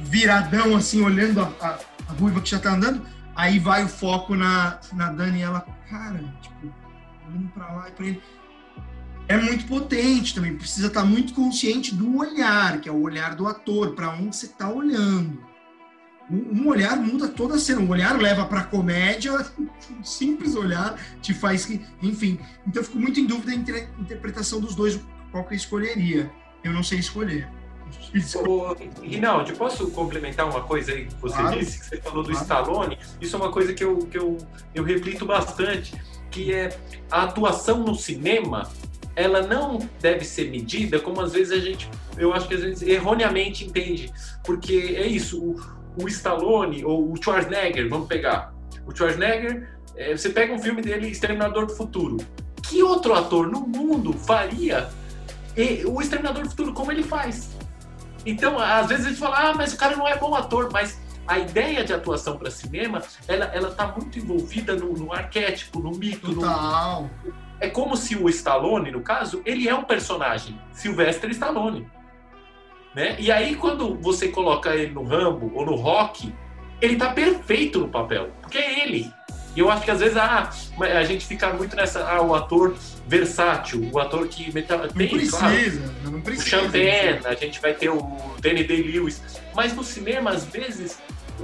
[0.00, 1.78] viradão assim, olhando a, a,
[2.08, 3.02] a, ruiva que já tá andando.
[3.34, 5.60] Aí vai o foco na, na Dani e ela,
[5.90, 6.74] cara, tipo,
[7.28, 8.22] olhando pra lá e pra ele.
[9.28, 13.34] É muito potente também, precisa estar tá muito consciente do olhar, que é o olhar
[13.34, 15.38] do ator, para onde você tá olhando
[16.30, 17.80] um olhar muda toda a cena.
[17.80, 22.38] Um olhar leva para comédia, um simples olhar te faz que, enfim.
[22.66, 25.00] Então eu fico muito em dúvida entre a interpretação dos dois,
[25.30, 26.30] qual que eu escolheria.
[26.64, 27.48] Eu não sei escolher.
[28.34, 31.58] Ô, Rinaldi, posso complementar uma coisa aí que você claro.
[31.58, 32.42] disse, que você falou do claro.
[32.42, 32.98] Stallone?
[33.20, 34.36] Isso é uma coisa que eu, que eu,
[34.74, 35.94] eu reflito bastante,
[36.30, 36.76] que é
[37.10, 38.68] a atuação no cinema,
[39.16, 41.88] ela não deve ser medida como às vezes a gente,
[42.18, 44.12] eu acho que às vezes erroneamente entende,
[44.44, 45.56] porque é isso, o,
[46.00, 48.54] o Stallone ou o Schwarzenegger, vamos pegar.
[48.86, 52.18] O Schwarzenegger, é, você pega um filme dele, Exterminador do Futuro.
[52.62, 54.88] Que outro ator no mundo faria
[55.86, 57.56] o Exterminador do Futuro como ele faz?
[58.26, 61.00] Então, às vezes a gente fala, ah, mas o cara não é bom ator, mas
[61.26, 65.92] a ideia de atuação para cinema, ela, ela tá muito envolvida no, no arquétipo, no
[65.92, 66.34] mito.
[66.34, 67.08] Total.
[67.24, 67.45] No...
[67.60, 71.88] É como se o Stallone, no caso, ele é um personagem, Sylvester Stallone.
[72.94, 73.16] Né?
[73.18, 76.34] E aí, quando você coloca ele no Rambo ou no Rock,
[76.80, 79.10] ele tá perfeito no papel, porque é ele.
[79.54, 82.76] E eu acho que às vezes ah, a gente fica muito nessa, ah, o ator
[83.06, 86.56] versátil, o ator que tem, não precisa, claro, não precisa.
[86.58, 89.22] O Champagne, a gente vai ter o Danny Day-Lewis,
[89.54, 90.98] mas no cinema às vezes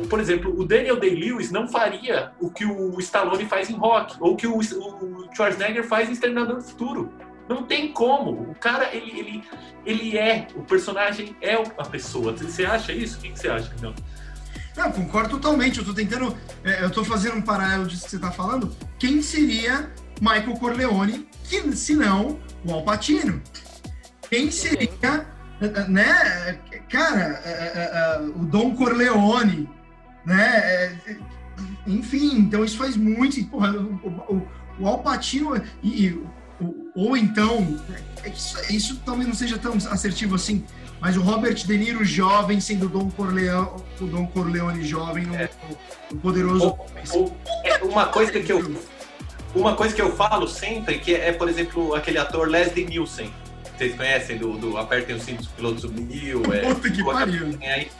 [0.08, 4.36] por exemplo, o Daniel Day-Lewis não faria o que o Stallone faz em Rock, ou
[4.36, 7.12] que o, o Schwarzenegger faz em Exterminador do Futuro.
[7.48, 8.50] Não tem como.
[8.50, 9.44] O cara, ele, ele,
[9.84, 12.32] ele é, o personagem é a pessoa.
[12.32, 13.18] Você acha isso?
[13.18, 13.94] O que você acha, então?
[14.76, 15.78] Não, concordo totalmente.
[15.78, 16.36] Eu tô tentando.
[16.64, 18.74] É, eu tô fazendo um paralelo disso que você tá falando.
[18.98, 19.90] Quem seria
[20.20, 23.42] Michael Corleone, que, se não o Al Pacino?
[24.30, 25.26] Quem seria,
[25.88, 26.58] né?
[26.88, 29.68] Cara, é, é, o Dom Corleone,
[30.24, 30.56] né?
[30.56, 31.16] É,
[31.86, 33.44] enfim, então isso faz muito.
[33.46, 34.48] Porra, o, o,
[34.80, 36.22] o Al Pacino e, e
[36.94, 37.80] ou então,
[38.22, 40.64] é isso, isso talvez não seja tão assertivo assim,
[41.00, 45.48] mas o Robert De Niro jovem sendo o Dom Corleone, o Dom Corleone jovem é.
[46.10, 46.76] no poderoso.
[47.64, 48.76] é uma coisa que eu
[49.54, 53.32] uma coisa que eu falo sempre que é, por exemplo, aquele ator Leslie Nielsen.
[53.76, 56.42] Vocês conhecem do, do Apertem os Cintos, Pilotos Subiu.
[56.52, 57.58] É, Puta que pariu.
[57.62, 57.90] Aí,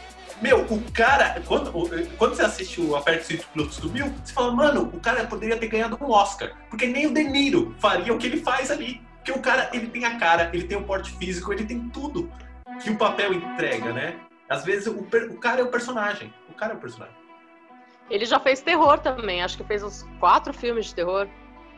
[0.43, 1.73] meu, o cara, quando,
[2.19, 5.56] quando você assiste o Aperto Cinto Pilotos do Mil, você fala, mano, o cara poderia
[5.56, 6.52] ter ganhado um Oscar.
[6.69, 9.01] Porque nem o De Niro faria o que ele faz ali.
[9.19, 12.28] Porque o cara, ele tem a cara, ele tem o porte físico, ele tem tudo
[12.82, 14.16] que o papel entrega, né?
[14.48, 14.98] Às vezes o,
[15.31, 16.35] o cara é o personagem.
[16.51, 17.14] O cara é o personagem.
[18.10, 21.28] Ele já fez terror também, acho que fez uns quatro filmes de terror.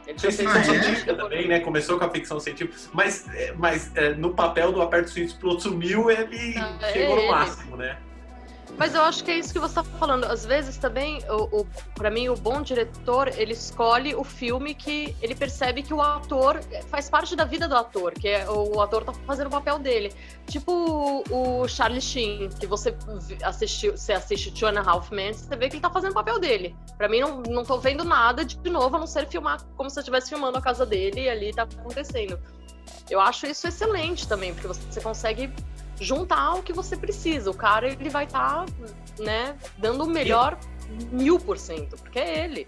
[0.07, 1.15] Ele fez ficção ah, científica é?
[1.15, 1.61] também, né?
[1.61, 5.66] Começou com a ficção científica, mas, é, mas é, no papel do Aperto Cinto Pilotos
[5.66, 7.99] Mil, ele ah, chegou no máximo, né?
[8.77, 10.24] Mas eu acho que é isso que você está falando.
[10.24, 15.15] Às vezes também, o, o para mim, o bom diretor, ele escolhe o filme que
[15.23, 19.05] ele percebe que o ator faz parte da vida do ator, que é, o ator
[19.05, 20.12] tá fazendo o papel dele.
[20.47, 22.95] Tipo o Charlie Sheen, que você
[23.43, 26.15] assistiu, você assiste Two and a Half Men, você vê que ele tá fazendo o
[26.15, 26.77] papel dele.
[26.99, 29.99] Para mim, não, não tô vendo nada de novo, a não ser filmar como se
[29.99, 32.39] eu estivesse filmando a casa dele e ali tá acontecendo.
[33.09, 35.53] Eu acho isso excelente também, porque você consegue
[36.01, 37.51] juntar o que você precisa.
[37.51, 38.73] O cara, ele vai estar, tá,
[39.19, 40.59] né, dando o melhor
[41.11, 42.66] mil por cento, porque é ele.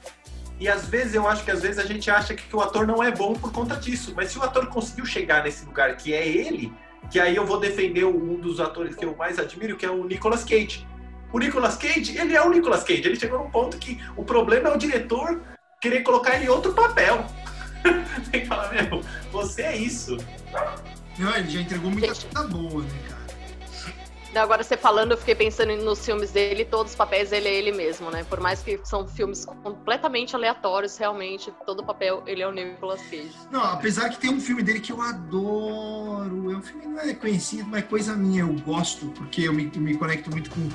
[0.59, 3.03] E às vezes eu acho que às vezes a gente acha que o ator não
[3.03, 4.13] é bom por conta disso.
[4.17, 6.73] Mas se o ator conseguiu chegar nesse lugar que é ele,
[7.11, 10.05] que aí eu vou defender um dos atores que eu mais admiro, que é o
[10.05, 10.87] Nicolas Cage.
[11.33, 13.03] O Nicolas Cage, ele é o Nicolas Cage.
[13.05, 15.43] Ele chegou num ponto que o problema é o diretor
[15.81, 17.27] querer colocar ele em outro papel.
[18.33, 20.17] Tem que falar, meu, você é isso.
[21.19, 23.16] Não, ele já entregou muita coisa boa, né, cara?
[24.37, 27.73] Agora você falando, eu fiquei pensando nos filmes dele, todos os papéis ele é ele
[27.73, 28.25] mesmo, né?
[28.25, 33.31] Por mais que são filmes completamente aleatórios, realmente, todo papel ele é o Nicolas Cage.
[33.51, 36.53] Não, apesar que tem um filme dele que eu adoro.
[36.53, 39.71] É um filme não é conhecido, mas é coisa minha, eu gosto, porque eu me,
[39.77, 40.69] me conecto muito com,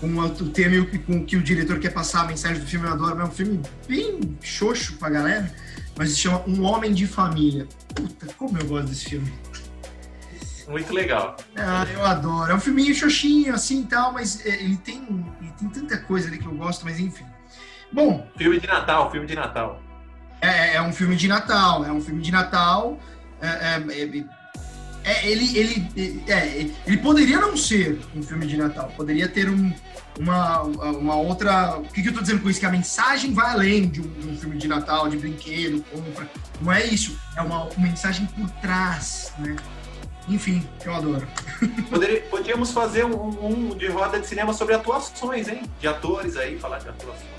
[0.00, 2.86] com o tema e com o que o diretor quer passar, a mensagem do filme
[2.86, 3.20] eu adoro.
[3.20, 5.54] É um filme bem xoxo pra galera,
[5.96, 7.66] mas se chama Um Homem de Família.
[7.94, 9.32] Puta, como eu gosto desse filme.
[10.68, 11.36] Muito legal.
[11.56, 12.52] Ah, eu adoro.
[12.52, 14.96] É um filminho xoxinho, assim e tal, mas é, ele tem,
[15.40, 17.24] ele tem tanta coisa ali que eu gosto, mas enfim.
[17.92, 18.26] Bom.
[18.36, 19.80] Filme de Natal, filme de Natal.
[20.40, 22.98] É, é um filme de Natal, é um filme de Natal.
[23.40, 24.24] É, é, é,
[25.04, 29.72] é ele, ele, é, ele poderia não ser um filme de Natal, poderia ter um,
[30.18, 31.78] uma, uma outra.
[31.78, 32.60] O que, que eu estou dizendo com isso?
[32.60, 36.28] Que a mensagem vai além de um, de um, filme de Natal, de brinquedo, compra.
[36.60, 37.18] Não é isso.
[37.36, 39.56] É uma, uma mensagem por trás, né?
[40.28, 41.26] Enfim, eu adoro.
[41.90, 45.62] Poderia, podíamos fazer um, um, de roda de cinema sobre atuações, hein?
[45.78, 47.34] De atores aí, falar de atuações.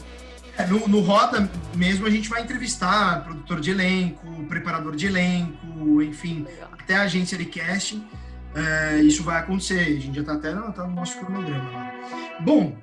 [0.57, 6.01] É, no, no, Roda mesmo a gente vai entrevistar produtor de elenco, preparador de elenco,
[6.01, 8.07] enfim, até a agência de casting.
[8.55, 9.79] É, isso vai acontecer.
[9.79, 11.91] A gente já está até tá no nosso cronograma lá.
[12.39, 12.77] Bom,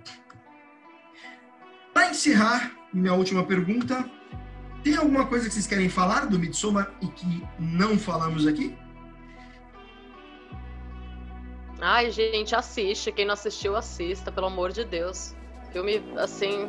[1.94, 4.04] para encerrar, minha última pergunta.
[4.82, 8.76] Tem alguma coisa que vocês querem falar do Midsommar e que não falamos aqui?
[11.84, 13.10] Ai, gente, assiste.
[13.10, 15.34] Quem não assistiu, assista, pelo amor de Deus.
[15.72, 16.68] Filme, assim,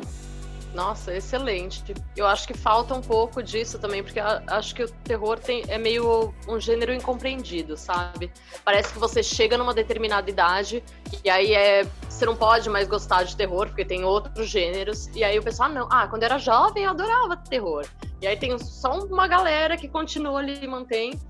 [0.74, 1.94] nossa, excelente.
[2.16, 5.78] Eu acho que falta um pouco disso também, porque acho que o terror tem, é
[5.78, 8.32] meio um gênero incompreendido, sabe?
[8.64, 10.82] Parece que você chega numa determinada idade
[11.22, 15.06] e aí é você não pode mais gostar de terror, porque tem outros gêneros.
[15.14, 17.86] E aí o pessoal, ah, não, ah, quando eu era jovem eu adorava terror.
[18.20, 21.20] E aí tem só uma galera que continua ali e mantém.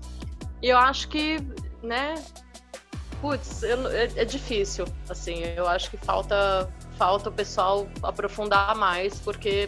[0.59, 1.37] E eu acho que,
[1.83, 2.15] né,
[3.21, 9.67] putz, é, é, difícil, assim, eu acho que falta, falta o pessoal aprofundar mais, porque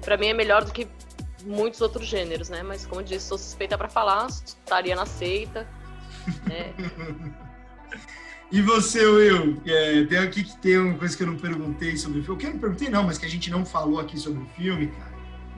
[0.00, 0.88] para mim é melhor do que
[1.44, 2.62] muitos outros gêneros, né?
[2.62, 5.66] Mas como eu disse, sou suspeita para falar, estaria na seita,
[6.46, 6.74] né?
[8.52, 9.62] E você, Will?
[9.64, 12.40] É, tem aqui que tem uma coisa que eu não perguntei sobre o filme.
[12.40, 14.88] Que eu não perguntei, não, mas que a gente não falou aqui sobre o filme,
[14.88, 15.09] cara.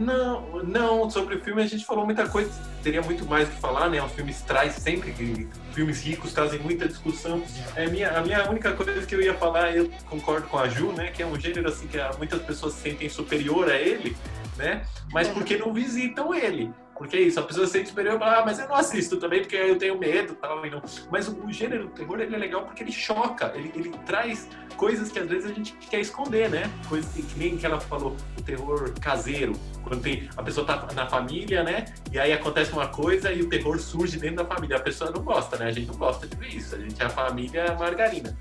[0.03, 2.51] Não, não, sobre o filme a gente falou muita coisa,
[2.83, 4.03] teria muito mais que falar, né?
[4.03, 7.43] Os filmes traz sempre, filmes ricos trazem muita discussão.
[7.77, 10.93] É, minha, a minha única coisa que eu ia falar, eu concordo com a Ju,
[10.93, 11.11] né?
[11.13, 14.17] Que é um gênero assim que muitas pessoas se sentem superior a ele,
[14.57, 14.85] né?
[15.13, 16.73] Mas porque não visitam ele.
[17.03, 19.17] Porque é isso, a pessoa se sente superior e fala, ah, mas eu não assisto
[19.17, 20.81] também porque eu tenho medo tal, e não.
[21.11, 24.49] Mas o, o gênero do terror ele é legal porque ele choca, ele, ele traz
[24.77, 26.71] coisas que às vezes a gente quer esconder, né?
[26.89, 29.53] Coisas que, que nem que ela falou, o terror caseiro,
[29.83, 31.87] quando tem, a pessoa tá na família, né?
[32.13, 34.77] E aí acontece uma coisa e o terror surge dentro da família.
[34.77, 35.67] A pessoa não gosta, né?
[35.67, 38.39] A gente não gosta de ver isso, a gente é a família margarina.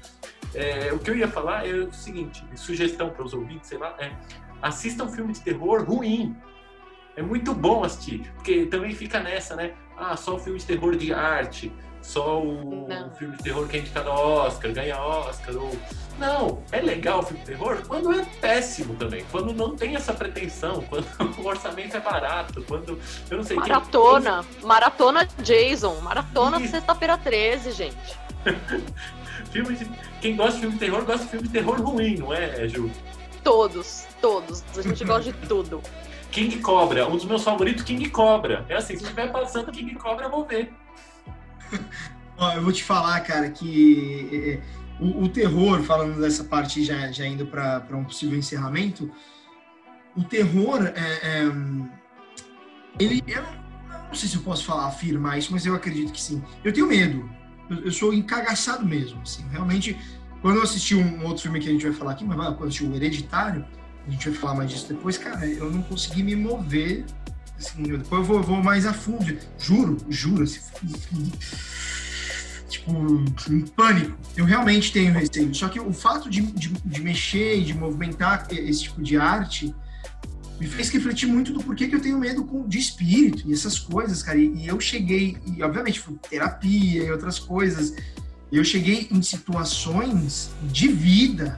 [0.53, 3.95] É, o que eu ia falar é o seguinte, sugestão para os ouvintes, sei lá,
[3.97, 4.11] é
[4.61, 6.35] assista um filme de terror ruim,
[7.15, 9.73] é muito bom assistir, porque também fica nessa, né?
[9.97, 11.71] Ah, só o filme de terror de arte,
[12.01, 15.71] só o, o filme de terror que é indicado ao Oscar, ganha Oscar, ou...
[16.17, 20.13] Não, é legal o filme de terror quando é péssimo também, quando não tem essa
[20.13, 21.05] pretensão, quando
[21.37, 22.99] o orçamento é barato, quando...
[23.29, 23.57] Eu não sei...
[23.57, 24.67] Maratona, quem...
[24.67, 28.19] maratona Jason, maratona sexta-feira 13, gente.
[29.51, 29.89] filme de...
[30.21, 32.89] Quem gosta de filme de terror, gosta de filme de terror ruim, não é, Ju?
[33.43, 34.63] Todos, todos.
[34.77, 35.81] A gente gosta de tudo.
[36.31, 38.65] King Cobra, um dos meus favoritos, King Cobra.
[38.69, 40.73] É assim, se estiver passando King Cobra, eu vou ver.
[42.37, 44.61] Ó, eu vou te falar, cara, que é, é,
[44.99, 49.11] o, o, terror, falando dessa parte já, já indo para um possível encerramento,
[50.15, 51.51] o terror é, é
[52.99, 53.43] ele eu
[54.07, 56.43] não sei se eu posso falar afirmar isso, mas eu acredito que sim.
[56.63, 57.29] Eu tenho medo.
[57.69, 59.47] Eu, eu sou encagaçado mesmo, assim.
[59.49, 59.97] Realmente,
[60.41, 62.67] quando eu assisti um outro filme que a gente vai falar aqui, mas quando eu
[62.67, 63.65] assisti o Hereditário,
[64.11, 67.05] a gente vai falar mais disso depois, cara, eu não consegui me mover.
[67.57, 69.37] Assim, depois eu vou, vou, mais a fundo.
[69.57, 70.43] Juro, juro.
[70.43, 70.59] Assim,
[72.67, 72.91] tipo,
[73.49, 74.17] em pânico.
[74.35, 75.55] Eu realmente tenho receio.
[75.55, 79.73] Só que o fato de, de, de mexer e de movimentar esse tipo de arte
[80.59, 83.79] me fez refletir muito do porquê que eu tenho medo com, de espírito e essas
[83.79, 84.37] coisas, cara.
[84.37, 87.95] E, e eu cheguei, e obviamente, fui terapia e outras coisas.
[88.51, 91.57] Eu cheguei em situações de vida,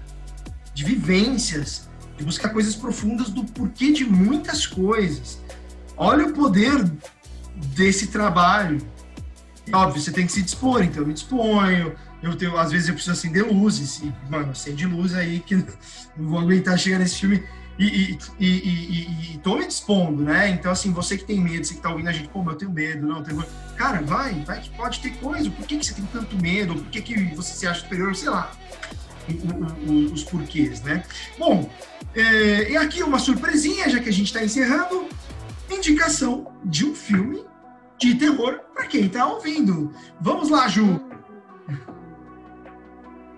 [0.75, 1.89] de vivências,
[2.23, 5.39] de buscar coisas profundas do porquê de muitas coisas.
[5.97, 6.89] Olha o poder
[7.75, 8.81] desse trabalho.
[9.67, 11.93] E, óbvio, você tem que se dispor, então eu me disponho.
[12.21, 15.55] Eu tenho, às vezes eu preciso acender luzes, e, mano, acende luz aí que
[16.17, 17.43] não vou aguentar chegar nesse filme.
[17.77, 20.47] E, e, e, e, e, tô me dispondo, né?
[20.49, 22.71] Então, assim, você que tem medo, você que tá ouvindo a gente, pô, eu tenho
[22.71, 23.43] medo, não, eu tenho
[23.75, 25.49] Cara, vai, vai que pode ter coisa.
[25.49, 26.75] Por que, que você tem tanto medo?
[26.75, 28.15] Por que, que você se acha superior?
[28.15, 28.51] Sei lá
[30.13, 31.03] os porquês, né?
[31.37, 31.69] Bom,
[32.15, 35.07] é, e aqui uma surpresinha, já que a gente está encerrando,
[35.69, 37.43] indicação de um filme
[37.97, 39.93] de terror para quem está ouvindo.
[40.19, 41.01] Vamos lá, Ju.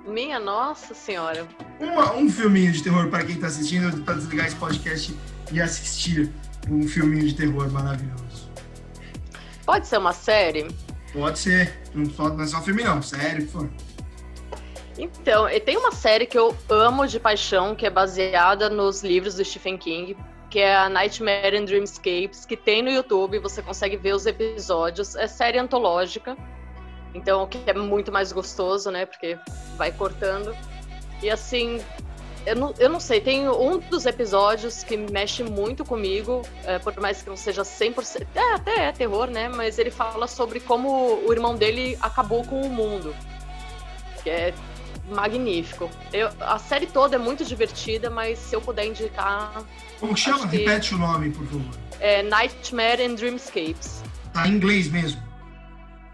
[0.07, 1.48] Minha nossa senhora.
[1.80, 5.16] Uma, um filminho de terror para quem está assistindo, para desligar esse podcast
[5.52, 6.32] e assistir
[6.70, 8.49] um filminho de terror maravilhoso.
[9.66, 10.68] Pode ser uma série?
[11.12, 11.82] Pode ser.
[11.94, 13.02] Não, só, não é só filme, não.
[13.02, 13.70] Sério, por favor.
[14.97, 19.43] Então, tem uma série que eu amo de paixão, que é baseada nos livros do
[19.43, 20.15] Stephen King,
[20.49, 25.15] que é a Nightmare and Dreamscapes, que tem no YouTube, você consegue ver os episódios.
[25.15, 26.38] É série antológica,
[27.13, 29.05] então o que é muito mais gostoso, né?
[29.05, 29.38] Porque
[29.76, 30.55] vai cortando.
[31.22, 31.81] E assim,
[32.45, 36.95] eu não, eu não sei, tem um dos episódios que mexe muito comigo, é, por
[37.01, 38.27] mais que não seja 100%.
[38.35, 39.49] É, até é terror, né?
[39.49, 43.15] Mas ele fala sobre como o irmão dele acabou com o mundo.
[44.23, 44.53] Que é
[45.10, 45.90] magnífico.
[46.11, 49.64] Eu, a série toda é muito divertida, mas se eu puder indicar.
[49.99, 50.48] Como que chama?
[50.48, 50.57] Que...
[50.57, 51.76] Repete o nome, por favor.
[51.99, 54.03] É Nightmare and Dreamscapes.
[54.34, 55.23] Tá em inglês mesmo.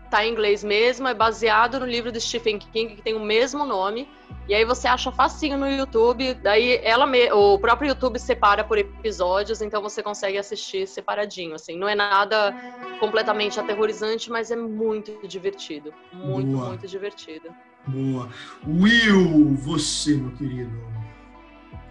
[0.09, 3.65] Tá em inglês mesmo, é baseado no livro do Stephen King, que tem o mesmo
[3.65, 4.09] nome.
[4.47, 7.31] E aí você acha facinho no YouTube, daí ela me...
[7.31, 11.77] o próprio YouTube separa por episódios, então você consegue assistir separadinho, assim.
[11.77, 12.53] Não é nada
[12.99, 15.93] completamente aterrorizante, mas é muito divertido.
[16.11, 16.67] Muito, Boa.
[16.67, 17.49] muito divertido.
[17.87, 18.29] Boa.
[18.67, 20.71] Will, você, meu querido.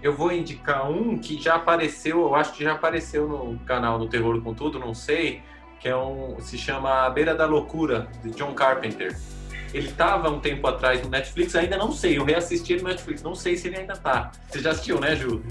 [0.02, 4.08] Eu vou indicar um que já apareceu, eu acho que já apareceu no canal do
[4.08, 5.42] Terror com Tudo, não sei,
[5.78, 9.16] que é um se chama A Beira da Loucura de John Carpenter.
[9.74, 12.18] Ele tava um tempo atrás no Netflix, ainda não sei.
[12.18, 14.32] Eu reassisti ele no Netflix, não sei se ele ainda tá.
[14.48, 15.42] Você já assistiu, né, Ju?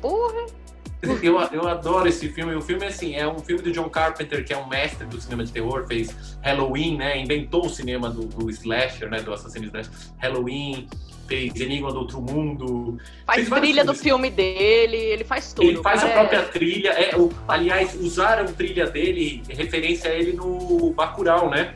[0.00, 0.61] Porra!
[1.02, 2.54] Eu, eu adoro esse filme.
[2.54, 5.44] O filme, assim, é um filme do John Carpenter, que é um mestre do cinema
[5.44, 7.18] de terror, fez Halloween, né?
[7.18, 9.20] Inventou o cinema do, do slasher, né?
[9.20, 9.90] Do assassino slasher.
[10.18, 10.88] Halloween,
[11.26, 12.98] fez Enigma do Outro Mundo.
[13.26, 15.68] Faz trilha do filme dele, ele faz tudo.
[15.68, 16.90] Ele faz a cara, própria é- trilha.
[16.90, 21.74] É, o, aliás, usaram trilha dele, referência a ele no Bacurau, né?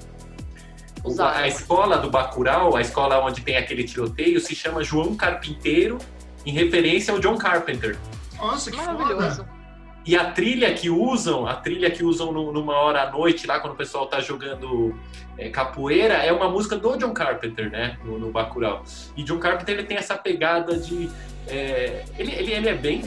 [1.02, 1.38] Usaram.
[1.38, 5.98] A escola do Bacurau, a escola onde tem aquele tiroteio, se chama João Carpinteiro,
[6.44, 7.96] em referência ao John Carpenter.
[8.38, 9.36] Nossa, que Maravilhoso.
[9.44, 9.56] foda.
[10.04, 13.58] E a trilha que usam, a trilha que usam no- numa hora à noite, lá
[13.58, 14.94] quando o pessoal tá jogando
[15.36, 17.98] é, capoeira, é uma música do John Carpenter, né?
[18.04, 18.84] No, no Bacurau.
[19.16, 21.10] E John Carpenter ele tem essa pegada de.
[21.48, 23.02] é, ele, ele, ele é bem,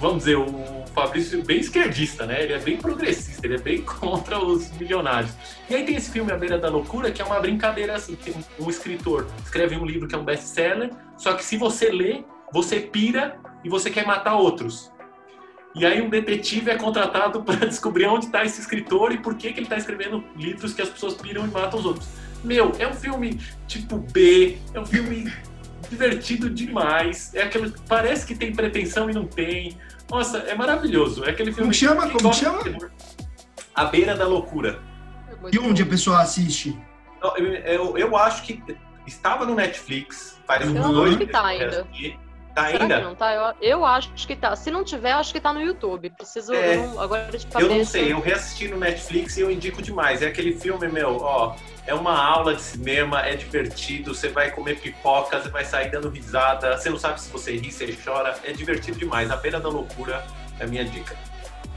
[0.00, 2.40] vamos dizer, o Fabrício bem esquerdista, né?
[2.44, 5.32] Ele é bem progressista, ele é bem contra os milionários.
[5.68, 8.32] E aí tem esse filme A Beira da Loucura, que é uma brincadeira assim, tem
[8.32, 12.22] um, um escritor escreve um livro que é um best-seller, só que se você lê,
[12.52, 14.92] você pira e você quer matar outros.
[15.74, 19.52] E aí um detetive é contratado para descobrir onde está esse escritor e por que,
[19.52, 22.06] que ele está escrevendo livros que as pessoas piram e matam os outros.
[22.44, 25.32] Meu, é um filme tipo B, é um filme
[25.88, 27.34] divertido demais.
[27.34, 29.78] É aquele parece que tem pretensão e não tem.
[30.10, 31.24] Nossa, é maravilhoso.
[31.24, 32.06] É aquele filme Como chama?
[32.08, 32.62] que Como chama?
[33.74, 34.80] A beira da loucura.
[35.50, 36.78] E onde a pessoa assiste?
[37.22, 38.62] Não, Eu, eu, eu acho que
[39.06, 40.38] estava no Netflix.
[40.46, 41.88] Faz uns Eu dois acho que tá ainda.
[42.54, 43.00] Tá Será que ainda?
[43.00, 43.34] não tá?
[43.34, 44.54] Eu, eu acho que tá.
[44.54, 46.10] Se não tiver, eu acho que tá no YouTube.
[46.10, 46.54] Preciso.
[46.54, 46.76] É.
[46.76, 47.72] eu agora de cabeça.
[47.72, 50.22] Eu não sei, eu reassisti no Netflix e eu indico demais.
[50.22, 54.78] É aquele filme, meu, ó, é uma aula de cinema, é divertido, você vai comer
[54.78, 58.52] pipoca, você vai sair dando risada, você não sabe se você ri, se chora, é
[58.52, 59.30] divertido demais.
[59.32, 60.24] A beira da loucura
[60.60, 61.16] é a minha dica.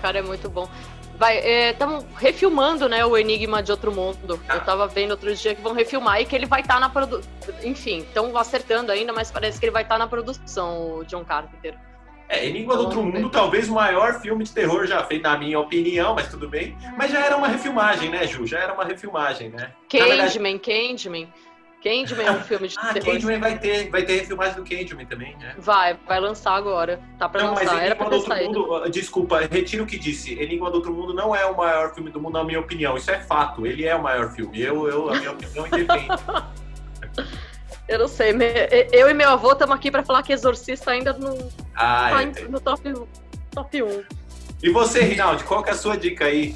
[0.01, 0.69] Cara, é muito bom.
[1.17, 1.39] Vai,
[1.71, 4.39] estamos refilmando, né, o Enigma de Outro Mundo.
[4.47, 4.55] Ah.
[4.55, 7.27] Eu tava vendo outro dia que vão refilmar e que ele vai estar na produção.
[7.63, 11.75] Enfim, estão acertando ainda, mas parece que ele vai estar na produção, o John Carpenter.
[12.29, 13.19] É, Enigma do Outro Vamos ver.
[13.21, 16.77] Mundo, talvez o maior filme de terror já feito, na minha opinião, mas tudo bem.
[16.97, 18.45] Mas já era uma refilmagem, né, Ju?
[18.45, 19.71] Já era uma refilmagem, né?
[19.93, 21.33] Na verdade- Candyman,
[21.83, 22.25] Candyman.
[22.25, 23.13] É um filme de Ah, terror.
[23.13, 25.55] Candyman vai ter, vai ter refilmagem do Candyman também, né?
[25.57, 26.99] Vai, vai lançar agora.
[27.19, 27.83] Tá pra Não, mas lançar.
[27.83, 28.59] Era pra ter Outro saído.
[28.59, 30.33] Mundo, ah, desculpa, retiro o que disse.
[30.33, 32.97] Enigma do Outro Mundo não é o maior filme do mundo, na minha opinião.
[32.97, 33.65] Isso é fato.
[33.65, 34.59] Ele é o maior filme.
[34.61, 36.07] Eu, eu a minha opinião independe.
[37.87, 38.33] Eu não sei.
[38.91, 41.37] Eu e meu avô estamos aqui pra falar que Exorcista ainda não
[41.73, 42.25] Ah, tá é.
[42.49, 42.93] no top,
[43.51, 44.03] top 1.
[44.61, 46.55] E você, Rinaldi, qual que é a sua dica aí?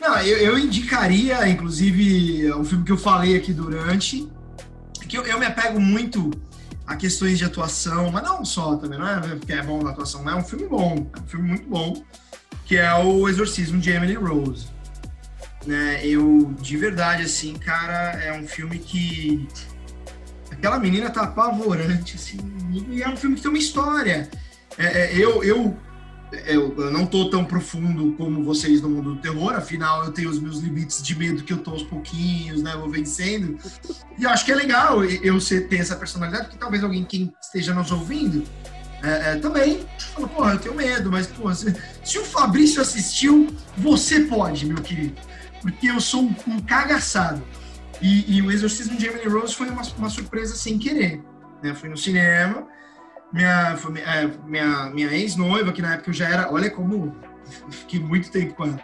[0.00, 4.26] Não, eu, eu indicaria, inclusive, um filme que eu falei aqui durante,
[5.10, 6.30] que eu, eu me apego muito
[6.86, 10.28] a questões de atuação, mas não só também, não é porque é bom na atuação,
[10.28, 12.04] é um filme bom, é um filme muito bom,
[12.64, 14.68] que é o Exorcismo de Emily Rose.
[15.66, 19.46] Né, eu, de verdade, assim, cara, é um filme que
[20.50, 22.38] aquela menina tá apavorante, assim,
[22.88, 24.30] e é um filme que tem uma história.
[24.78, 25.76] É, é, eu, eu
[26.46, 30.30] eu, eu não tô tão profundo como vocês no mundo do terror, afinal eu tenho
[30.30, 33.58] os meus limites de medo que eu tô aos pouquinhos, né, vou vencendo.
[34.18, 37.32] E eu acho que é legal eu ser, ter essa personalidade, porque talvez alguém que
[37.40, 38.44] esteja nos ouvindo
[39.02, 41.74] é, é, também fala, porra, eu tenho medo, mas porra, se,
[42.04, 45.20] se o Fabrício assistiu, você pode, meu querido,
[45.62, 47.42] porque eu sou um, um cagaçado.
[48.00, 51.22] E, e o Exorcismo de Emily Rose foi uma, uma surpresa sem querer.
[51.62, 51.74] Né?
[51.74, 52.66] Fui no cinema,
[53.32, 57.14] minha, é, minha, minha ex-noiva, que na época eu já era, olha como
[57.70, 58.80] fiquei muito tempo com ela.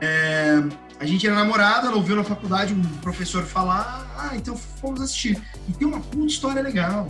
[0.00, 0.62] É,
[1.00, 5.40] a gente era namorado, ela ouviu na faculdade um professor falar, ah, então fomos assistir.
[5.68, 7.08] E tem uma puta história legal.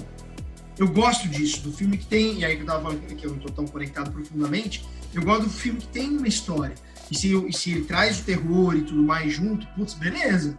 [0.78, 3.32] Eu gosto disso, do filme que tem, e aí que eu tava falando que eu
[3.32, 6.74] não tô tão conectado profundamente, eu gosto do filme que tem uma história.
[7.10, 10.59] E se, e se ele traz o terror e tudo mais junto, putz, beleza.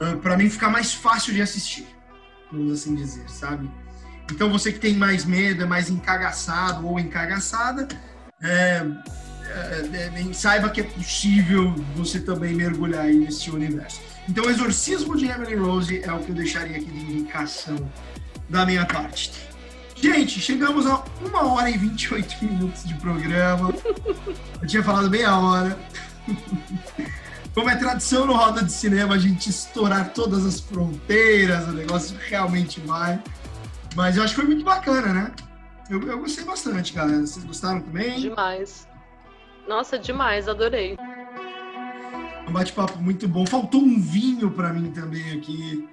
[0.00, 1.86] Uh, para mim fica mais fácil de assistir,
[2.50, 3.70] vamos assim dizer, sabe?
[4.30, 7.88] Então você que tem mais medo, é mais encagaçado ou encagaçada,
[8.42, 8.84] é,
[9.46, 14.00] é, é, saiba que é possível você também mergulhar aí nesse universo.
[14.28, 17.76] Então, o Exorcismo de Emily Rose é o que eu deixaria aqui de indicação
[18.48, 19.32] da minha parte.
[19.94, 23.72] Gente, chegamos a uma hora e 28 minutos de programa.
[24.60, 25.78] Eu tinha falado meia hora.
[27.54, 32.16] Como é tradição no Roda de Cinema, a gente estourar todas as fronteiras, o negócio
[32.28, 33.22] realmente vai.
[33.94, 35.32] Mas eu acho que foi muito bacana, né?
[35.88, 37.20] Eu, eu gostei bastante, cara.
[37.20, 38.18] Vocês gostaram também?
[38.18, 38.88] Demais.
[39.68, 40.96] Nossa, demais, adorei.
[42.48, 43.46] Um bate-papo muito bom.
[43.46, 45.88] Faltou um vinho pra mim também aqui.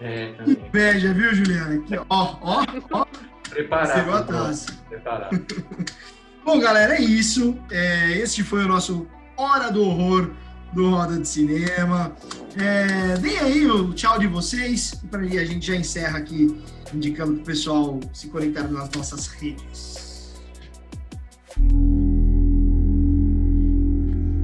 [0.00, 1.74] É, Que inveja, viu, Juliana?
[1.76, 3.06] Aqui, ó, ó, ó.
[3.48, 3.94] Preparado.
[3.94, 4.72] Zerou a taça.
[4.88, 5.46] Preparado.
[6.44, 7.58] Bom, galera, é isso.
[7.70, 9.06] É, este foi o nosso
[9.36, 10.30] Hora do Horror
[10.72, 12.12] do Roda de Cinema.
[12.56, 16.62] É, deem aí o tchau de vocês, para a gente já encerra aqui,
[16.94, 20.38] indicando para o pessoal se conectar nas nossas redes.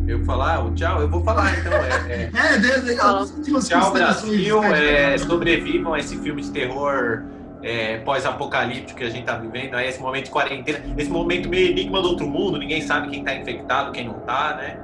[0.07, 1.01] Eu falar o tchau?
[1.01, 1.73] Eu vou falar então.
[1.73, 2.31] É, é...
[2.35, 4.63] é tchau, Brasil.
[4.65, 7.25] É, sobrevivam a esse filme de terror
[7.65, 11.71] é, pós-apocalíptico que a gente está vivendo, aí esse momento de quarentena, esse momento meio
[11.71, 14.79] enigma do outro mundo, ninguém sabe quem está infectado, quem não está, né?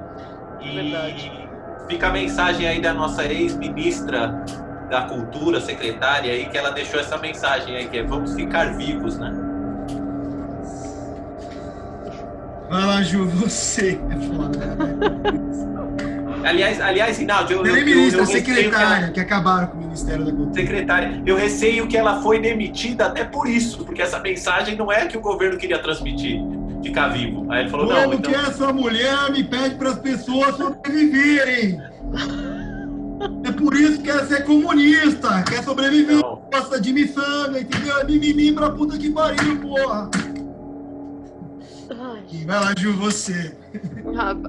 [0.61, 1.31] E Verdade.
[1.87, 4.43] fica a mensagem aí da nossa ex-ministra
[4.91, 9.17] da Cultura, secretária aí, que ela deixou essa mensagem aí, que é vamos ficar vivos,
[9.17, 9.33] né?
[12.69, 15.51] Vai lá, Ju, você é?
[16.43, 17.65] Aliás, aliás, Rinaldo, eu.
[17.65, 20.53] É ministra, secretária, que, que acabaram com o Ministério da Cultura.
[20.55, 25.05] Secretária, eu receio que ela foi demitida até por isso, porque essa mensagem não é
[25.05, 26.41] que o governo queria transmitir,
[26.83, 27.45] ficar vivo.
[27.47, 28.13] Aí ele falou: Como não.
[28.13, 28.31] Então...
[28.31, 31.79] que essa mulher me pede para as pessoas sobreviverem.
[33.43, 36.41] É por isso que quer ser comunista, quer sobreviver, não.
[36.51, 37.97] gosta de miçanga, entendeu?
[37.99, 40.09] É mimimi pra puta que pariu, porra.
[41.89, 42.45] Ai.
[42.45, 43.55] Vai lá, Gil, você.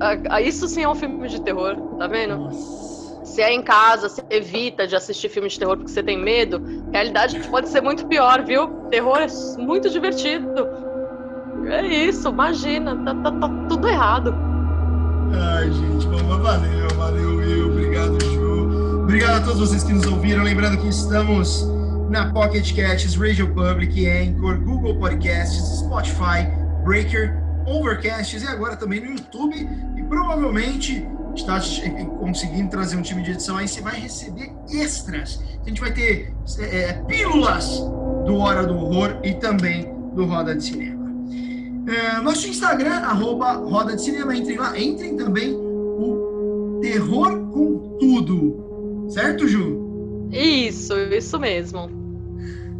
[0.00, 2.36] Ah, isso sim é um filme de terror, tá vendo?
[2.36, 3.24] Nossa.
[3.24, 6.62] Se é em casa, você evita de assistir filme de terror porque você tem medo.
[6.88, 8.68] A realidade pode ser muito pior, viu?
[8.90, 9.26] Terror é
[9.58, 10.48] muito divertido.
[11.66, 14.34] É isso, imagina, tá, tá, tá tudo errado.
[15.32, 17.70] Ai, gente, valeu, valeu, Will.
[17.70, 18.41] Obrigado, Ju.
[19.02, 20.44] Obrigado a todos vocês que nos ouviram.
[20.44, 21.66] Lembrando que estamos
[22.08, 26.48] na Pocket Casts, Radio Public, Anchor, Google Podcasts, Spotify,
[26.84, 29.68] Breaker, Overcasts e agora também no YouTube.
[29.96, 31.60] E provavelmente está
[32.20, 35.42] conseguindo trazer um time de edição aí, você vai receber extras.
[35.64, 37.80] A gente vai ter é, é, pílulas
[38.24, 41.02] do Hora do Horror e também do Roda de Cinema.
[41.88, 48.71] É, nosso Instagram, arroba Roda de Cinema, entrem lá, entrem também o Terror com Tudo.
[49.08, 50.28] Certo, Ju?
[50.30, 52.02] Isso, isso mesmo.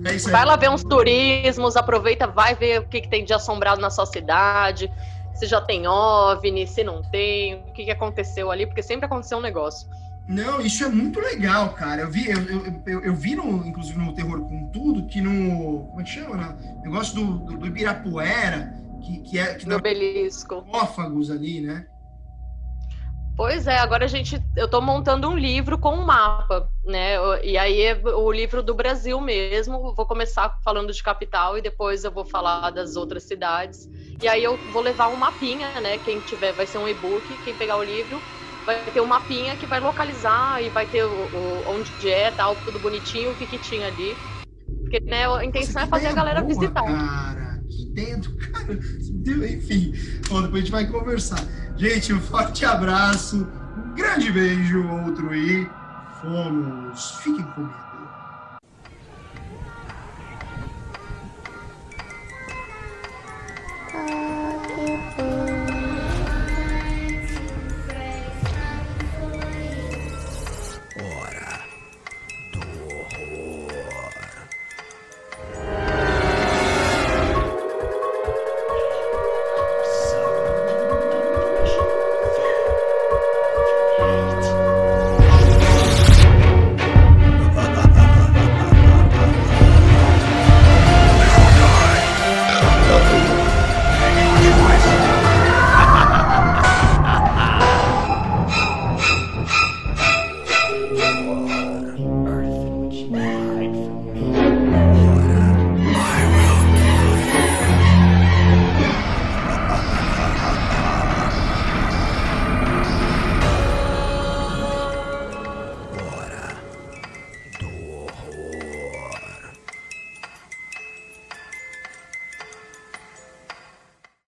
[0.04, 0.30] É isso.
[0.30, 3.90] Vai lá ver uns turismos, aproveita, vai ver o que, que tem de assombrado na
[3.90, 4.90] sua cidade,
[5.34, 9.38] se já tem OVNI, se não tem, o que, que aconteceu ali, porque sempre aconteceu
[9.38, 9.88] um negócio.
[10.26, 12.02] Não, isso é muito legal, cara.
[12.02, 15.86] Eu vi, eu, eu, eu, eu vi no, inclusive no Terror com Tudo, que no.
[15.86, 16.56] Como é que chama?
[16.76, 19.54] No negócio do, do, do Ibirapuera, que, que é.
[19.54, 20.64] Que no obelisco.
[21.32, 21.86] Ali, né?
[23.34, 27.16] Pois é, agora a gente, eu estou montando um livro com um mapa, né?
[27.42, 29.94] E aí é o livro do Brasil mesmo.
[29.94, 33.88] Vou começar falando de capital e depois eu vou falar das outras cidades.
[34.20, 35.98] E aí eu vou levar um mapinha, né?
[35.98, 38.22] Quem tiver vai ser um e-book, quem pegar o livro
[38.64, 42.56] vai ter um mapinha que vai localizar e vai ter o, o onde é, tal,
[42.56, 44.16] tudo bonitinho, o que que tinha ali.
[44.82, 46.82] Porque né, a intenção Nossa, é fazer a galera boa, visitar.
[46.84, 47.41] Cara,
[47.92, 48.74] dentro, cara.
[48.74, 49.94] Enfim,
[50.28, 51.44] bom, depois a gente vai conversar.
[51.76, 53.46] Gente, um forte abraço,
[53.76, 55.68] um grande beijo, outro e
[56.20, 57.10] fomos.
[57.22, 57.82] Fiquem comigo.